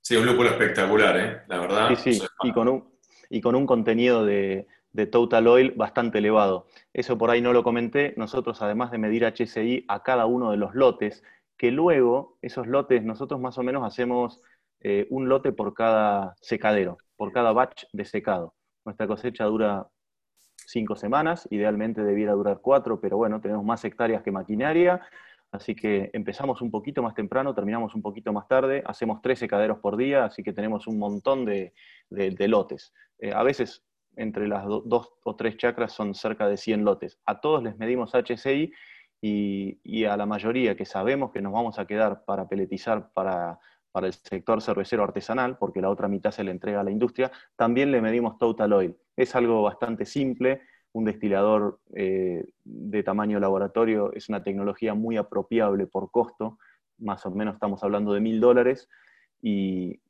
[0.00, 1.42] Sí, un lúpulo espectacular, ¿eh?
[1.46, 1.94] La verdad.
[1.94, 2.90] Sí, sí, y con un,
[3.28, 6.66] y con un contenido de, de total oil bastante elevado.
[6.92, 8.14] Eso por ahí no lo comenté.
[8.16, 11.22] Nosotros, además de medir HSI a cada uno de los lotes,
[11.56, 14.40] que luego esos lotes, nosotros más o menos hacemos
[14.80, 18.54] eh, un lote por cada secadero, por cada batch de secado.
[18.84, 19.88] Nuestra cosecha dura
[20.68, 25.00] cinco semanas, idealmente debiera durar cuatro, pero bueno, tenemos más hectáreas que maquinaria,
[25.50, 29.78] así que empezamos un poquito más temprano, terminamos un poquito más tarde, hacemos tres secaderos
[29.78, 31.72] por día, así que tenemos un montón de,
[32.10, 32.92] lotes.
[33.18, 33.82] Eh, a veces
[34.16, 37.18] entre las dos o tres chacras son cerca de 100 lotes.
[37.24, 38.72] A todos les medimos HCI
[39.20, 43.58] y, a la mayoría que sabemos que nos vamos a quedar para peletizar para,
[43.94, 47.90] el sector cervecero artesanal, porque la otra mitad se le entrega a la industria, también
[47.90, 48.96] le medimos total oil.
[49.16, 50.62] Es algo bastante simple,
[50.92, 56.58] un destilador eh, de tamaño laboratorio es una tecnología muy apropiable por costo,
[56.98, 58.88] más o menos estamos hablando de mil dólares,
[59.42, 60.00] y,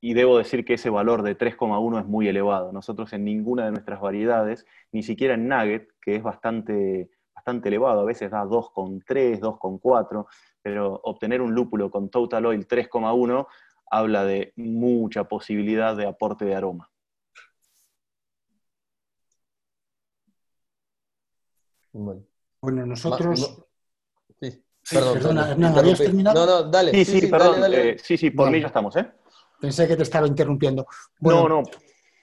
[0.00, 2.72] debo decir que ese valor de 3,1 es muy elevado.
[2.72, 8.00] Nosotros en ninguna de nuestras variedades, ni siquiera en Nugget, que es bastante, bastante elevado,
[8.00, 10.26] a veces da 2,3, 2,4,
[10.62, 13.46] pero obtener un lúpulo con Total Oil 3,1
[13.90, 16.90] habla de mucha posibilidad de aporte de aroma.
[21.92, 23.62] Bueno, nosotros...
[24.40, 24.62] Sí.
[24.90, 26.46] perdona, Hernán, ¿habías terminado?
[26.46, 26.92] No, no, dale.
[26.92, 27.62] Sí, sí, perdón.
[27.72, 29.10] Eh, sí, sí, por mí ya estamos, ¿eh?
[29.60, 30.86] Pensé que te estaba interrumpiendo.
[31.20, 31.62] no, no.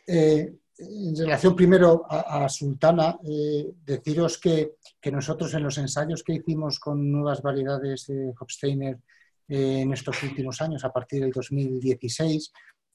[0.05, 4.73] Eh, en relación primero a, Sultana, eh, deciros que,
[5.11, 8.99] nosotros en los ensayos que hicimos con nuevas variedades de Hofsteiner
[9.47, 12.51] en estos últimos años, a partir del 2016,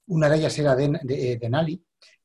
[0.09, 1.83] una de ellas era de, de, Nali,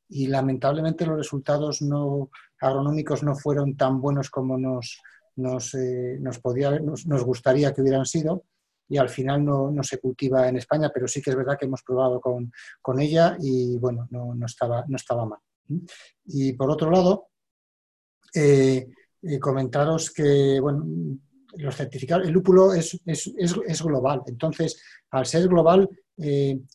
[0.08, 2.30] y lamentablemente los resultados no,
[2.60, 5.00] agronómicos no fueron tan buenos como nos,
[5.36, 8.44] nos, eh, nos, podía, nos, gustaría que hubieran sido
[8.88, 11.82] y al final no, se cultiva en España, pero sí que es verdad que hemos
[11.82, 15.38] probado con, con ella y bueno, no, no, estaba, no estaba mal.
[16.26, 17.28] Y por otro lado,
[18.34, 18.86] eh,
[19.22, 20.86] eh, comentaros que bueno,
[21.56, 25.88] los certificados, el lúpulo es, es, es, global, entonces al ser global,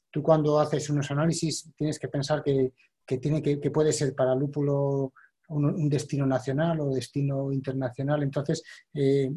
[0.10, 2.74] tú cuando haces unos análisis tienes que pensar que,
[3.06, 5.14] que, tiene que, que puede ser para lúpulo
[5.50, 8.24] un, destino nacional o destino internacional.
[8.24, 8.64] Entonces,
[8.94, 9.32] eh,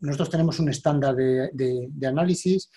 [0.00, 2.70] nosotros tenemos un estándar de, análisis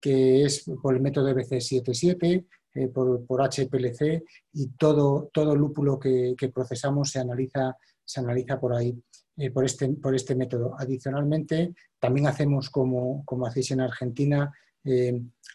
[0.00, 4.22] que es por el método BC77, eh, por, por, HPLC
[4.52, 8.94] y todo, todo lúpulo que, procesamos se analiza, se analiza por ahí,
[9.36, 10.74] eh, por, este, por este método.
[10.78, 14.52] Adicionalmente, también hacemos, como, como hacéis en Argentina,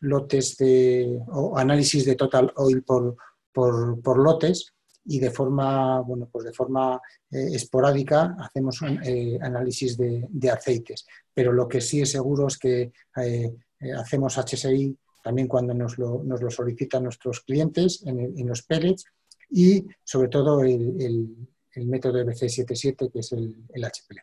[0.02, 3.16] lotes de, o análisis de total oil por,
[3.54, 4.74] por, por lotes
[5.06, 7.00] y de forma, bueno, pues de forma
[7.32, 11.06] eh, esporádica hacemos un, eh, análisis de, aceites.
[11.34, 13.52] Pero lo que sí es seguro es que eh,
[13.98, 19.06] hacemos HSI también cuando nos lo, nos lo solicitan nuestros clientes en, los pellets
[19.50, 24.20] y sobre todo el, el, método BC77 que es el, el HPL.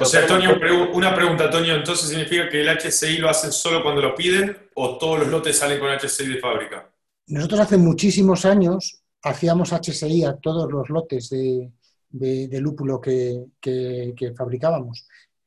[0.00, 0.58] O sea, Antonio,
[0.92, 4.98] una pregunta, Antonio, ¿entonces significa que el HCI lo hacen solo cuando lo piden o
[4.98, 6.90] todos los lotes salen con HCI de fábrica?
[7.26, 15.06] Nosotros hace muchísimos años hacíamos HSI a todos los lotes de, lúpulo que, fabricábamos.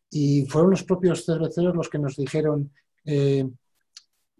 [0.09, 2.71] Y fueron los propios cerveceros los que nos dijeron,
[3.05, 3.47] eh,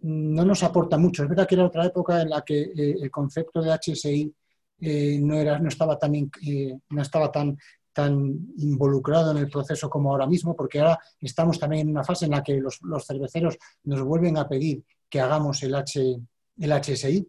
[0.00, 1.22] no nos aporta mucho.
[1.22, 4.34] Es verdad que era otra época en la que eh, el concepto de HSI
[4.80, 6.30] eh, no, era, no estaba, tan,
[6.90, 7.56] no estaba tan,
[7.92, 12.24] tan involucrado en el proceso como ahora mismo, porque ahora estamos también en una fase
[12.24, 16.16] en la que los, cerveceros nos vuelven a pedir que hagamos el, H,
[16.58, 17.28] el HSI,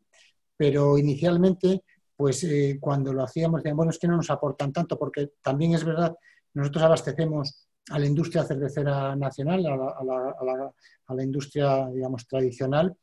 [0.58, 1.84] pero inicialmente
[2.20, 5.74] pues eh, cuando lo hacíamos decían, bueno, es que no nos aportan tanto, porque también
[5.74, 6.14] es verdad,
[6.54, 12.94] nosotros abastecemos a la industria cervecera nacional, a la, industria, digamos, tradicional,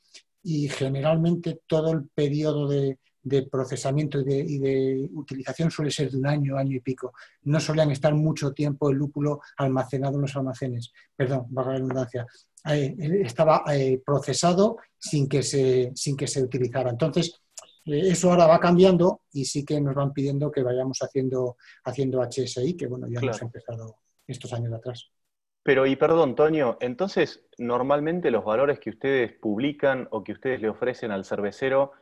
[0.43, 2.99] y generalmente todo el periodo de,
[3.51, 7.15] procesamiento y de, utilización suele ser de un año, año y pico.
[7.45, 10.93] No solían estar mucho tiempo el lúpulo almacenado en los almacenes.
[11.17, 12.27] Perdón, baja la redundancia.
[12.67, 12.95] Eh,
[13.25, 16.91] estaba eh, procesado sin que, se, sin que se utilizara.
[16.91, 17.41] Entonces,
[17.87, 22.77] eso ahora va cambiando y sí que nos van pidiendo que vayamos haciendo, haciendo HSI,
[22.77, 23.97] que bueno, ya hemos empezado
[24.27, 25.11] estos años atrás.
[25.63, 30.69] Pero, y perdón, Antonio, entonces, normalmente los valores que ustedes publican o que ustedes le
[30.69, 31.93] ofrecen al cervecero,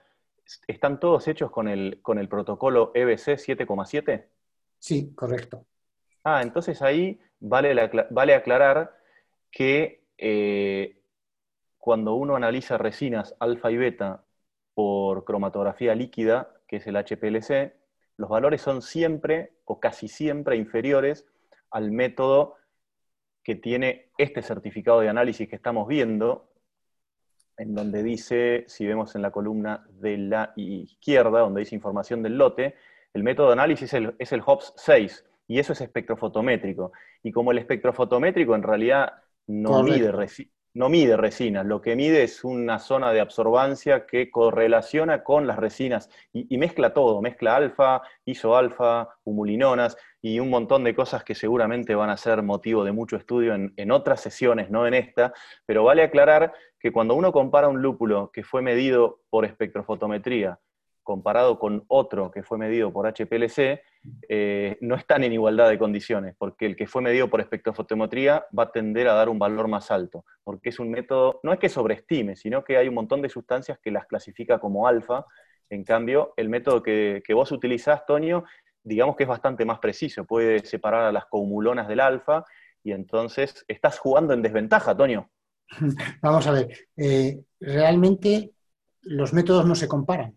[0.67, 4.27] ¿están todos hechos con el, con el protocolo EBC 7,7?
[4.79, 5.67] Sí, correcto.
[6.25, 8.99] Ah, entonces ahí vale, vale aclarar
[9.51, 10.99] que eh,
[11.79, 14.25] cuando uno analiza resinas alfa y beta
[14.75, 17.75] por cromatografía líquida, que es el HPLC,
[18.17, 21.27] los valores son siempre o casi siempre inferiores
[21.71, 22.57] al método
[23.43, 26.49] que tiene este certificado de análisis que estamos viendo,
[27.57, 32.39] en donde dice, si vemos en la columna de la izquierda, donde dice información del
[32.39, 32.75] lote,
[33.13, 36.93] el método de análisis es el, es el HOPS 6, y eso es espectrofotométrico.
[37.23, 39.13] Y como el espectrofotométrico en realidad
[39.47, 40.11] no mide,
[40.75, 45.57] no mide resinas, lo que mide es una zona de absorbancia que correlaciona con las
[45.57, 51.95] resinas y, mezcla todo, mezcla alfa, isoalfa, humulinonas y un montón de cosas que seguramente
[51.95, 55.33] van a ser motivo de mucho estudio en, en otras sesiones, no en esta,
[55.65, 60.59] pero vale aclarar que cuando uno compara un lúpulo que fue medido por espectrofotometría
[61.05, 63.81] comparado con otro que fue medido por HPLC,
[64.29, 68.65] eh, no están en igualdad de condiciones, porque el que fue medido por espectrofotometría va
[68.65, 71.69] a tender a dar un valor más alto, porque es un método, no es que
[71.69, 75.25] sobreestime, sino que hay un montón de sustancias que las clasifica como alfa,
[75.71, 78.45] en cambio, el método que, vos utilizás, Tonio,
[78.83, 82.45] digamos que es bastante más preciso, puede separar a las comulonas del alfa,
[82.83, 85.31] y entonces estás jugando en desventaja, Toño.
[86.23, 88.53] Vamos a ver, eh, realmente
[89.03, 90.37] los métodos no se comparan,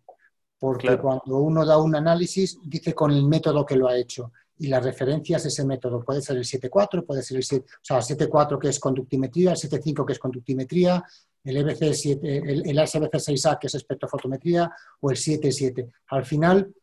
[0.59, 4.67] porque cuando uno da un análisis dice con el método que lo ha hecho y
[4.67, 6.03] las referencias ese método.
[6.03, 9.57] Puede ser el 7.4, puede ser el 7, o sea, 7.4 que es conductimetría, el
[9.57, 11.03] 7.5 que es conductimetría,
[11.43, 15.91] el, EBC 7, el, el SBC 6A que es espectrofotometría o el 7.7.
[16.07, 16.73] Al final,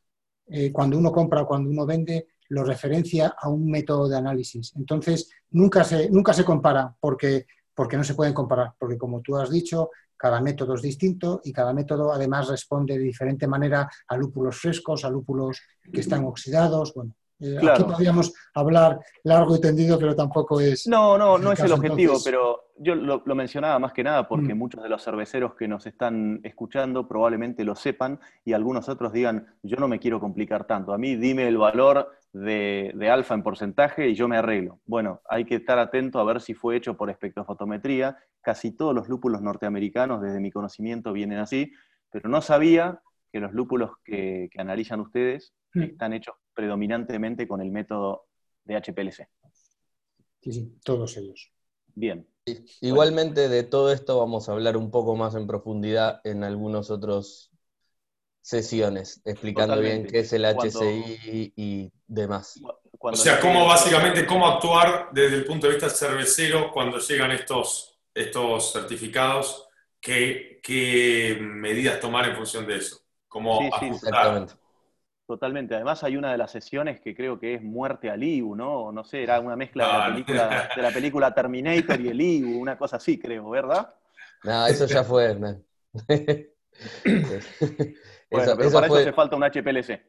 [0.46, 4.72] eh, cuando uno compra o cuando uno vende, lo referencia a un método de análisis.
[4.76, 9.36] Entonces, nunca se, nunca se compara porque, porque no se pueden comparar, porque como tú
[9.36, 9.90] has dicho,
[10.24, 15.04] cada método es distinto y cada método además responde de diferente manera a lúpulos frescos,
[15.04, 15.60] a lúpulos
[15.92, 16.94] que están oxidados.
[16.94, 17.14] Bueno,
[17.44, 20.86] eh, aquí podríamos hablar largo y tendido, pero tampoco es.
[20.86, 24.58] No, no, no es el objetivo, pero yo lo, mencionaba más que nada porque mm.
[24.58, 29.46] muchos de los cerveceros que nos están escuchando probablemente lo sepan y algunos otros digan:
[29.62, 30.94] Yo no me quiero complicar tanto.
[30.94, 34.80] A mí dime el valor de, de alfa en porcentaje y yo me arreglo.
[34.86, 38.16] Bueno, hay que estar atento a ver si fue hecho por espectrofotometría.
[38.40, 41.72] Casi todos los lúpulos norteamericanos, desde mi conocimiento, vienen así,
[42.10, 43.00] pero no sabía
[43.32, 45.82] que los lúpulos que, que analizan ustedes mm.
[45.82, 48.26] están hechos predominantemente con el método
[48.64, 49.28] de HPLC.
[50.40, 51.52] Sí, sí, todos ellos.
[51.94, 52.28] Bien.
[52.80, 57.50] Igualmente de todo esto vamos a hablar un poco más en profundidad en algunos otros
[58.42, 62.60] sesiones, explicando bien qué es el HCI y demás.
[62.98, 67.98] o sea, cómo básicamente cómo actuar desde el punto de vista cervecero cuando llegan estos,
[68.12, 69.66] estos certificados,
[69.98, 73.00] qué, qué medidas tomar en función de eso.
[73.26, 74.52] Cómo sí, Exactamente.
[75.26, 75.74] Totalmente.
[75.74, 78.92] Además hay una de las sesiones que creo que es Muerte al IBU, ¿no?
[78.92, 82.60] No sé, era una mezcla de, la película, de la película Terminator y el IBU,
[82.60, 83.94] una cosa así, creo, ¿verdad?
[84.42, 85.64] No, eso ya fue, man.
[88.30, 90.02] bueno, pero para eso hace falta un HPLC.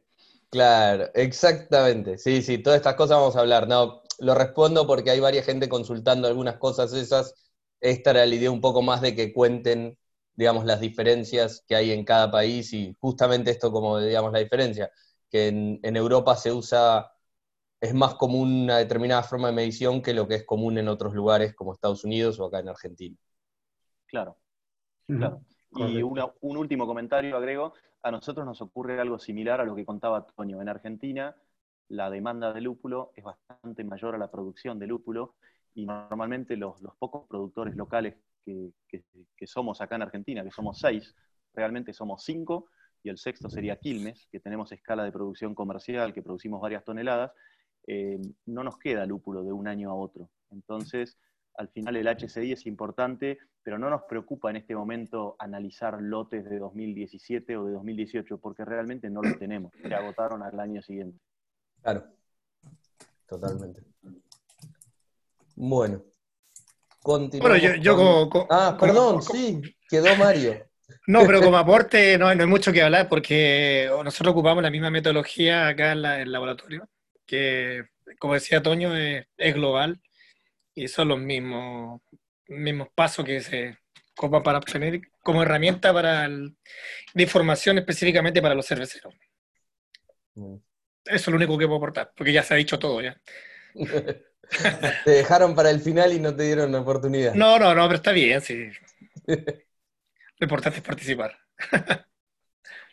[0.49, 2.17] Claro, exactamente.
[2.17, 3.69] Sí, sí, todas estas cosas vamos a hablar.
[3.69, 7.35] No, lo respondo porque hay varias gente consultando algunas cosas esas.
[7.79, 9.97] Esta era la idea un poco más de que cuenten,
[10.33, 14.91] digamos, las diferencias que hay en cada país y justamente esto como, digamos, la diferencia
[15.35, 17.11] que en, Europa se usa,
[17.81, 21.13] es más común una determinada forma de medición que lo que es común en otros
[21.13, 23.17] lugares como Estados Unidos o acá en Argentina.
[24.05, 24.37] Claro,
[25.05, 25.41] claro.
[25.71, 30.25] Y un último comentario agrego, a nosotros nos ocurre algo similar a lo que contaba
[30.25, 30.61] Toño.
[30.61, 31.35] En Argentina
[31.89, 35.35] la demanda de lúpulo es bastante mayor a la producción de lúpulo
[35.73, 41.13] y normalmente los, pocos productores locales que, que, somos acá en Argentina, que somos seis,
[41.53, 42.69] realmente somos cinco,
[43.05, 47.31] y el sexto sería Quilmes, que tenemos escala de producción comercial, que producimos varias toneladas,
[47.85, 50.31] eh, no nos queda lúpulo de un año a otro.
[50.49, 51.19] Entonces,
[51.53, 56.49] al final el HCI es importante, pero no nos preocupa en este momento analizar lotes
[56.49, 61.19] de 2017 o de 2018, porque realmente no los tenemos, se agotaron al año siguiente.
[61.83, 62.07] Claro,
[63.27, 63.83] totalmente.
[65.55, 66.01] Bueno,
[67.03, 67.61] continuamos.
[67.61, 70.64] Bueno, yo, Ah, perdón, sí, quedó Mario.
[71.07, 75.67] No, pero como aporte no, hay mucho que hablar porque nosotros ocupamos la misma metodología
[75.67, 76.89] acá en, el laboratorio,
[77.25, 77.83] que
[78.19, 80.01] como decía Toño es, global
[80.73, 82.01] y son los mismos,
[82.47, 83.77] mismos pasos que se
[84.17, 86.53] ocupan para obtener como herramienta para de
[87.23, 89.13] información específicamente para los cerveceros.
[90.35, 90.55] Mm.
[91.05, 93.19] Eso es lo único que puedo aportar, porque ya se ha dicho todo ya.
[95.05, 97.33] te dejaron para el final y no te dieron la oportunidad.
[97.35, 98.69] No, no, no, pero está bien, sí.
[100.37, 101.37] Lo importante es participar.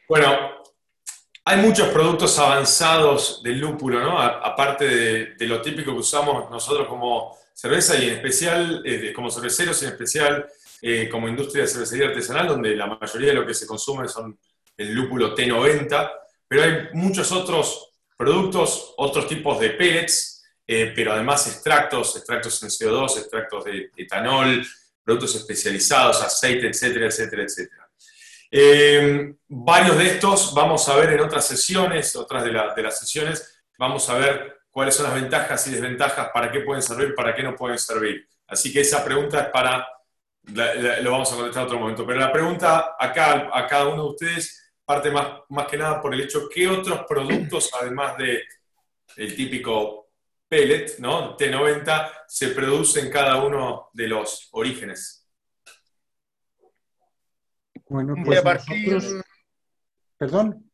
[0.09, 0.62] bueno,
[1.44, 4.20] hay muchos productos avanzados del lúpulo, ¿no?
[4.20, 9.82] aparte de, lo típico que usamos nosotros como cerveza y en especial, eh, como cerveceros,
[9.82, 10.47] en especial
[10.81, 14.39] eh, como industria de cervecería artesanal, donde la mayoría de lo que se consume son
[14.77, 16.10] el lúpulo T90,
[16.47, 22.69] pero hay muchos otros productos, otros tipos de pellets, eh, pero además extractos, extractos en
[22.69, 24.64] CO2, extractos de etanol,
[25.05, 27.89] productos especializados, aceite, etcétera, etcétera, etcétera.
[28.51, 34.09] Eh, varios de estos vamos a ver en otras sesiones, otras de, las sesiones, vamos
[34.11, 37.57] a ver cuáles son las ventajas y desventajas, para qué pueden servir, para qué no
[37.57, 38.29] pueden servir.
[38.47, 39.87] Así que esa pregunta es para,
[40.45, 44.11] lo vamos a contestar en otro momento, pero la pregunta acá a cada uno de
[44.11, 48.43] ustedes parte más, más que nada por el hecho, ¿qué otros productos, además de
[49.16, 50.12] el típico
[50.53, 51.35] pellet, ¿no?
[51.35, 55.27] T90, se produce en cada uno de los orígenes.
[57.89, 59.24] Bueno, pues nosotros...
[60.19, 60.70] ¿Perdón?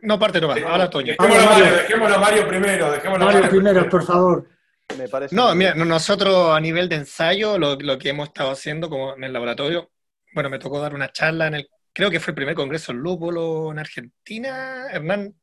[0.00, 1.14] No, parte no Ahora Toño.
[1.18, 2.90] Dejémoslo a Mario, primero.
[2.90, 4.48] Dejémoslo Mario, Mario primero, por favor.
[4.96, 8.88] Me parece no, mira, nosotros a nivel de ensayo, lo, lo, que hemos estado haciendo
[8.88, 9.90] como en el laboratorio,
[10.34, 12.98] bueno, me tocó dar una charla en el, creo que fue el primer congreso en
[12.98, 15.34] lúpulo en Argentina, Hernán,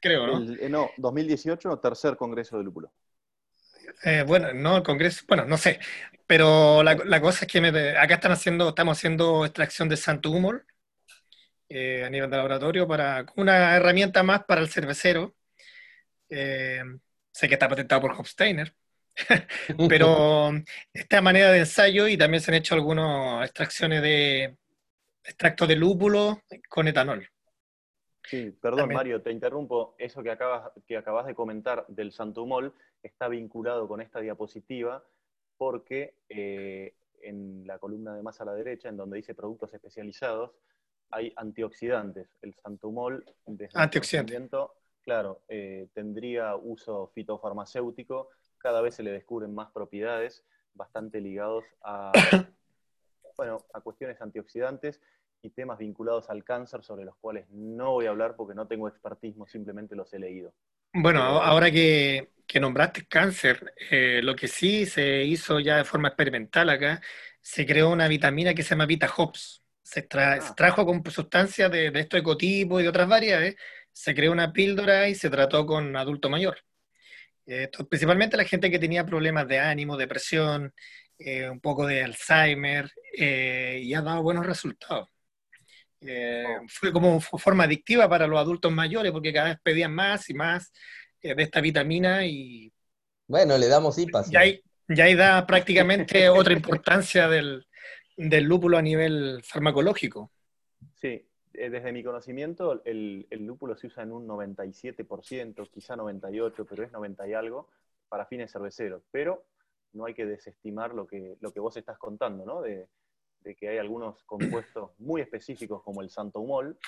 [0.00, 0.40] creo, ¿no?
[0.68, 2.92] no, 2018, tercer Congreso de Lúpulo.
[4.04, 5.78] Eh, bueno, no, el Congreso, bueno, no sé,
[6.26, 7.58] pero la, cosa es que
[7.98, 10.64] acá están haciendo, estamos haciendo extracción de santo humol
[11.68, 15.34] eh, a nivel de laboratorio para una herramienta más para el cervecero.
[16.28, 16.82] Eh,
[17.32, 18.74] sé que está patentado por Hofsteiner,
[19.88, 20.52] pero
[20.92, 24.56] esta manera de ensayo y también se han hecho algunas extracciones de
[25.24, 27.28] extracto de lúpulo con etanol.
[28.30, 29.96] Sí, perdón Mario, te interrumpo.
[29.98, 35.02] Eso que acabas, que acabas de comentar del santumol está vinculado con esta diapositiva
[35.56, 40.52] porque eh, en la columna de más a la derecha, en donde dice productos especializados,
[41.10, 42.28] hay antioxidantes.
[42.40, 44.48] El santumol, desde Antioxidante.
[45.02, 48.28] claro, eh, tendría uso fitofarmacéutico,
[48.58, 50.44] cada vez se le descubren más propiedades
[50.74, 52.12] bastante ligados a,
[53.36, 55.00] bueno, a cuestiones antioxidantes
[55.42, 58.88] y temas vinculados al cáncer sobre los cuales no voy a hablar porque no tengo
[58.88, 60.52] expertismo, simplemente los he leído.
[60.92, 62.30] Bueno, ahora que,
[62.60, 67.00] nombraste cáncer, eh, lo que sí se hizo ya de forma experimental acá,
[67.40, 69.62] se creó una vitamina que se llama Vita Hops.
[69.82, 70.54] Se, ah.
[70.56, 73.56] trajo con sustancias de, de estos ecotipos y de otras variedades,
[73.92, 76.58] se creó una píldora y se trató con adulto mayor.
[77.46, 80.72] Esto, principalmente la gente que tenía problemas de ánimo, depresión,
[81.18, 85.08] eh, un poco de Alzheimer, eh, y ha dado buenos resultados.
[86.00, 86.64] Eh, oh.
[86.68, 90.72] Fue como forma adictiva para los adultos mayores porque cada vez pedían más y más
[91.22, 92.72] de esta vitamina y...
[93.26, 94.30] Bueno, le damos IPAS.
[94.30, 97.66] Ya ahí, ya ahí da prácticamente otra importancia del,
[98.16, 100.30] del lúpulo a nivel farmacológico.
[100.94, 106.84] Sí, eh, desde mi conocimiento, el, lúpulo se usa en un 97%, quizá 98%, pero
[106.84, 107.68] es 90 y algo,
[108.08, 109.02] para fines cerveceros.
[109.10, 109.44] Pero
[109.92, 112.62] no hay que desestimar lo que, lo que vos estás contando, ¿no?
[112.62, 112.88] De,
[113.58, 116.78] que hay algunos compuestos muy específicos, como el santomol,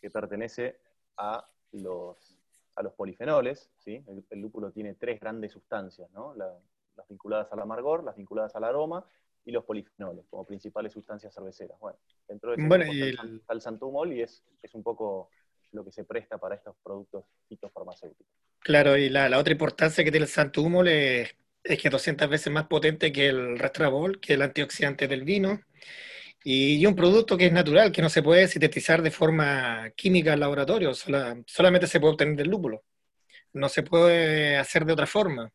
[0.00, 0.78] que pertenece
[1.16, 2.36] a los,
[2.74, 3.70] a los polifenoles.
[3.78, 4.04] ¿sí?
[4.30, 6.34] El, lúpulo tiene tres grandes sustancias, ¿no?
[6.34, 9.04] las vinculadas al amargor, las vinculadas al aroma
[9.44, 11.78] y los polifenoles como principales sustancias cerveceras.
[11.80, 11.98] Bueno,
[12.28, 15.30] dentro de bueno, y el, el santumol y es, es un poco
[15.72, 18.26] lo que se presta para estos productos fitofarmacéuticos.
[18.60, 22.52] Claro, y la, otra importancia que tiene el santumol es, es, que es 200 veces
[22.52, 25.60] más potente que el restrabol, que el antioxidante del vino,
[26.44, 30.40] y, un producto que es natural, que no se puede sintetizar de forma química en
[30.40, 32.84] laboratorio, solamente se puede obtener del lúpulo.
[33.52, 35.50] No se puede hacer de otra forma.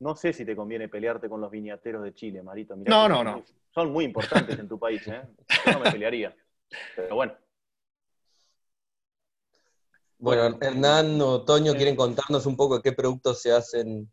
[0.00, 2.74] No sé si te conviene pelearte con los viñateros de Chile, Marito.
[2.76, 3.44] no, no, no.
[3.72, 5.22] Son muy importantes en tu país, ¿eh?
[5.66, 6.36] Yo no me pelearía.
[6.94, 7.34] Pero bueno.
[10.18, 14.10] Bueno, Hernán o Toño, ¿quieren contarnos un poco de qué productos se hacen?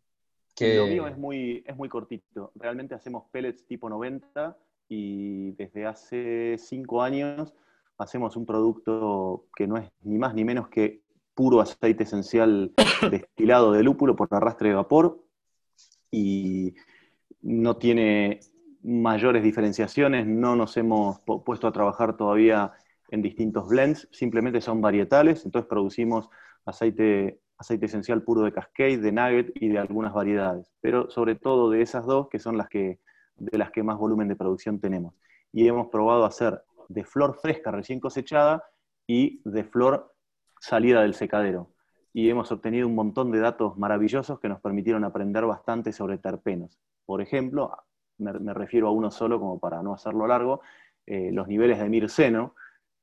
[0.54, 0.76] Que...
[0.76, 2.52] Lo mío es muy, es muy cortito.
[2.54, 4.56] Realmente hacemos pellets tipo 90
[4.88, 7.54] y desde hace cinco años
[7.98, 11.02] hacemos un producto que no es ni más ni menos que
[11.34, 12.72] puro aceite esencial
[13.10, 15.22] destilado de lúpulo por arrastre de vapor,
[16.12, 16.74] y
[17.40, 18.40] no tiene
[18.82, 22.72] mayores diferenciaciones, no nos hemos puesto a trabajar todavía
[23.10, 26.28] en distintos blends, simplemente son varietales, entonces producimos
[26.64, 31.70] aceite, aceite esencial puro de Cascade, de Nugget y de algunas variedades, pero sobre todo
[31.70, 33.00] de esas dos que son las que,
[33.36, 35.14] de las que más volumen de producción tenemos.
[35.52, 38.64] Y hemos probado hacer de flor fresca recién cosechada
[39.06, 40.14] y de flor
[40.60, 41.72] salida del secadero
[42.12, 46.78] y hemos obtenido un montón de datos maravillosos que nos permitieron aprender bastante sobre terpenos.
[47.06, 47.76] Por ejemplo,
[48.18, 50.60] me, refiero a uno solo como para no hacerlo largo,
[51.06, 52.54] eh, los niveles de mirceno,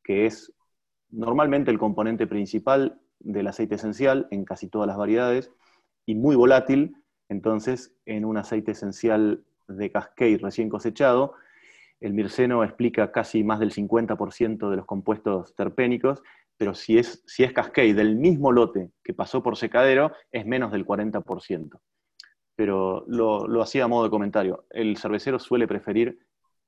[0.03, 0.53] que es
[1.09, 5.51] normalmente el componente principal del aceite esencial en casi todas las variedades
[6.05, 6.95] y muy volátil,
[7.27, 11.33] entonces en un aceite esencial de Cascade recién cosechado,
[11.99, 16.23] el mirceno explica casi más del 50% de los compuestos terpénicos
[16.59, 20.73] pero si es, si es Cascade del mismo lote que pasó por secadero, es menos
[20.73, 21.79] del 40%.
[22.57, 24.65] Pero lo, hacía a modo de comentario.
[24.69, 26.19] El cervecero suele preferir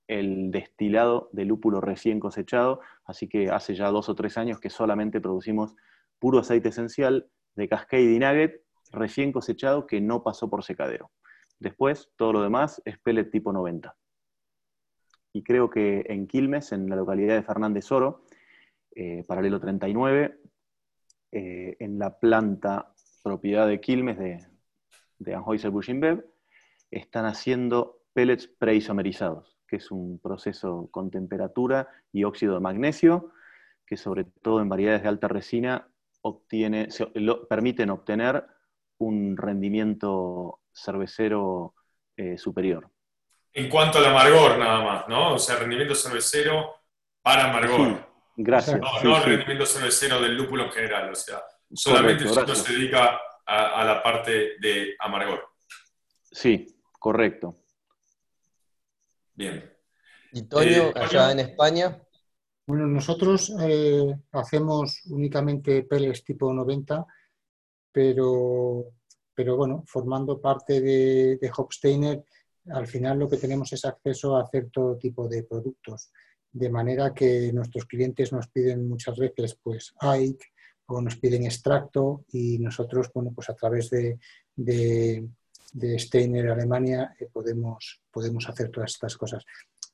[0.08, 4.70] el destilado de lúpulo recién cosechado, así que hace ya dos o tres años que
[4.70, 5.76] solamente producimos
[6.22, 8.62] puro aceite esencial de Cascade y Nugget
[8.92, 11.12] recién cosechado que no pasó por secadero.
[11.60, 13.96] Después, todo lo demás es pellet tipo 90.
[15.34, 18.26] Y creo que en Quilmes, en la localidad de Fernández Oro,
[18.96, 20.40] eh, paralelo 39,
[21.32, 22.94] eh, en la planta
[23.24, 24.46] propiedad de Quilmes de,
[25.20, 25.90] de Anheuser-Busch
[26.92, 33.32] están haciendo pellets preisomerizados, que es un proceso con temperatura y óxido de magnesio,
[33.86, 35.91] que sobre todo en variedades de alta resina
[36.22, 36.90] obtiene,
[37.50, 38.46] permiten obtener
[39.00, 41.74] un rendimiento cervecero
[42.16, 42.90] eh, superior.
[43.54, 45.34] En cuanto al amargor, nada más, ¿no?
[45.34, 46.76] O sea, rendimiento cervecero
[47.22, 48.08] para amargor.
[48.38, 48.80] Gracias.
[48.80, 51.42] No, no el rendimiento cervecero del lúpulo en general, o sea,
[51.74, 55.50] solamente Correcto, se dedica a, la parte de amargor.
[56.32, 57.58] Sí, correcto.
[59.34, 59.78] Bien.
[60.32, 62.02] ¿Y Toño, eh, allá en España?
[62.68, 67.06] Bueno, nosotros eh, hacemos únicamente peles tipo 90,
[67.92, 68.86] pero,
[69.34, 72.24] pero bueno, formando parte de, de Hopsteiner,
[72.70, 76.12] al final lo que tenemos es acceso a todo tipo de productos,
[76.52, 80.42] de manera que nuestros clientes nos piden muchas veces pues AIC
[80.88, 84.20] o nos piden extracto y nosotros, bueno, pues a través de,
[84.56, 85.30] de,
[85.98, 89.46] Steiner Alemania eh, podemos, podemos hacer todas estas cosas.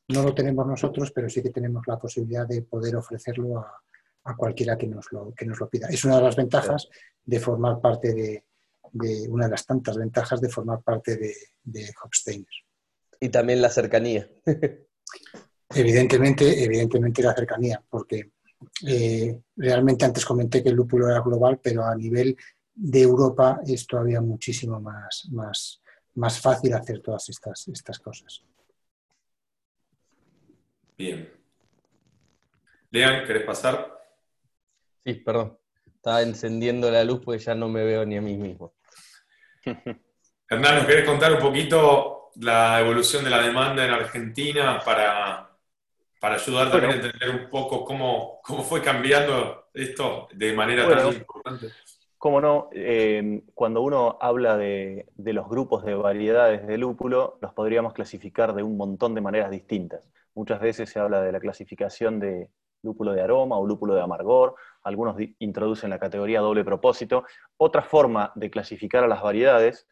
[0.10, 4.78] No lo tenemos nosotros, pero sí que tenemos la posibilidad de poder ofrecerlo a, cualquiera
[4.78, 5.88] que nos, lo, que nos lo pida.
[5.88, 6.90] Es una de las ventajas
[7.24, 8.44] de formar parte de,
[9.30, 12.46] una de las tantas ventajas de formar parte de, de Hopsteiner.
[13.20, 14.30] Y también la cercanía.
[15.70, 18.32] evidentemente, evidentemente la cercanía, porque
[18.86, 22.36] eh, realmente antes comenté que el lúpulo era global, pero a nivel
[22.74, 25.82] de Europa es todavía muchísimo más, más,
[26.16, 28.44] más fácil hacer todas estas, estas cosas.
[30.98, 31.32] Bien.
[32.90, 34.00] Lean, ¿querés pasar?
[35.06, 35.58] Sí, perdón.
[35.86, 38.74] Estaba encendiendo la luz porque ya no me veo ni a mí mismo.
[40.50, 45.52] Hernán, ¿nos querés contar un poquito la evolución de la demanda en Argentina para,
[46.20, 51.14] para ayudar también a entender un poco cómo, cómo fue cambiando esto de manera tan
[51.14, 51.68] importante?
[52.18, 57.54] Cómo no, eh, cuando uno habla de, de, los grupos de variedades de lúpulo, los
[57.54, 60.02] podríamos clasificar de un montón de maneras distintas.
[60.38, 62.52] Muchas veces se habla de la clasificación de
[62.84, 64.54] lúpulo de aroma o lúpulo de amargor,
[64.84, 67.26] algunos introducen la categoría doble propósito.
[67.58, 69.88] Otra forma de clasificar a las variedades,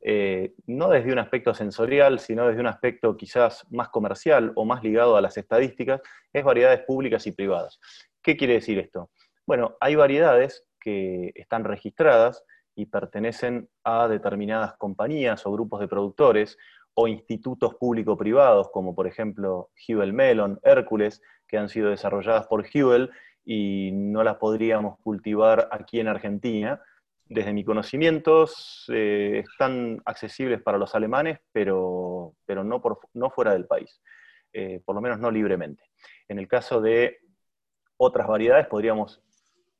[0.00, 4.82] eh, no desde un aspecto sensorial, sino desde un aspecto quizás más comercial o más
[4.82, 6.00] ligado a las estadísticas,
[6.32, 7.78] es variedades públicas y privadas.
[8.22, 9.10] ¿Qué quiere decir esto?
[9.46, 12.42] Bueno, hay variedades que están registradas
[12.74, 16.56] y pertenecen a determinadas compañías o grupos de productores
[16.94, 23.10] o institutos público-privados, como por ejemplo Hewell Melon, Hércules, que han sido desarrolladas por Hewell
[23.44, 26.80] y no las podríamos cultivar aquí en Argentina.
[27.26, 28.46] Desde mi conocimiento,
[28.88, 34.00] están accesibles para los alemanes, pero, pero no, por, no fuera del país,
[34.52, 35.82] eh, por lo menos no libremente.
[36.28, 37.18] En el caso de
[37.96, 39.22] otras variedades, podríamos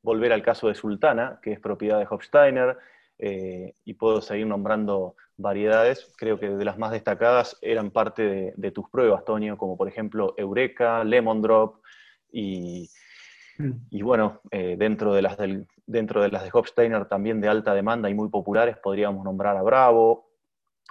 [0.01, 2.77] volver al caso de Sultana, que es propiedad de Hofsteiner,
[3.17, 8.71] eh, y puedo seguir nombrando variedades, creo que de las más destacadas eran parte de,
[8.71, 11.81] tus pruebas, Toño, como por ejemplo Eureka, Lemon Drop
[12.31, 12.89] y,
[13.57, 14.03] mm.
[14.03, 15.37] bueno, eh, dentro, de las
[15.85, 19.61] dentro de las de Hofsteiner también de alta demanda y muy populares, podríamos nombrar a
[19.61, 20.29] Bravo.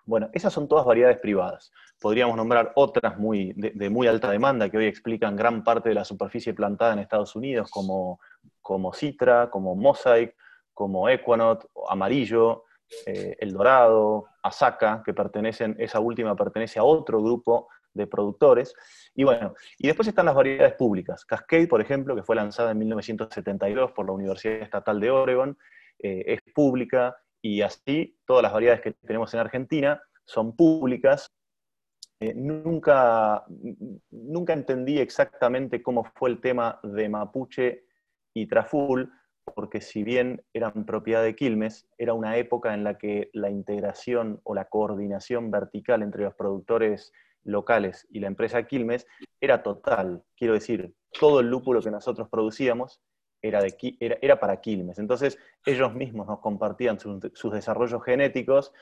[0.07, 1.73] Bueno, esas son todas variedades privadas.
[2.01, 6.05] Podríamos nombrar otras muy, de, muy alta demanda que hoy explican gran parte de la
[6.05, 8.21] superficie plantada en Estados Unidos, como,
[8.61, 10.35] como Citra, como Mosaic,
[10.75, 12.65] como Equanot, Amarillo,
[13.07, 18.75] eh, El Dorado, Asaka, que pertenecen, esa última pertenece a otro grupo de productores.
[19.15, 21.25] Y bueno, y después están las variedades públicas.
[21.25, 25.57] Cascade, por ejemplo, que fue lanzada en 1972 por la Universidad Estatal de Oregon,
[26.01, 31.33] eh, es pública y así todas las variedades que tenemos en Argentina son públicas.
[32.21, 33.45] Eh, nunca,
[34.11, 37.85] nunca entendí exactamente cómo fue el tema de Mapuche
[38.35, 39.13] y Traful,
[39.55, 44.41] porque si bien eran propiedad de Quilmes, era una época en la que la integración
[44.45, 47.13] o la coordinación vertical entre los productores
[47.45, 49.07] locales y la empresa Quilmes
[49.41, 50.23] era total.
[50.37, 53.01] Quiero decir, todo el lúpulo que nosotros producíamos
[53.43, 53.61] era,
[54.41, 54.99] para Quilmes.
[54.99, 58.73] Entonces, ellos mismos nos compartían sus desarrollos genéticos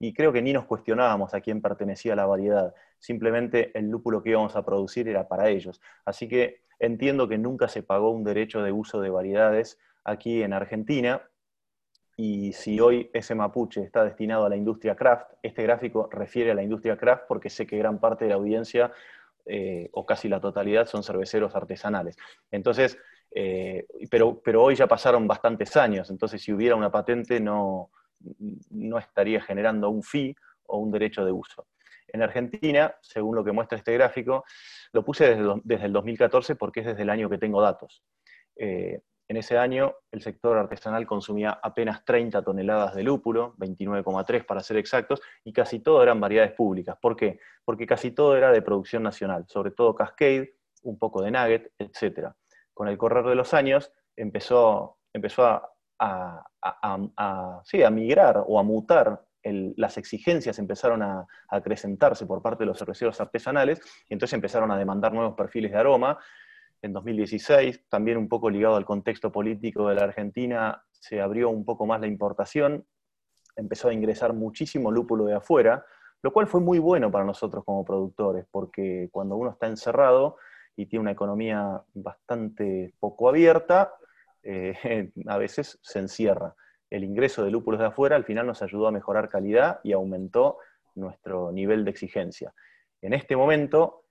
[0.00, 2.74] y creo que ni nos cuestionábamos a quién pertenecía la variedad.
[2.98, 5.80] Simplemente el lúpulo que íbamos a producir era para ellos.
[6.04, 10.52] Así que entiendo que nunca se pagó un derecho de uso de variedades aquí en
[10.52, 11.22] Argentina.
[12.16, 16.54] Y si hoy ese mapuche está destinado a la industria craft, este gráfico refiere a
[16.54, 18.92] la industria craft porque sé que gran parte de la audiencia,
[19.46, 22.16] eh, o casi la totalidad, son cerveceros artesanales.
[22.50, 22.98] Entonces,
[23.30, 27.90] eh, pero, pero hoy ya pasaron bastantes años, entonces si hubiera una patente no,
[28.70, 30.34] no estaría generando un fee
[30.66, 31.66] o un derecho de uso.
[32.08, 34.44] En Argentina, según lo que muestra este gráfico,
[34.92, 38.02] lo puse desde, desde el 2014 porque es desde el año que tengo datos.
[38.56, 44.60] Eh, en ese año, el sector artesanal consumía apenas 30 toneladas de lúpulo, 29,3 para
[44.60, 46.96] ser exactos, y casi todo eran variedades públicas.
[47.00, 47.38] ¿Por qué?
[47.62, 52.30] Porque casi todo era de producción nacional, sobre todo Cascade, un poco de Nugget, etc.
[52.72, 54.96] Con el correr de los años, empezó,
[55.98, 62.78] a, a, migrar o a mutar las exigencias empezaron a, acrecentarse por parte de los
[62.78, 66.18] cerveceros artesanales y entonces empezaron a demandar nuevos perfiles de aroma
[66.82, 71.64] en 2016, también un poco ligado al contexto político de la Argentina, se abrió un
[71.64, 72.86] poco más la importación,
[73.56, 75.84] empezó a ingresar muchísimo lúpulo de afuera,
[76.22, 80.36] lo cual fue muy bueno para nosotros como productores, porque cuando uno está encerrado
[80.76, 83.94] y tiene una economía bastante poco abierta,
[84.42, 86.54] eh, a veces se encierra.
[86.90, 90.58] El ingreso de lúpulos de afuera al final nos ayudó a mejorar calidad y aumentó
[90.94, 92.54] nuestro nivel de exigencia.
[93.00, 94.04] En este momento,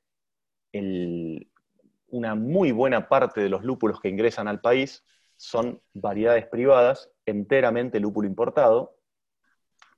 [2.09, 5.03] una muy buena parte de los lúpulos que ingresan al país
[5.35, 8.95] son variedades privadas, enteramente lúpulo importado,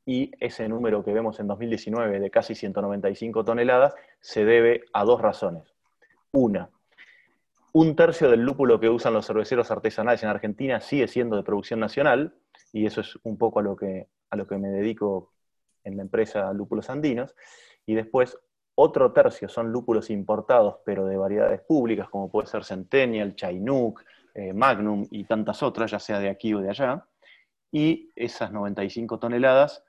[0.06, 5.22] y ese número que vemos en 2019 de casi 195 toneladas se debe a dos
[5.22, 5.76] razones.
[6.31, 6.69] Una,
[7.72, 11.80] un tercio del lúpulo que usan los cerveceros artesanales en Argentina sigue siendo de producción
[11.80, 12.34] nacional,
[12.73, 15.31] y eso es un poco a lo que, a lo que me dedico
[15.84, 17.36] en la empresa Lúpulos Andinos.
[17.86, 18.38] Y después,
[18.81, 24.03] otro tercio son lúpulos importados, pero de variedades públicas, como puede ser Centennial, Chinook,
[24.34, 27.06] eh, Magnum y tantas otras, ya sea de aquí o de allá.
[27.72, 29.84] Y esas 95 toneladas,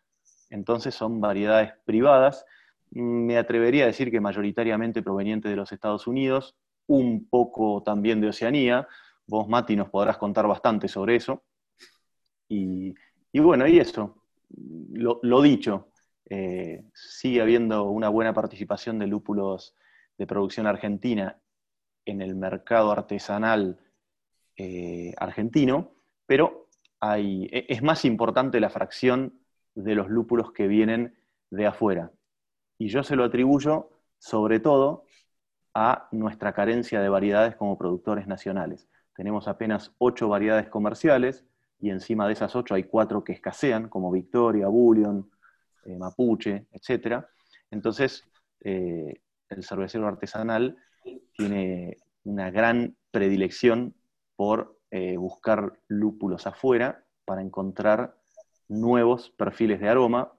[0.50, 2.44] entonces, son variedades privadas.
[2.90, 6.56] Me atrevería a decir que mayoritariamente provenientes de los Estados Unidos,
[6.88, 8.86] un poco también de Oceanía.
[9.26, 11.44] Vos, Mati, nos podrás contar bastante sobre eso.
[12.48, 12.92] Y,
[13.34, 14.24] bueno, y eso,
[14.92, 15.89] lo, dicho,
[16.28, 19.74] eh, sigue habiendo una buena participación de lúpulos
[20.18, 21.38] de producción argentina
[22.04, 23.78] en el mercado artesanal
[24.56, 25.92] eh, argentino,
[26.26, 26.68] pero
[27.02, 29.40] e, es más importante la fracción
[29.74, 31.16] de los lúpulos que vienen
[31.50, 32.12] de afuera.
[32.78, 35.04] Y yo se lo atribuyo sobre todo
[35.74, 38.88] a nuestra carencia de variedades como productores nacionales.
[39.14, 41.44] Tenemos apenas ocho variedades comerciales
[41.80, 45.30] y encima de esas ocho hay cuatro que escasean, como Victoria, Bullion,
[45.84, 47.24] eh, Mapuche, etc.
[47.70, 48.24] Entonces,
[48.62, 50.76] eh, el cervecero artesanal
[51.32, 53.94] tiene una gran predilección
[54.36, 58.16] por eh, buscar lúpulos afuera para encontrar
[58.68, 60.32] nuevos perfiles de aroma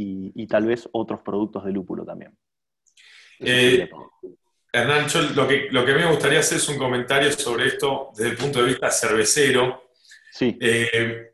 [0.00, 2.38] y tal vez otros productos de lúpulo también.
[4.72, 8.10] Hernán, lo que, lo que a mí me gustaría hacer es un comentario sobre esto
[8.14, 9.90] desde el punto de vista cervecero.
[10.30, 10.56] Sí.
[10.60, 11.32] Eh,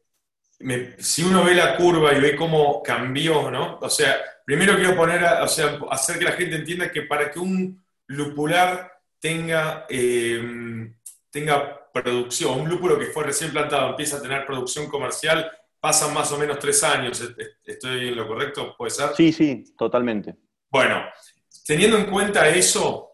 [0.99, 3.78] si uno ve la curva y ve cómo cambió, ¿no?
[3.81, 7.39] O sea, primero quiero poner, o sea, hacer que la gente entienda que para que
[7.39, 10.91] un lupular tenga, eh,
[11.31, 15.51] tenga producción, un lúpulo que fue recién plantado empieza a tener producción comercial,
[15.81, 17.23] pasan más o menos tres años.
[17.65, 18.74] ¿Estoy en lo correcto?
[18.77, 19.11] ¿Puede ser?
[19.16, 20.35] Sí, sí, totalmente.
[20.70, 21.05] Bueno,
[21.66, 23.12] Teniendo en cuenta eso,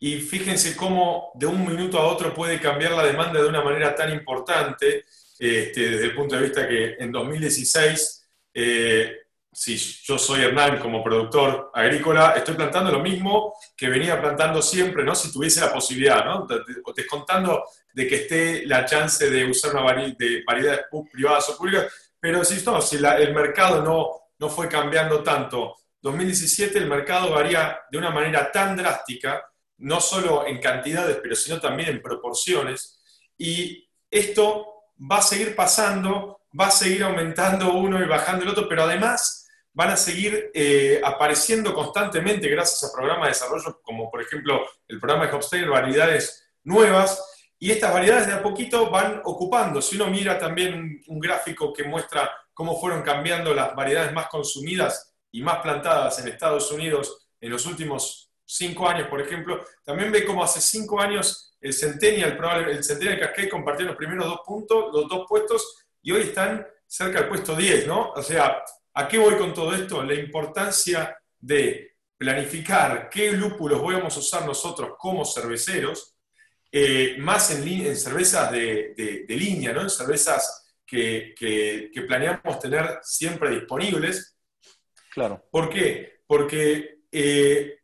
[0.00, 3.94] y fíjense cómo de un minuto a otro puede cambiar la demanda de una manera
[3.94, 5.04] tan importante,
[5.42, 9.16] este, desde el punto de vista que en 2016, eh,
[9.50, 15.02] si yo soy Hernán como productor agrícola, estoy plantando lo mismo que venía plantando siempre,
[15.02, 15.16] ¿no?
[15.16, 16.46] Si tuviese la posibilidad, ¿no?
[16.94, 22.44] Descontando de que esté la chance de usar una de variedades privadas o públicas, pero
[22.44, 27.98] si, no, si el mercado no, no fue cambiando tanto 2017 el mercado varía de
[27.98, 29.44] una manera tan drástica,
[29.78, 33.00] no solo en cantidades, pero sino también en proporciones,
[33.36, 34.71] y esto
[35.10, 39.48] va a seguir pasando, va a seguir aumentando uno y bajando el otro, pero además
[39.72, 45.00] van a seguir eh, apareciendo constantemente gracias a programas de desarrollo, como por ejemplo el
[45.00, 47.24] programa de Hopstein, variedades nuevas,
[47.58, 49.80] y estas variedades de a poquito van ocupando.
[49.80, 55.14] Si uno mira también un gráfico que muestra cómo fueron cambiando las variedades más consumidas
[55.30, 60.26] y más plantadas en Estados Unidos en los últimos cinco años, por ejemplo, también ve
[60.26, 65.08] como hace cinco años el Centennial, el Centennial Cascade compartió los primeros dos puntos, los
[65.08, 68.10] dos puestos, y hoy están cerca del puesto 10, ¿no?
[68.10, 68.62] O sea,
[68.94, 70.02] ¿a qué voy con todo esto?
[70.02, 76.16] La importancia de planificar qué lúpulos vamos a usar nosotros como cerveceros,
[76.70, 79.82] eh, más en, en cervezas de, línea, ¿no?
[79.82, 84.32] En cervezas que, que planeamos tener siempre disponibles,
[85.12, 85.46] Claro.
[85.50, 86.22] ¿Por qué?
[86.26, 87.80] Porque eh,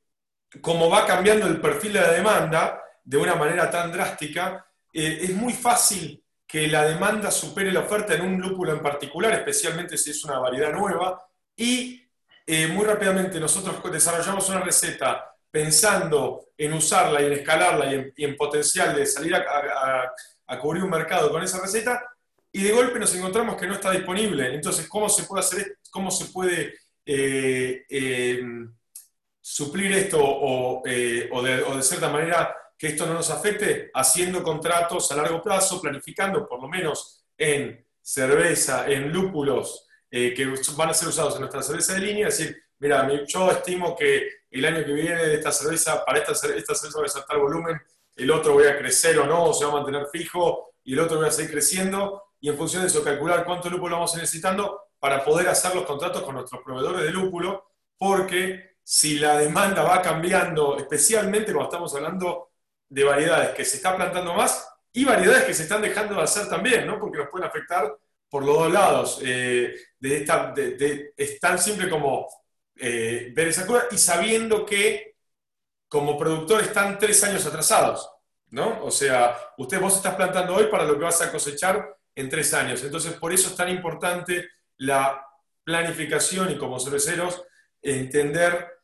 [0.63, 5.35] como va cambiando el perfil de la demanda de una manera tan drástica, eh, es
[5.35, 10.11] muy fácil que la demanda supere la oferta en un lúpulo en particular, especialmente si
[10.11, 11.19] es una variedad nueva,
[11.57, 12.07] y
[12.47, 18.37] eh, muy rápidamente nosotros desarrollamos una receta pensando en usarla y en escalarla y en,
[18.37, 20.13] potencial de salir a,
[20.61, 22.05] cubrir un mercado con esa receta,
[22.53, 24.55] y de golpe nos encontramos que no está disponible.
[24.55, 26.75] Entonces, ¿cómo se puede hacer, cómo se puede
[27.07, 28.43] eh, eh,
[29.41, 31.31] suplir esto o, de,
[31.81, 36.69] cierta manera que esto no nos afecte haciendo contratos a largo plazo, planificando por lo
[36.69, 42.29] menos en cerveza, en lúpulos que van a ser usados en nuestra cerveza de línea,
[42.29, 46.75] es decir, mira, yo estimo que el año que viene esta cerveza, para esta, esta
[46.75, 47.79] cerveza va a ser tal volumen,
[48.17, 51.01] el otro voy a crecer o no, o se va a mantener fijo, y el
[51.01, 54.85] otro voy a seguir creciendo, y en función de eso calcular cuánto lúpulo vamos necesitando
[54.99, 60.01] para poder hacer los contratos con nuestros proveedores de lúpulo, porque si la demanda va
[60.01, 62.48] cambiando, especialmente cuando estamos hablando
[62.89, 66.49] de variedades que se está plantando más y variedades que se están dejando de hacer
[66.49, 66.99] también, ¿no?
[66.99, 67.95] porque nos pueden afectar
[68.29, 69.21] por los dos lados.
[69.25, 70.55] Eh, de esta,
[71.17, 72.27] es tan simple como
[72.77, 75.17] eh, ver esa curva y sabiendo que
[75.89, 78.11] como productor están tres años atrasados.
[78.51, 78.85] ¿no?
[78.85, 82.53] O sea, usted vos estás plantando hoy para lo que vas a cosechar en tres
[82.55, 82.83] años.
[82.83, 84.49] Entonces, por eso es tan importante
[84.79, 85.25] la
[85.65, 87.43] planificación y como cerveceros
[87.83, 88.78] entender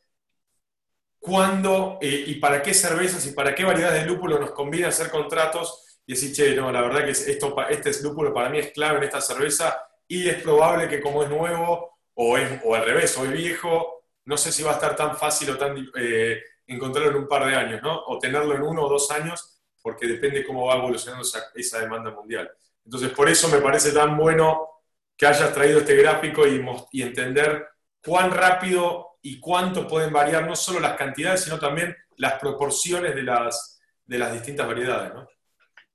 [1.25, 5.09] cuándo eh, y para qué cervezas y para qué variedades de lúpulo nos conviene hacer
[5.09, 8.99] contratos y decir, che, no, la verdad que esto, este lúpulo para mí es clave
[8.99, 9.75] en esta cerveza
[10.07, 14.03] y es probable que como es nuevo o, es, o al revés, o es viejo,
[14.25, 17.47] no sé si va a estar tan fácil o tan eh, encontrarlo en un par
[17.47, 18.03] de años, ¿no?
[18.05, 22.11] O tenerlo en uno o dos años, porque depende cómo va evolucionando esa, esa demanda
[22.11, 22.51] mundial.
[22.83, 24.69] Entonces, por eso me parece tan bueno
[25.17, 27.67] que hayas traído este gráfico y, y entender
[28.03, 33.23] cuán rápido y cuánto pueden variar no solo las cantidades, sino también las proporciones de
[33.23, 35.15] las, de las distintas variedades.
[35.15, 35.27] ¿no?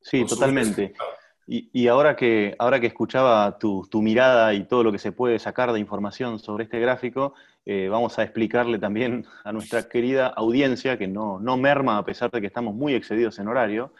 [0.01, 0.95] Sí, totalmente.
[1.47, 5.73] Y, ahora, que, ahora que escuchaba tu, mirada y todo lo que se puede sacar
[5.73, 7.35] de información sobre este gráfico,
[7.65, 12.33] eh, vamos a explicarle también a nuestra querida audiencia, que no, no merma a pesar
[12.33, 13.95] de que estamos muy excedidos en horario,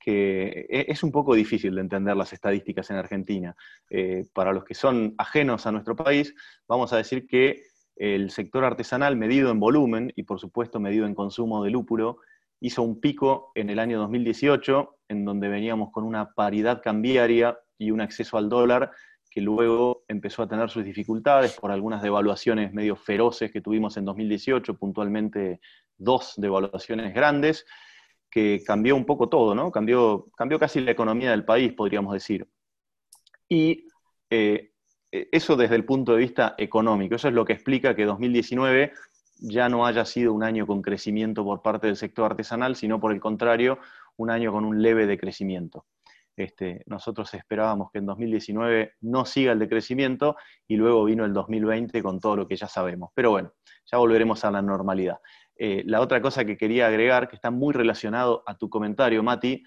[0.00, 3.56] que e, es un poco difícil de entender las estadísticas en Argentina.
[3.88, 6.34] Eh, para los que son ajenos a nuestro país,
[6.66, 11.14] vamos a decir que el sector artesanal medido en volumen y por supuesto medido en
[11.14, 12.18] consumo de lúpulo
[12.60, 17.90] hizo un pico en el año 2018, en donde veníamos con una paridad cambiaria y
[17.90, 18.90] un acceso al dólar
[19.30, 24.04] que luego empezó a tener sus dificultades por algunas devaluaciones medio feroces que tuvimos en
[24.04, 25.60] 2018, puntualmente
[25.98, 27.66] dos devaluaciones grandes,
[28.30, 29.72] que cambió un poco todo, ¿no?
[29.72, 32.48] Cambió, cambió casi la economía del país, podríamos decir.
[33.48, 33.88] Y
[34.30, 34.73] eh,
[35.32, 38.92] eso desde el punto de vista económico, eso es lo que explica que 2019
[39.40, 43.12] ya no haya sido un año con crecimiento por parte del sector artesanal, sino por
[43.12, 43.78] el contrario,
[44.16, 45.86] un año con un leve decrecimiento.
[46.36, 50.36] Este, nosotros esperábamos que en 2019 no siga el decrecimiento
[50.66, 53.10] y luego vino el 2020 con todo lo que ya sabemos.
[53.14, 53.52] Pero bueno,
[53.90, 55.18] ya volveremos a la normalidad.
[55.56, 59.62] Eh, la otra cosa que quería agregar, que está muy relacionado a tu comentario, Mati,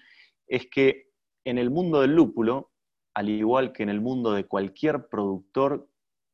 [0.46, 1.08] es que
[1.44, 2.72] en el mundo del lúpulo,
[3.14, 5.88] al igual que en el mundo de cualquier productor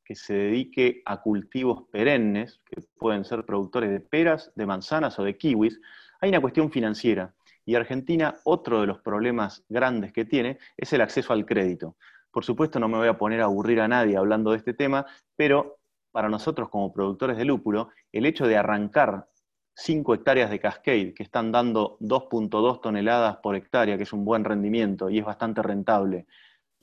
[0.05, 5.25] que se dedique a cultivos perennes, que pueden ser productores de peras, de manzanas o
[5.25, 5.81] de kiwis,
[6.21, 7.35] hay una cuestión financiera.
[7.65, 11.97] Y Argentina, otro de los problemas grandes que tiene es el acceso al crédito.
[12.31, 15.07] Por supuesto, no me voy a poner a aburrir a nadie hablando de este tema,
[15.37, 15.79] pero
[16.13, 19.29] para nosotros como productores de lúpulo, el hecho de arrancar
[19.77, 24.45] 5 hectáreas de Cascade, que están dando 2.2 toneladas por hectárea, que es un buen
[24.45, 26.27] rendimiento y es bastante rentable,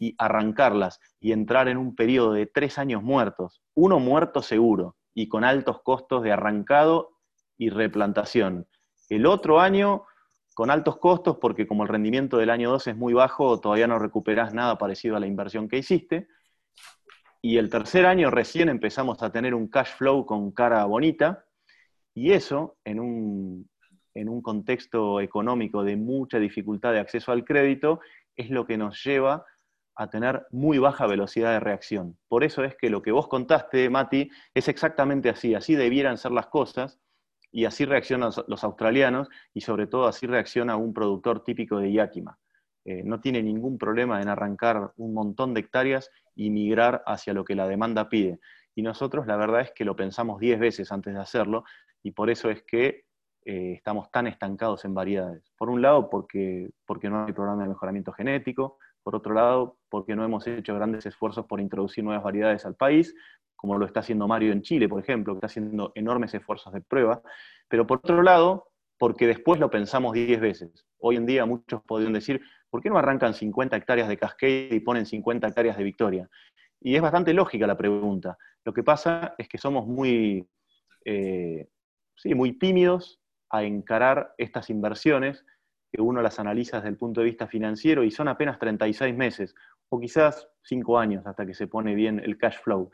[0.01, 5.27] y arrancarlas y entrar en un periodo de tres años muertos, uno muerto seguro y
[5.27, 7.19] con altos costos de arrancado
[7.55, 8.67] y replantación.
[9.09, 10.05] El otro año
[10.55, 13.99] con altos costos porque como el rendimiento del año 2 es muy bajo, todavía no
[13.99, 16.27] recuperás nada parecido a la inversión que hiciste.
[17.39, 21.45] Y el tercer año recién empezamos a tener un cash flow con cara bonita,
[22.13, 23.69] y eso, en un,
[24.41, 27.99] contexto económico de mucha dificultad de acceso al crédito,
[28.35, 29.45] es lo que nos lleva
[29.95, 32.17] a tener muy baja velocidad de reacción.
[32.27, 35.53] Por eso es que lo que vos contaste, Mati, es exactamente así.
[35.53, 36.99] Así debieran ser las cosas
[37.51, 42.37] y así reaccionan los australianos y sobre todo así reacciona un productor típico de Yakima.
[42.85, 47.45] Eh, no tiene ningún problema en arrancar un montón de hectáreas y migrar hacia lo
[47.45, 48.39] que la demanda pide.
[48.73, 51.63] Y nosotros la verdad es que lo pensamos 10 veces antes de hacerlo
[52.01, 53.03] y por eso es que
[53.43, 55.51] eh, estamos tan estancados en variedades.
[55.57, 60.15] Por un lado, porque, porque no hay programa de mejoramiento genético, por otro lado, porque
[60.15, 63.13] no hemos hecho grandes esfuerzos por introducir nuevas variedades al país,
[63.57, 66.81] como lo está haciendo Mario en Chile, por ejemplo, que está haciendo enormes esfuerzos de
[66.81, 67.21] prueba,
[67.67, 70.85] pero por otro lado, porque después lo pensamos 10 veces.
[70.97, 74.79] Hoy en día muchos podrían decir, ¿por qué no arrancan 50 hectáreas de Cascade y
[74.79, 76.29] ponen 50 hectáreas de Victoria?
[76.79, 78.37] Y es bastante lógica la pregunta.
[78.63, 80.47] Lo que pasa es que somos muy,
[81.03, 81.67] eh,
[82.15, 83.19] sí, muy tímidos
[83.49, 85.45] a encarar estas inversiones,
[85.91, 89.55] que uno las analiza desde el punto de vista financiero y son apenas 36 meses,
[89.93, 92.89] o quizás 5 años hasta que se pone bien el cash flow.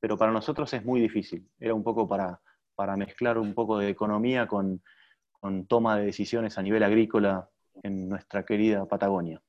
[0.00, 1.48] Pero para nosotros es muy difícil.
[1.60, 2.40] Era un poco para,
[2.74, 4.82] para mezclar un poco de economía con,
[5.30, 7.48] con toma de decisiones a nivel agrícola
[7.84, 9.40] en nuestra querida Patagonia.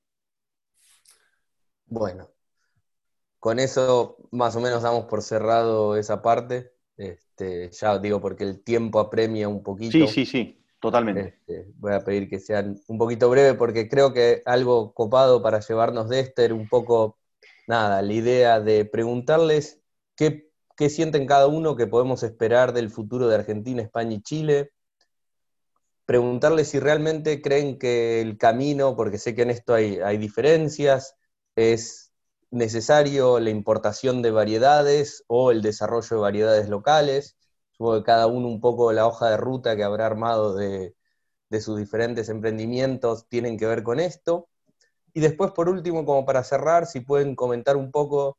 [1.87, 2.29] Bueno,
[3.39, 6.75] con eso más o menos damos por cerrado esa parte.
[6.97, 9.91] Este, ya digo, porque el tiempo apremia un poquito.
[9.91, 10.60] Sí, sí, sí.
[10.81, 11.35] Totalmente.
[11.47, 15.59] Este, voy a pedir que sean un poquito breve porque creo que algo copado para
[15.59, 17.19] llevarnos de este un poco,
[17.67, 19.79] nada, la idea de preguntarles
[20.15, 20.49] qué,
[20.89, 24.71] sienten cada uno que podemos esperar del futuro de Argentina, España y Chile.
[26.07, 31.15] Preguntarles si realmente creen que el camino, porque sé que en esto hay diferencias,
[31.55, 32.11] es
[32.49, 37.37] necesario la importación de variedades o el desarrollo de variedades locales
[38.05, 40.95] Cada uno un poco la hoja de ruta que habrá armado de,
[41.61, 44.49] sus diferentes emprendimientos tienen que ver con esto.
[45.13, 48.37] Y después, por último, como para cerrar, si pueden comentar un poco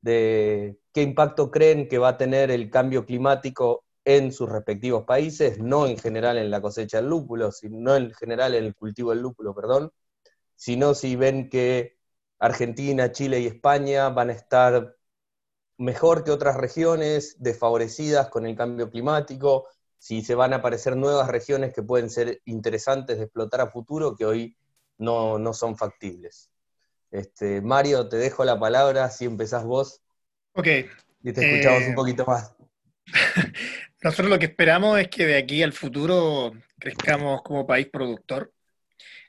[0.00, 5.58] de qué impacto creen que va a tener el cambio climático en sus respectivos países,
[5.58, 9.20] no en general en la cosecha del lúpulo, sino en general en el cultivo del
[9.20, 9.92] lúpulo, perdón,
[10.56, 11.98] sino si ven que
[12.38, 14.93] Argentina, Chile y España van a estar
[15.84, 21.28] mejor que otras regiones desfavorecidas con el cambio climático, si se van a aparecer nuevas
[21.28, 24.56] regiones que pueden ser interesantes de explotar a futuro que hoy
[24.98, 26.50] no, son factibles.
[27.10, 30.02] Este, Mario, te dejo la palabra, si empezás vos.
[30.52, 30.66] Ok.
[31.22, 32.54] Y te escuchamos un eh, poquito más.
[34.02, 38.52] Nosotros lo que esperamos es que de aquí al futuro crezcamos como país productor.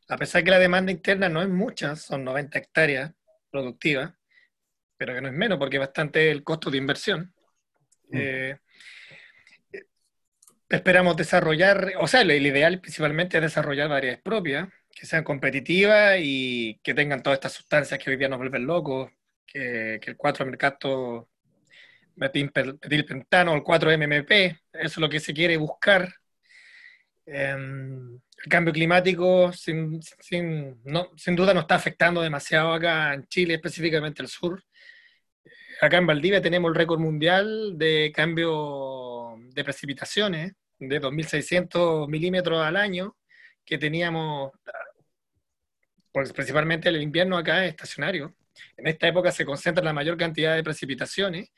[0.09, 3.13] A pesar que la demanda interna no es mucha, son 90 hectáreas
[3.49, 4.13] productivas,
[4.97, 7.33] pero que no es menos porque es bastante el costo de inversión.
[8.09, 8.17] Mm.
[8.17, 8.57] Eh,
[10.69, 16.79] esperamos desarrollar, o sea, el ideal principalmente es desarrollar variedades propias, que sean competitivas y
[16.83, 19.11] que tengan todas estas sustancias que hoy día nos vuelven locos,
[19.45, 21.29] que, el 4-mercato
[22.15, 24.31] metilpentano, el 4-MMP,
[24.73, 26.13] eso es lo que se quiere buscar.
[27.25, 33.25] Em, el cambio climático sin, sin, no, sin duda nos está afectando demasiado acá en
[33.27, 34.63] Chile, específicamente el sur
[35.81, 42.75] acá en Valdivia tenemos el récord mundial de cambio de precipitaciones de 2.600 milímetros al
[42.75, 43.15] año
[43.63, 44.51] que teníamos,
[46.11, 48.35] principalmente el invierno acá es estacionario.
[48.77, 51.51] En esta época se concentra la mayor cantidad de precipitaciones.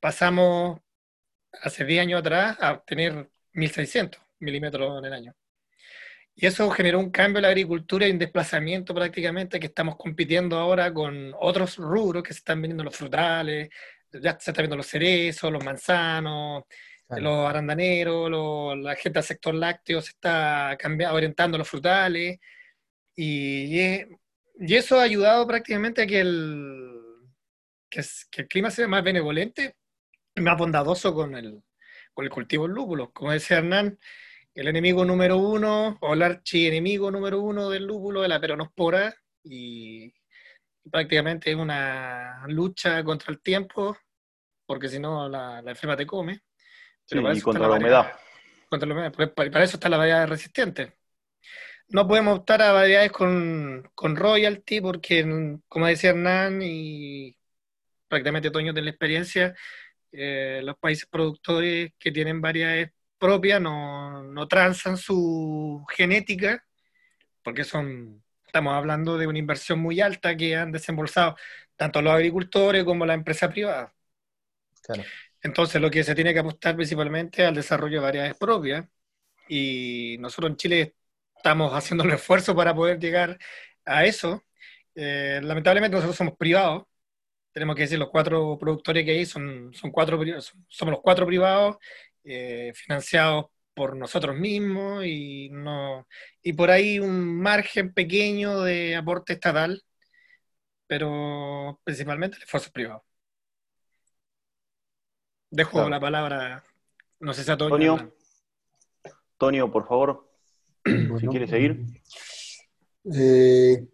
[0.00, 0.80] Pasamos
[1.62, 5.34] hace 10 años atrás a tener 1.600 milímetros en el año.
[6.36, 10.58] Y eso generó un cambio en la agricultura y un desplazamiento prácticamente que estamos compitiendo
[10.58, 13.68] ahora con otros rubros que se están vendiendo los frutales,
[14.12, 16.64] ya se están viendo los cerezos, los manzanos,
[17.08, 22.38] los arandaneros, la gente del sector lácteo se está cambiando, orientando a los frutales.
[23.16, 26.90] Y, y, eso ha ayudado prácticamente a que el,
[27.88, 28.00] que,
[28.38, 29.76] el clima sea más benevolente,
[30.36, 31.62] más bondadoso con el,
[32.12, 33.12] con el cultivo del lúpulo.
[33.12, 33.98] Como decía Hernán,
[34.54, 40.12] el enemigo número uno, o el archienemigo número uno del lúpulo de la peronospora, y
[40.90, 43.96] prácticamente es una lucha contra el tiempo,
[44.64, 46.40] porque si no la, enferma te come.
[47.10, 48.12] y contra la, humedad.
[48.68, 50.94] Contra la humedad, para eso está la variedad resistente.
[51.88, 57.36] No podemos optar a variedades con, royalty, porque, como decía Hernán, y
[58.08, 59.54] prácticamente Toño de la experiencia,
[60.12, 62.93] eh, los países productores que tienen variedades
[63.24, 66.62] propia, no, no transan su genética,
[67.42, 71.36] porque son, estamos hablando de una inversión muy alta que han desembolsado
[71.76, 73.94] tanto los agricultores como la empresa privada.
[75.42, 78.86] Entonces, lo que se tiene que apostar principalmente es al desarrollo de variedades propias,
[79.48, 80.94] y nosotros en Chile
[81.36, 83.38] estamos haciendo el esfuerzo para poder llegar
[83.84, 84.42] a eso.
[84.94, 86.84] Eh, lamentablemente nosotros somos privados,
[87.52, 90.20] tenemos que decir, los cuatro productores que hay son, son cuatro,
[90.68, 91.76] somos los cuatro privados
[92.24, 96.06] eh, financiados por nosotros mismos y, no,
[96.42, 99.82] y por ahí un margen pequeño de aporte estatal,
[100.86, 103.04] pero principalmente el esfuerzo privado.
[105.50, 106.64] Dejo la palabra,
[107.20, 108.12] no sé si a Tonio.
[109.38, 110.30] Tonio, por favor,
[111.20, 111.84] si quieres seguir.
[113.12, 113.86] Eh,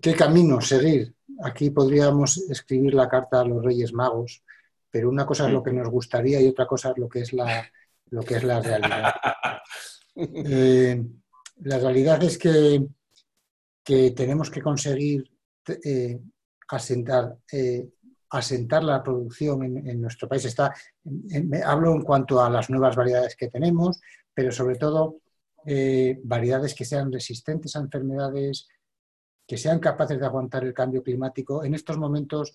[0.00, 1.14] ¿Qué camino seguir?
[1.42, 4.42] Aquí podríamos escribir la carta a los Reyes Magos
[4.90, 7.32] pero una cosa es lo que nos gustaría y otra cosa es lo que es
[7.32, 7.70] la,
[8.10, 9.14] lo que es la realidad.
[10.22, 11.02] Eh,
[11.60, 12.84] la realidad es que,
[13.82, 15.24] que tenemos que conseguir
[15.84, 16.20] eh,
[16.68, 17.88] asentar, eh,
[18.28, 20.44] asentar la producción en, nuestro país.
[20.44, 20.74] Está,
[21.64, 24.00] hablo en cuanto a las nuevas variedades que tenemos,
[24.34, 25.20] pero sobre todo
[26.24, 28.68] variedades que sean resistentes a enfermedades,
[29.46, 31.64] que sean capaces de aguantar el cambio climático.
[31.64, 32.52] En estos momentos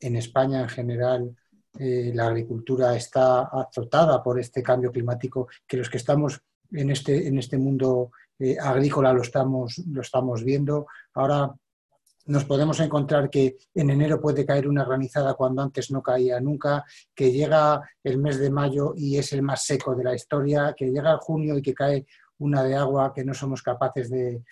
[0.00, 1.36] en España en general
[1.78, 6.40] eh, la agricultura está azotada por este cambio climático, que los que estamos
[6.72, 10.86] en este, en este mundo eh, agrícola lo estamos, lo estamos viendo.
[11.14, 11.54] Ahora
[12.26, 16.84] nos podemos encontrar que en enero puede caer una granizada cuando antes no caía nunca,
[17.14, 20.90] que llega el mes de mayo y es el más seco de la historia, que
[20.90, 22.06] llega junio y que cae
[22.38, 24.42] una de agua que no somos capaces de,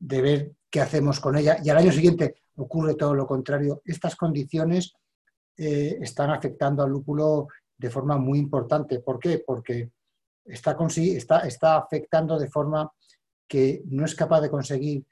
[0.00, 1.58] ver qué hacemos con ella.
[1.62, 3.82] Y al año siguiente ocurre todo lo contrario.
[3.84, 4.92] Estas condiciones
[5.56, 9.00] eh, están afectando al lúpulo de forma muy importante.
[9.00, 9.42] ¿Por qué?
[9.44, 9.90] Porque
[10.44, 12.90] está, está, está afectando de forma
[13.48, 15.04] que no es capaz de conseguir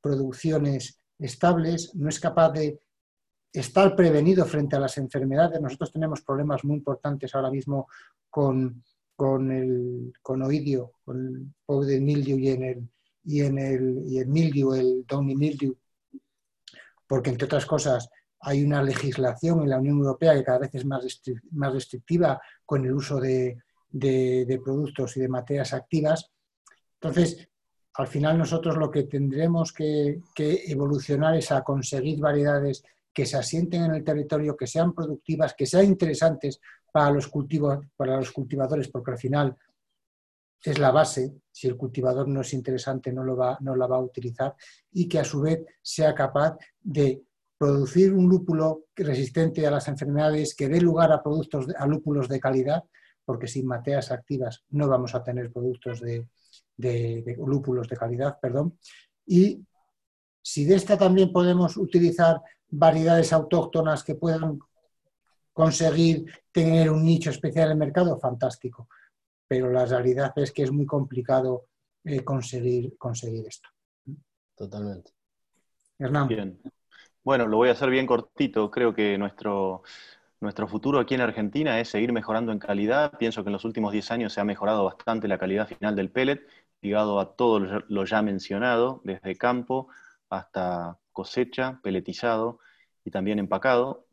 [0.00, 2.80] producciones estables, no es capaz de
[3.52, 5.60] estar prevenido frente a las enfermedades.
[5.60, 7.88] Nosotros tenemos problemas muy importantes ahora mismo
[8.28, 8.84] con,
[9.16, 12.88] con el con oidio, con el powder mildew y en el
[13.24, 15.36] y en el, y el mildew, el downy
[17.10, 18.08] porque entre otras cosas
[18.38, 21.04] hay una legislación en la Unión Europea que cada vez es más,
[21.50, 23.58] más restrictiva con el uso de,
[23.90, 26.30] de productos y de materias activas.
[27.00, 27.48] Entonces,
[27.94, 33.86] al final nosotros lo que tendremos que, evolucionar es a conseguir variedades que se asienten
[33.86, 36.60] en el territorio, que sean productivas, que sean interesantes
[36.92, 37.28] para los,
[37.96, 39.56] para los cultivadores, porque al final
[40.62, 41.34] es la base.
[41.50, 44.54] Si el cultivador no es interesante, no, lo va, no la va a utilizar
[44.92, 47.22] y que a su vez sea capaz de
[47.56, 52.40] producir un lúpulo resistente a las enfermedades, que dé lugar a productos a lúpulos de
[52.40, 52.84] calidad,
[53.24, 56.26] porque sin mateas activas no vamos a tener productos de,
[56.76, 58.78] de, lúpulos de calidad, perdón.
[59.26, 59.64] Y
[60.42, 64.58] si de esta también podemos utilizar variedades autóctonas que puedan
[65.52, 68.88] conseguir tener un nicho especial en el mercado, fantástico.
[69.50, 71.66] Pero la realidad es que es muy complicado
[72.04, 73.68] eh, conseguir, conseguir esto.
[74.54, 75.10] Totalmente.
[75.98, 76.28] Hernán.
[76.28, 76.60] Bien.
[77.24, 78.70] Bueno, lo voy a hacer bien cortito.
[78.70, 79.82] Creo que nuestro,
[80.38, 83.18] nuestro futuro aquí en Argentina es seguir mejorando en calidad.
[83.18, 86.12] Pienso que en los últimos 10 años se ha mejorado bastante la calidad final del
[86.12, 86.46] pellet,
[86.80, 89.88] ligado a todo lo ya mencionado, desde campo
[90.28, 92.60] hasta cosecha, peletizado
[93.04, 94.06] y también empacado.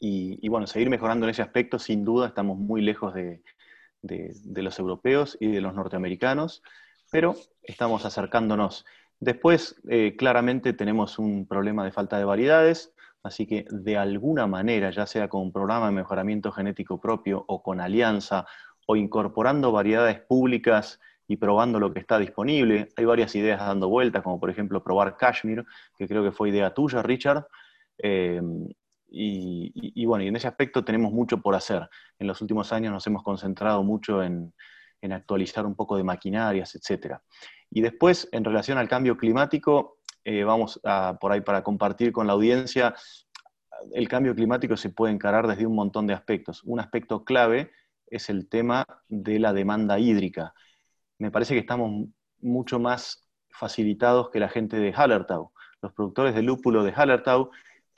[0.00, 3.44] Y, bueno, seguir mejorando en ese aspecto, sin duda, estamos muy lejos de,
[4.02, 6.62] los europeos y de los norteamericanos,
[7.10, 8.84] pero estamos acercándonos.
[9.18, 12.94] Después, eh, claramente tenemos un problema de falta de variedades.
[13.22, 17.62] Así que de alguna manera, ya sea con un programa de mejoramiento genético propio o
[17.62, 18.46] con alianza
[18.86, 24.22] o incorporando variedades públicas y probando lo que está disponible, hay varias ideas dando vueltas,
[24.22, 25.64] como por ejemplo probar Kashmir,
[25.96, 27.46] que creo que fue idea tuya, Richard.
[27.98, 28.40] Eh,
[29.12, 31.88] y, bueno, y en ese aspecto tenemos mucho por hacer.
[32.18, 34.54] En los últimos años nos hemos concentrado mucho en,
[35.00, 37.16] en actualizar un poco de maquinarias, etc.
[37.70, 42.26] Y después, en relación al cambio climático, eh, vamos a, por ahí para compartir con
[42.26, 42.94] la audiencia,
[43.92, 46.62] el cambio climático se puede encarar desde un montón de aspectos.
[46.64, 47.70] Un aspecto clave
[48.06, 50.54] es el tema de la demanda hídrica.
[51.18, 52.08] Me parece que estamos
[52.40, 55.52] mucho más facilitados que la gente de Hallertau.
[55.82, 57.50] Los productores de lúpulo de Hallertau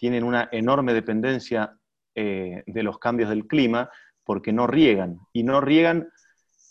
[0.03, 1.79] tienen una enorme dependencia
[2.17, 3.89] eh, de los cambios del clima
[4.25, 5.21] porque no riegan.
[5.33, 6.09] Y no riegan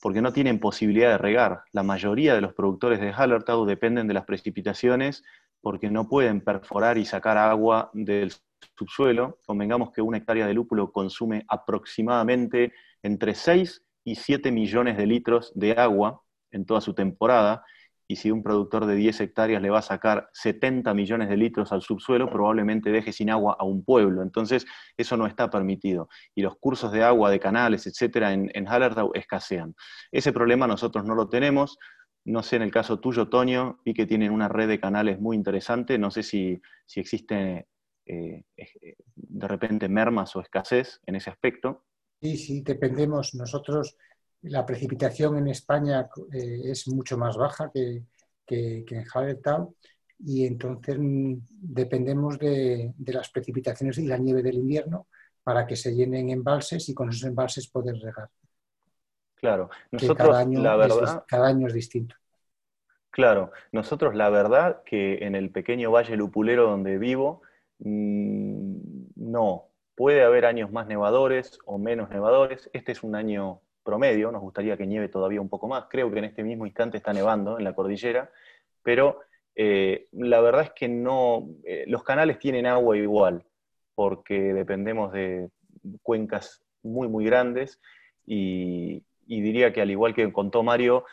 [0.02, 1.64] porque no tienen posibilidad de regar.
[1.72, 5.24] La mayoría de los productores de Hallertau dependen de las precipitaciones
[5.62, 8.34] porque no pueden perforar y sacar agua del
[8.78, 9.40] subsuelo.
[9.46, 15.54] Convengamos que una hectárea de lúpulo consume aproximadamente entre 6 y 7 millones de litros
[15.56, 16.22] de agua
[16.52, 17.64] en toda su temporada,
[18.12, 21.72] y si un productor de 10 hectáreas le va a sacar 70 millones de litros
[21.72, 24.22] al subsuelo, probablemente deje sin agua a un pueblo.
[24.22, 24.66] Entonces,
[24.98, 26.10] eso no está permitido.
[26.36, 29.76] Y los cursos de agua, de canales, etcétera, en, en Hallertau escasean.
[30.12, 31.78] Ese problema nosotros no lo tenemos.
[32.26, 35.38] No sé, en el caso tuyo, Tonio, vi que tienen una red de canales muy
[35.38, 35.98] interesante.
[35.98, 37.70] No sé si, si existe
[38.06, 41.86] eh, eh, de repente mermas o escasez en ese aspecto.
[42.22, 43.36] Sí, sí, dependemos.
[43.36, 43.96] Nosotros,
[44.44, 48.04] la precipitación en España eh, es mucho más baja que,
[48.46, 49.76] que, en Hallertau
[50.20, 55.08] y entonces dependemos de, de, las precipitaciones y la nieve del invierno
[55.44, 58.30] para que se llenen embalses y con esos embalses poder regar.
[59.36, 62.16] Claro, nosotros cada año, la verdad, es, cada año es distinto.
[63.10, 67.42] Claro, nosotros la verdad que en el pequeño valle lupulero donde vivo,
[67.80, 68.76] mm,
[69.16, 72.70] no, puede haber años más nevadores o menos nevadores.
[72.74, 75.86] Este es un año promedio, nos gustaría que nieve todavía un poco más.
[75.90, 78.30] Creo que en este mismo instante está nevando en la cordillera,
[78.84, 79.20] pero
[79.56, 83.44] eh, la verdad es que no, eh, los canales tienen agua igual,
[83.96, 85.50] porque dependemos de
[86.02, 87.80] cuencas muy, muy grandes
[88.26, 91.06] y, diría que al igual que contó Mario,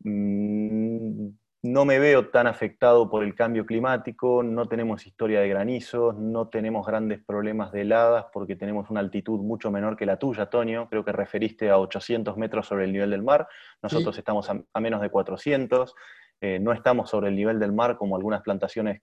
[0.00, 1.28] mm,
[1.62, 6.48] no me veo tan afectado por el cambio climático, no tenemos historia de granizos, no
[6.48, 10.88] tenemos grandes problemas de heladas porque tenemos una altitud mucho menor que la tuya, Tonio.
[10.88, 13.48] Creo que referiste a 800 metros sobre el nivel del mar,
[13.82, 15.94] nosotros estamos a, menos de 400.
[16.40, 19.02] eh, no estamos sobre el nivel del mar como algunas plantaciones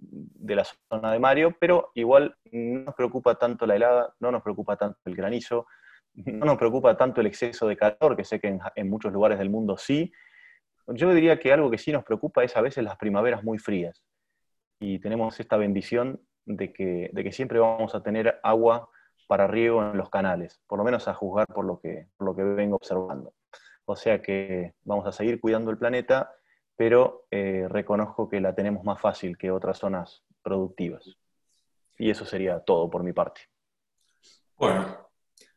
[0.00, 4.42] de la zona de Mario, pero igual no nos preocupa tanto la helada, no nos
[4.42, 5.66] preocupa tanto el granizo,
[6.14, 9.50] no nos preocupa tanto el exceso de calor, que sé que en, muchos lugares del
[9.50, 10.10] mundo sí.
[10.86, 14.02] Yo diría que algo que sí nos preocupa es a veces las primaveras muy frías.
[14.78, 18.88] Y tenemos esta bendición de que, de que siempre vamos a tener agua
[19.26, 22.34] para riego en los canales, por lo menos a juzgar por lo que, por lo
[22.34, 23.34] que vengo observando.
[23.84, 26.32] O sea que vamos a seguir cuidando el planeta,
[26.76, 31.16] pero eh, reconozco que la tenemos más fácil que otras zonas productivas.
[31.98, 33.42] Y eso sería todo por mi parte.
[34.56, 34.96] Bueno.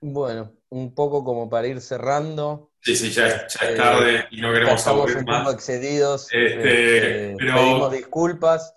[0.01, 2.72] Bueno, un poco como para ir cerrando.
[2.84, 6.27] Sí, sí, ya, es eh, tarde y no queremos Estamos un poco excedidos.
[6.34, 8.73] Este, este, pedimos disculpas.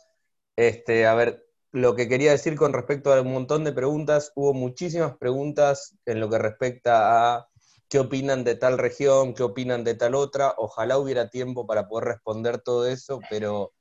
[0.55, 4.55] Este, a ver, lo que quería decir con respecto a un montón de preguntas, hubo
[4.55, 7.49] muchísimas preguntas en lo que respecta a
[7.89, 10.55] qué opinan de tal región, qué opinan de tal otra.
[10.57, 13.73] Ojalá hubiera tiempo para poder responder todo eso, pero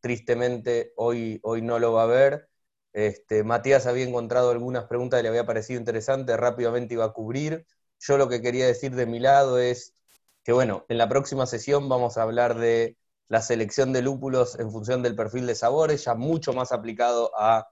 [0.00, 2.48] tristemente hoy, hoy no lo va a haber.
[2.94, 7.66] Este, Matías había encontrado algunas preguntas que le había parecido interesantes, rápidamente iba a cubrir.
[8.06, 9.94] Yo lo que quería decir de mi lado es
[10.44, 12.98] que, bueno, en la próxima sesión vamos a hablar de
[13.28, 17.70] la selección de lúpulos en función del perfil de sabores, ya mucho más aplicado a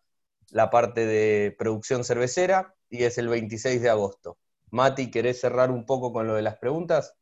[0.49, 4.39] la parte de producción cervecera, y es el 26 de agosto.
[4.71, 7.15] Mati, ¿querés cerrar un poco con lo de las preguntas?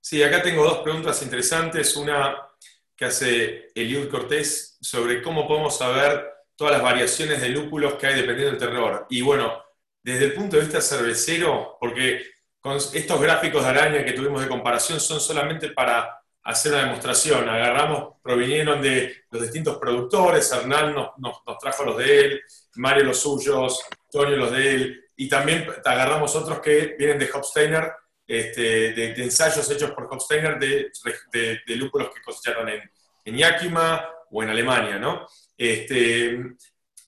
[0.00, 1.94] Sí, acá tengo dos preguntas interesantes.
[1.96, 2.34] Una
[2.96, 8.14] que hace Eliud Cortés sobre cómo podemos saber todas las variaciones de lúpulos que hay
[8.14, 9.06] dependiendo del terror.
[9.10, 9.52] Y bueno,
[10.02, 12.33] desde el punto de vista cervecero, porque
[12.64, 17.46] con estos gráficos de araña que tuvimos de comparación son solamente para hacer una demostración.
[17.46, 22.42] Agarramos, provinieron de los distintos productores, Hernán nos, trajo los de él,
[22.76, 27.92] Mario los suyos, Tonio los de él, y también agarramos otros que vienen de Hofsteiner,
[28.26, 30.90] este, de, ensayos hechos por Hofsteiner de,
[31.66, 32.90] de, lúpulos que cosecharon en,
[33.26, 35.26] en, Yakima o en Alemania, ¿no?
[35.58, 36.42] Este,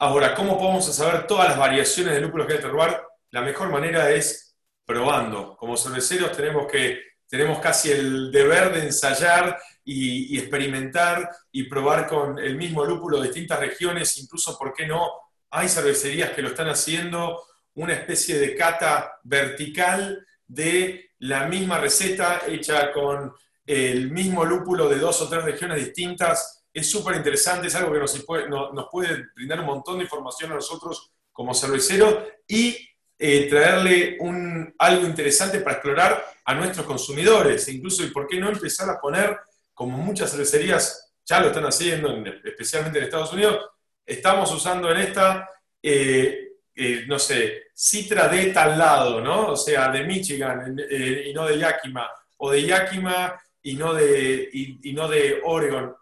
[0.00, 3.00] ahora, ¿cómo podemos saber todas las variaciones de lúpulos que hay en el terroir?
[3.30, 4.45] La mejor manera es
[4.86, 5.56] probando.
[5.56, 12.38] Como cerveceros tenemos que tenemos casi el deber de ensayar y, experimentar y probar con
[12.38, 15.10] el mismo lúpulo de distintas regiones, incluso, ¿por qué no?
[15.50, 17.42] Hay cervecerías que lo están haciendo
[17.74, 23.32] una especie de cata vertical de la misma receta hecha con
[23.64, 26.64] el mismo lúpulo de dos o tres regiones distintas.
[26.72, 30.52] Es súper interesante, es algo que nos puede, nos puede brindar un montón de información
[30.52, 32.76] a nosotros como cerveceros y
[33.18, 37.66] eh, traerle un, algo interesante para explorar a nuestros consumidores.
[37.68, 39.38] E incluso, ¿y por qué no empezar a poner,
[39.72, 43.64] como muchas cervecerías ya lo están haciendo, especialmente en Estados Unidos,
[44.04, 45.50] estamos usando en esta,
[45.82, 49.48] eh, eh, no sé, Citra de tal lado, ¿no?
[49.48, 53.36] O sea, de Michigan y no de Yakima, o de Yakima
[53.66, 55.92] y no de, y, no de Oregon,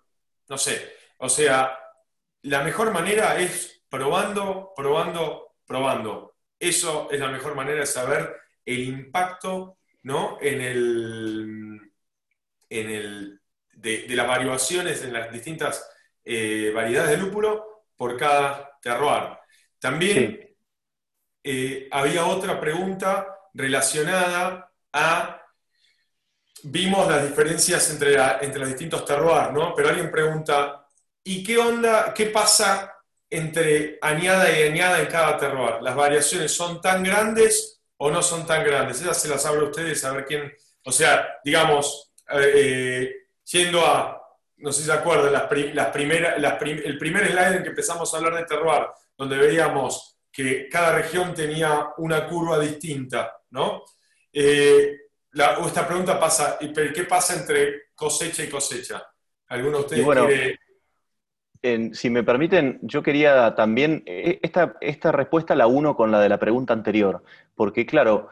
[0.48, 0.96] no sé.
[1.18, 1.78] O sea,
[2.42, 6.33] la mejor manera es probando, probando, probando.
[6.58, 10.38] Eso es la mejor manera de saber el impacto ¿no?
[10.40, 11.92] en el,
[12.68, 13.40] en el,
[13.72, 15.90] de, las variaciones en las distintas
[16.24, 19.38] eh, variedades de lúpulo por cada terroir.
[19.78, 20.56] También
[21.42, 25.42] eh, había otra pregunta relacionada a,
[26.64, 29.74] vimos las diferencias entre, entre los distintos terroirs, ¿no?
[29.74, 30.86] Pero alguien pregunta,
[31.22, 32.93] ¿y qué onda, qué pasa
[33.36, 35.82] entre añada y añada en cada terroir?
[35.82, 39.00] ¿Las variaciones son tan grandes o no son tan grandes?
[39.00, 40.52] Esas se las hablo a ustedes, a ver quién,
[40.84, 44.20] o sea, digamos, eh, eh, yendo a,
[44.56, 48.44] no sé si se acuerdan, las, el primer slide en que empezamos a hablar de
[48.44, 48.86] terroir,
[49.16, 53.84] donde veíamos que cada región tenía una curva distinta, ¿no?
[54.32, 54.96] Eh,
[55.66, 59.04] esta pregunta pasa, ¿qué pasa entre cosecha y cosecha?
[59.48, 60.63] ¿Alguno de ustedes quiere...?
[61.92, 66.28] Si me permiten, yo quería también, eh, esta, esta respuesta la uno con la de
[66.28, 67.22] la pregunta anterior,
[67.54, 68.28] porque claro,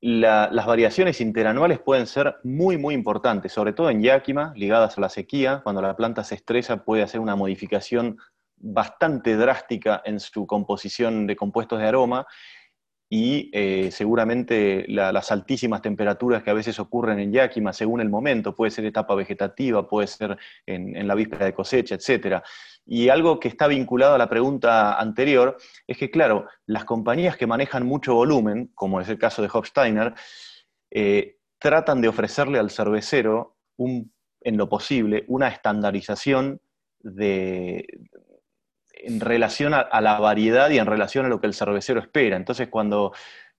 [0.00, 5.08] las variaciones interanuales pueden ser muy, muy importantes, sobre todo en Yakima, ligadas a la
[5.08, 8.18] sequía, cuando la planta se estresa puede hacer una modificación
[8.56, 12.26] bastante drástica en su composición de compuestos de aroma
[13.14, 18.54] y eh, seguramente las altísimas temperaturas que a veces ocurren en Yakima según el momento,
[18.54, 22.42] puede ser etapa vegetativa, puede ser en, la víspera de cosecha, etc.
[22.86, 27.46] Y algo que está vinculado a la pregunta anterior es que, claro, las compañías que
[27.46, 30.14] manejan mucho volumen, como es el caso de Hofsteiner,
[30.90, 36.62] eh, tratan de ofrecerle al cervecero, en lo posible, una estandarización
[37.00, 37.86] de,
[39.04, 42.36] en relación a, la variedad y en relación a lo que el cervecero espera.
[42.36, 43.12] Entonces, cuando,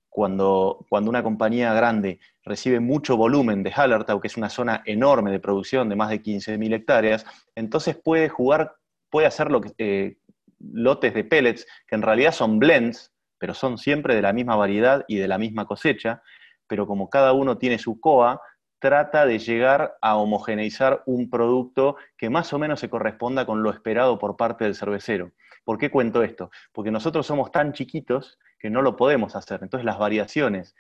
[0.09, 5.31] cuando, cuando una compañía grande recibe mucho volumen de Hallertau, que es una zona enorme
[5.31, 7.25] de producción de más de 15.000 hectáreas,
[7.55, 8.75] entonces puede jugar,
[9.09, 10.17] puede hacer lo que, eh,
[10.59, 15.03] lotes de pellets, que en realidad son blends, pero son siempre de la misma variedad
[15.07, 16.21] y de la misma cosecha,
[16.67, 18.39] pero como cada uno tiene su COA,
[18.83, 23.69] trata de llegar a homogeneizar un producto que más o menos se corresponda con lo
[23.69, 25.31] esperado por parte del cervecero.
[25.63, 26.51] ¿Por qué cuento esto?
[26.73, 29.61] Porque nosotros somos tan chiquitos que no lo podemos hacer.
[29.63, 30.75] Entonces las variaciones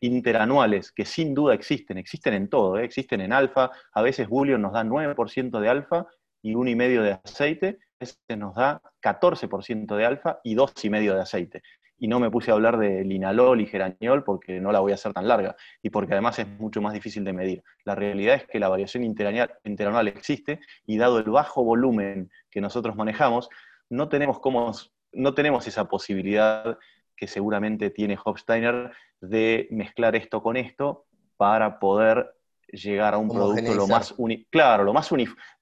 [0.00, 2.86] interanuales, que sin duda existen, existen en todo, ¿eh?
[2.86, 6.06] existen en alfa, a veces Bullion nos da 9% de alfa
[6.40, 11.62] y 1,5% de aceite, a veces nos da 14% de alfa y 2,5% de aceite.
[11.98, 14.94] Y no me puse a hablar de linalol y geraniol porque no la voy a
[14.94, 17.64] hacer tan larga y porque además es mucho más difícil de medir.
[17.84, 22.94] La realidad es que la variación interanual existe y dado el bajo volumen que nosotros
[22.94, 23.50] manejamos,
[23.90, 24.72] no tenemos cómo
[25.12, 26.78] no tenemos esa posibilidad
[27.16, 31.06] que seguramente tiene Hofsteiner de mezclar esto con esto
[31.36, 32.34] para poder
[32.68, 34.14] llegar a un producto lo más,
[34.50, 35.10] claro, lo más,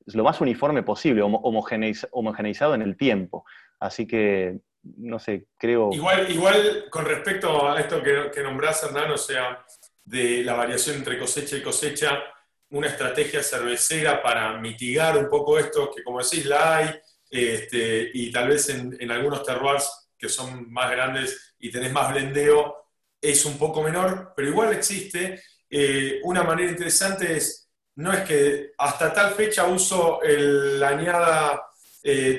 [0.06, 3.44] lo más uniforme posible, homogeneizado en el tiempo.
[3.78, 4.58] Así que,
[4.96, 5.90] no sé, creo...
[5.92, 9.64] Igual, igual con respecto a esto que, que nombrás, o sea,
[10.04, 12.22] de la variación entre cosecha y cosecha,
[12.70, 16.90] una estrategia cervecera para mitigar un poco esto, que como decís, la hay,
[17.30, 22.86] este, y tal vez en, algunos terroirs que son más grandes y tenés más blendeo,
[23.20, 25.42] es un poco menor, pero igual existe.
[25.68, 31.62] Eh, una manera interesante es, no es que hasta tal fecha uso el, la añada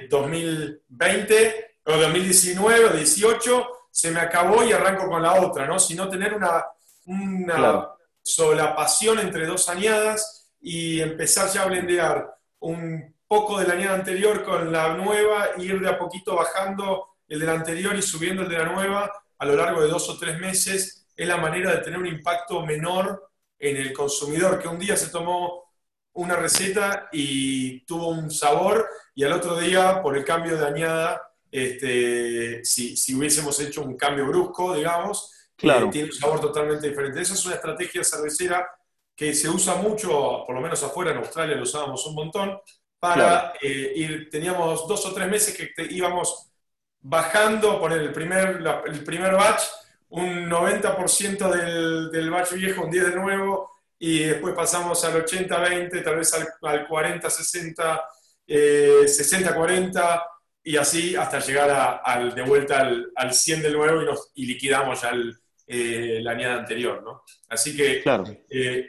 [0.09, 5.79] 2020 eh, o 2019 o 18, se me acabó y arranco con la otra, ¿no?
[5.79, 6.65] Sino tener una,
[7.05, 7.89] una
[8.21, 14.71] solapación entre dos añadas y empezar ya a blendear un poco del año anterior con
[14.71, 18.65] la nueva, ir de a poquito bajando el del anterior y subiendo el de la
[18.65, 22.07] nueva a lo largo de dos o tres meses, es la manera de tener un
[22.07, 25.63] impacto menor en el consumidor, que un día se tomó
[26.13, 31.21] una receta y tuvo un sabor y al otro día, por el cambio de añada,
[31.63, 35.87] este, si, si hubiésemos hecho un cambio brusco, digamos, claro.
[35.87, 37.21] Eh, tiene un sabor totalmente diferente.
[37.21, 38.67] Esa es una estrategia cervecera
[39.15, 42.59] que se usa mucho, por lo menos afuera, en Australia lo usábamos un montón,
[42.99, 46.49] para eh, ir, teníamos dos o tres meses que íbamos
[46.99, 49.63] bajando, poner el primer, el primer batch,
[50.09, 56.03] un 90% del, del batch viejo, un 10 de nuevo, y después pasamos al 80-20,
[56.03, 58.01] tal vez al, 40-60,
[58.47, 60.23] 60-40,
[60.67, 64.45] y así hasta llegar al, de vuelta al, al 100 de nuevo y, nos, y
[64.47, 65.33] liquidamos ya el,
[65.65, 67.01] eh, la añada anterior.
[67.01, 67.23] ¿no?
[67.47, 68.25] Así que claro.
[68.49, 68.85] Eh,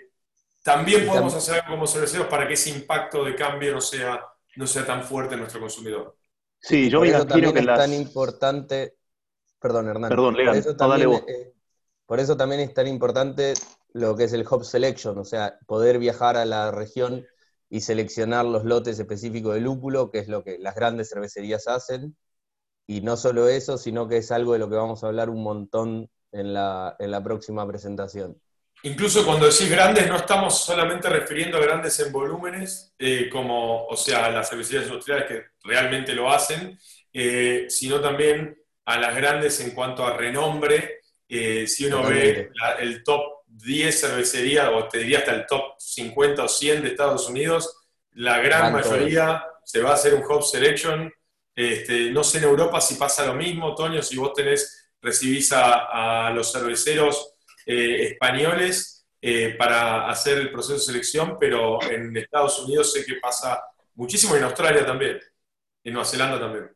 [0.61, 4.27] también podemos hacer algo como cerveceros para que ese impacto de cambio no sea,
[4.57, 6.17] no sea tan fuerte en nuestro consumidor.
[6.59, 8.97] Sí, yo me imagino que es tan importante.
[9.61, 10.09] Perdón, Hernán.
[10.09, 11.53] Perdón, por, eso también, eh,
[12.07, 13.55] por eso también es tan importante
[13.93, 17.25] lo que es el hop selection, o sea, poder viajar a la región
[17.71, 22.17] y seleccionar los lotes específicos de lúpulo, que es lo que las grandes cervecerías hacen.
[22.87, 25.43] Y no solo eso, sino que es algo de lo que vamos a hablar un
[25.43, 28.41] montón en la, en la próxima presentación.
[28.83, 33.97] Incluso cuando decís grandes, no estamos solamente refiriendo a grandes en volúmenes, eh, como, o
[33.97, 36.79] sea, las cervecerías industriales que realmente lo hacen,
[37.13, 41.01] eh, sino también a las grandes en cuanto a renombre.
[41.29, 46.45] Eh, si uno ve el top 10 cervecería, o te diría hasta el top 50
[46.45, 51.13] o 100 de Estados Unidos, la gran mayoría se va a hacer un hop selection.
[51.55, 56.27] Este, no sé en Europa si pasa lo mismo, Toño, si vos tenés, recibís a,
[56.27, 57.35] a los cerveceros
[57.67, 63.17] eh, españoles eh, para hacer el proceso de selección, pero en Estados Unidos sé que
[63.17, 63.61] pasa
[63.95, 65.19] muchísimo y en Australia también,
[65.85, 66.71] en Nueva Zelanda también.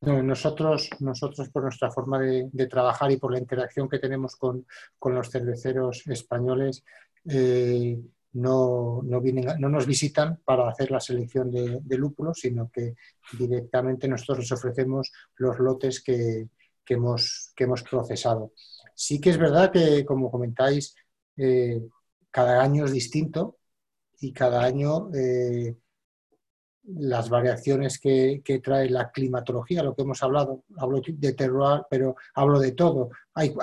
[0.00, 4.66] Nosotros, nosotros por nuestra forma de, trabajar y por la interacción que tenemos con,
[5.04, 6.84] los cerveceros españoles,
[7.28, 7.98] eh,
[8.34, 12.94] no, vienen, no nos visitan para hacer la selección de, lúpulos, sino que
[13.38, 16.48] directamente nosotros les ofrecemos los lotes que,
[16.88, 18.52] hemos, que hemos procesado.
[18.94, 20.94] Sí que es verdad que, como comentáis,
[21.36, 21.80] eh,
[22.30, 23.58] cada año es distinto
[24.20, 25.76] y cada año eh,
[26.86, 32.60] las variaciones que, trae la climatología, lo que hemos hablado, hablo de terroir, pero hablo
[32.60, 33.10] de todo.
[33.34, 33.54] Hay,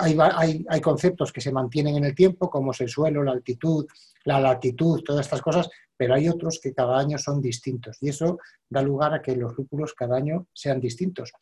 [0.68, 3.86] hay, conceptos que se mantienen en el tiempo, como es el suelo, la altitud,
[4.24, 8.38] la latitud, todas estas cosas, pero hay otros que cada año son distintos y eso
[8.68, 11.32] da lugar a que los lúpulos cada año sean distintos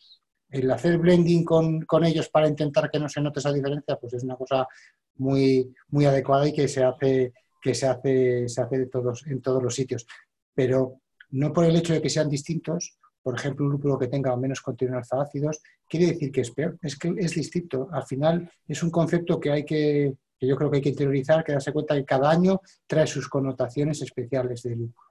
[0.52, 4.22] el hacer blending con, ellos para intentar que no se note esa diferencia, pues es
[4.22, 4.68] una cosa
[5.16, 9.40] muy, muy adecuada y que se hace, que se hace, se hace de todos, en
[9.40, 10.06] todos los sitios.
[10.54, 11.00] Pero
[11.32, 14.60] no por el hecho de que sean distintos, por ejemplo, un lúpulo que tenga menos
[14.60, 16.76] contenido en ácidos, quiere decir que es peor.
[16.82, 17.88] Es que es distinto.
[17.92, 21.44] Al final es un concepto que hay que, que yo creo que hay que interiorizar,
[21.44, 25.08] que darse cuenta que cada año trae sus connotaciones especiales del lúpulo.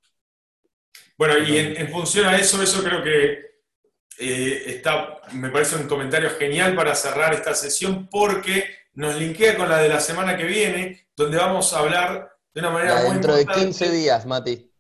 [1.18, 3.52] Bueno, y en, función a eso, eso creo que
[4.20, 9.70] eh, está, me parece un comentario genial para cerrar esta sesión porque nos linkea con
[9.70, 13.36] la de la semana que viene, donde vamos a hablar de una manera muy Dentro
[13.36, 14.71] de 15 días, Mati.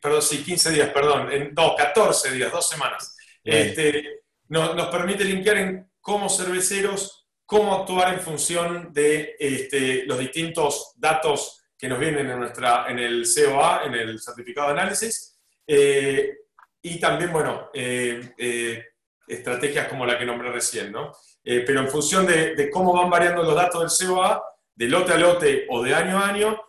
[0.00, 1.30] Perdón, sí, 15 días, perdón.
[1.32, 3.16] En, no, 14 días, dos semanas.
[3.44, 10.92] Este, nos, permite linkear en cómo cerveceros, cómo actuar en función de este, los distintos
[10.96, 16.38] datos que nos vienen en, nuestra, en el COA, en el certificado de análisis, eh,
[16.82, 18.84] y también, bueno, eh, eh,
[19.26, 21.12] estrategias como la que nombré recién, ¿no?
[21.42, 24.42] pero en función de, de, cómo van variando los datos del COA,
[24.74, 26.60] de lote a lote o de año a año,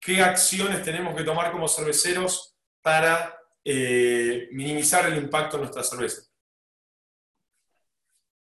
[0.00, 2.53] qué acciones tenemos que tomar como cerveceros
[2.84, 3.40] para
[4.52, 6.22] minimizar el impacto en nuestra cerveza.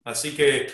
[0.04, 0.66] Así que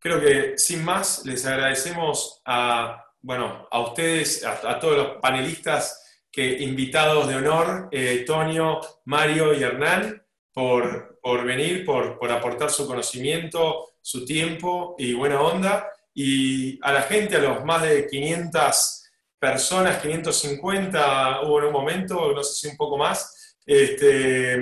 [0.00, 6.64] creo que sin más les agradecemos a, bueno, a ustedes, a, todos los panelistas que,
[6.64, 10.20] invitados de honor, eh, Tonio, Mario y Hernán,
[10.52, 15.88] por, venir, por, aportar su conocimiento, su tiempo y buena onda.
[16.12, 19.01] Y a la gente, a los más de 500
[19.42, 24.56] personas, 550 hubo en un momento, no sé si un poco más, este,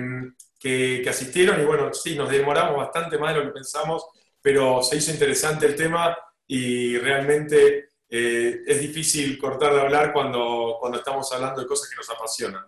[0.58, 4.06] que, asistieron y bueno, sí, nos demoramos bastante más de lo que pensamos,
[4.40, 6.16] pero se hizo interesante el tema
[6.46, 11.96] y realmente eh, es difícil cortar de hablar cuando, cuando estamos hablando de cosas que
[11.96, 12.64] nos apasionan.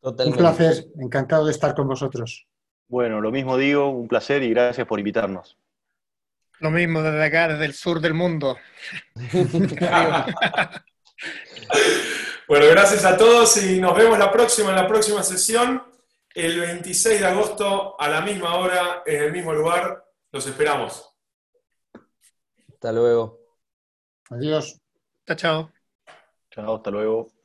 [0.00, 2.48] Un placer, encantado de estar con vosotros.
[2.88, 5.59] Bueno, lo mismo digo, un placer y gracias por invitarnos.
[6.60, 8.58] Lo mismo desde acá, desde el sur del mundo.
[12.48, 15.82] bueno, gracias a todos y nos vemos la próxima, en la próxima sesión
[16.34, 20.04] el 26 de agosto a la misma hora, en el mismo lugar.
[20.32, 21.12] Los esperamos.
[22.68, 23.40] Hasta luego.
[24.30, 24.80] Adiós.
[25.26, 25.72] Chao, chao.
[26.50, 27.39] Chao, hasta luego.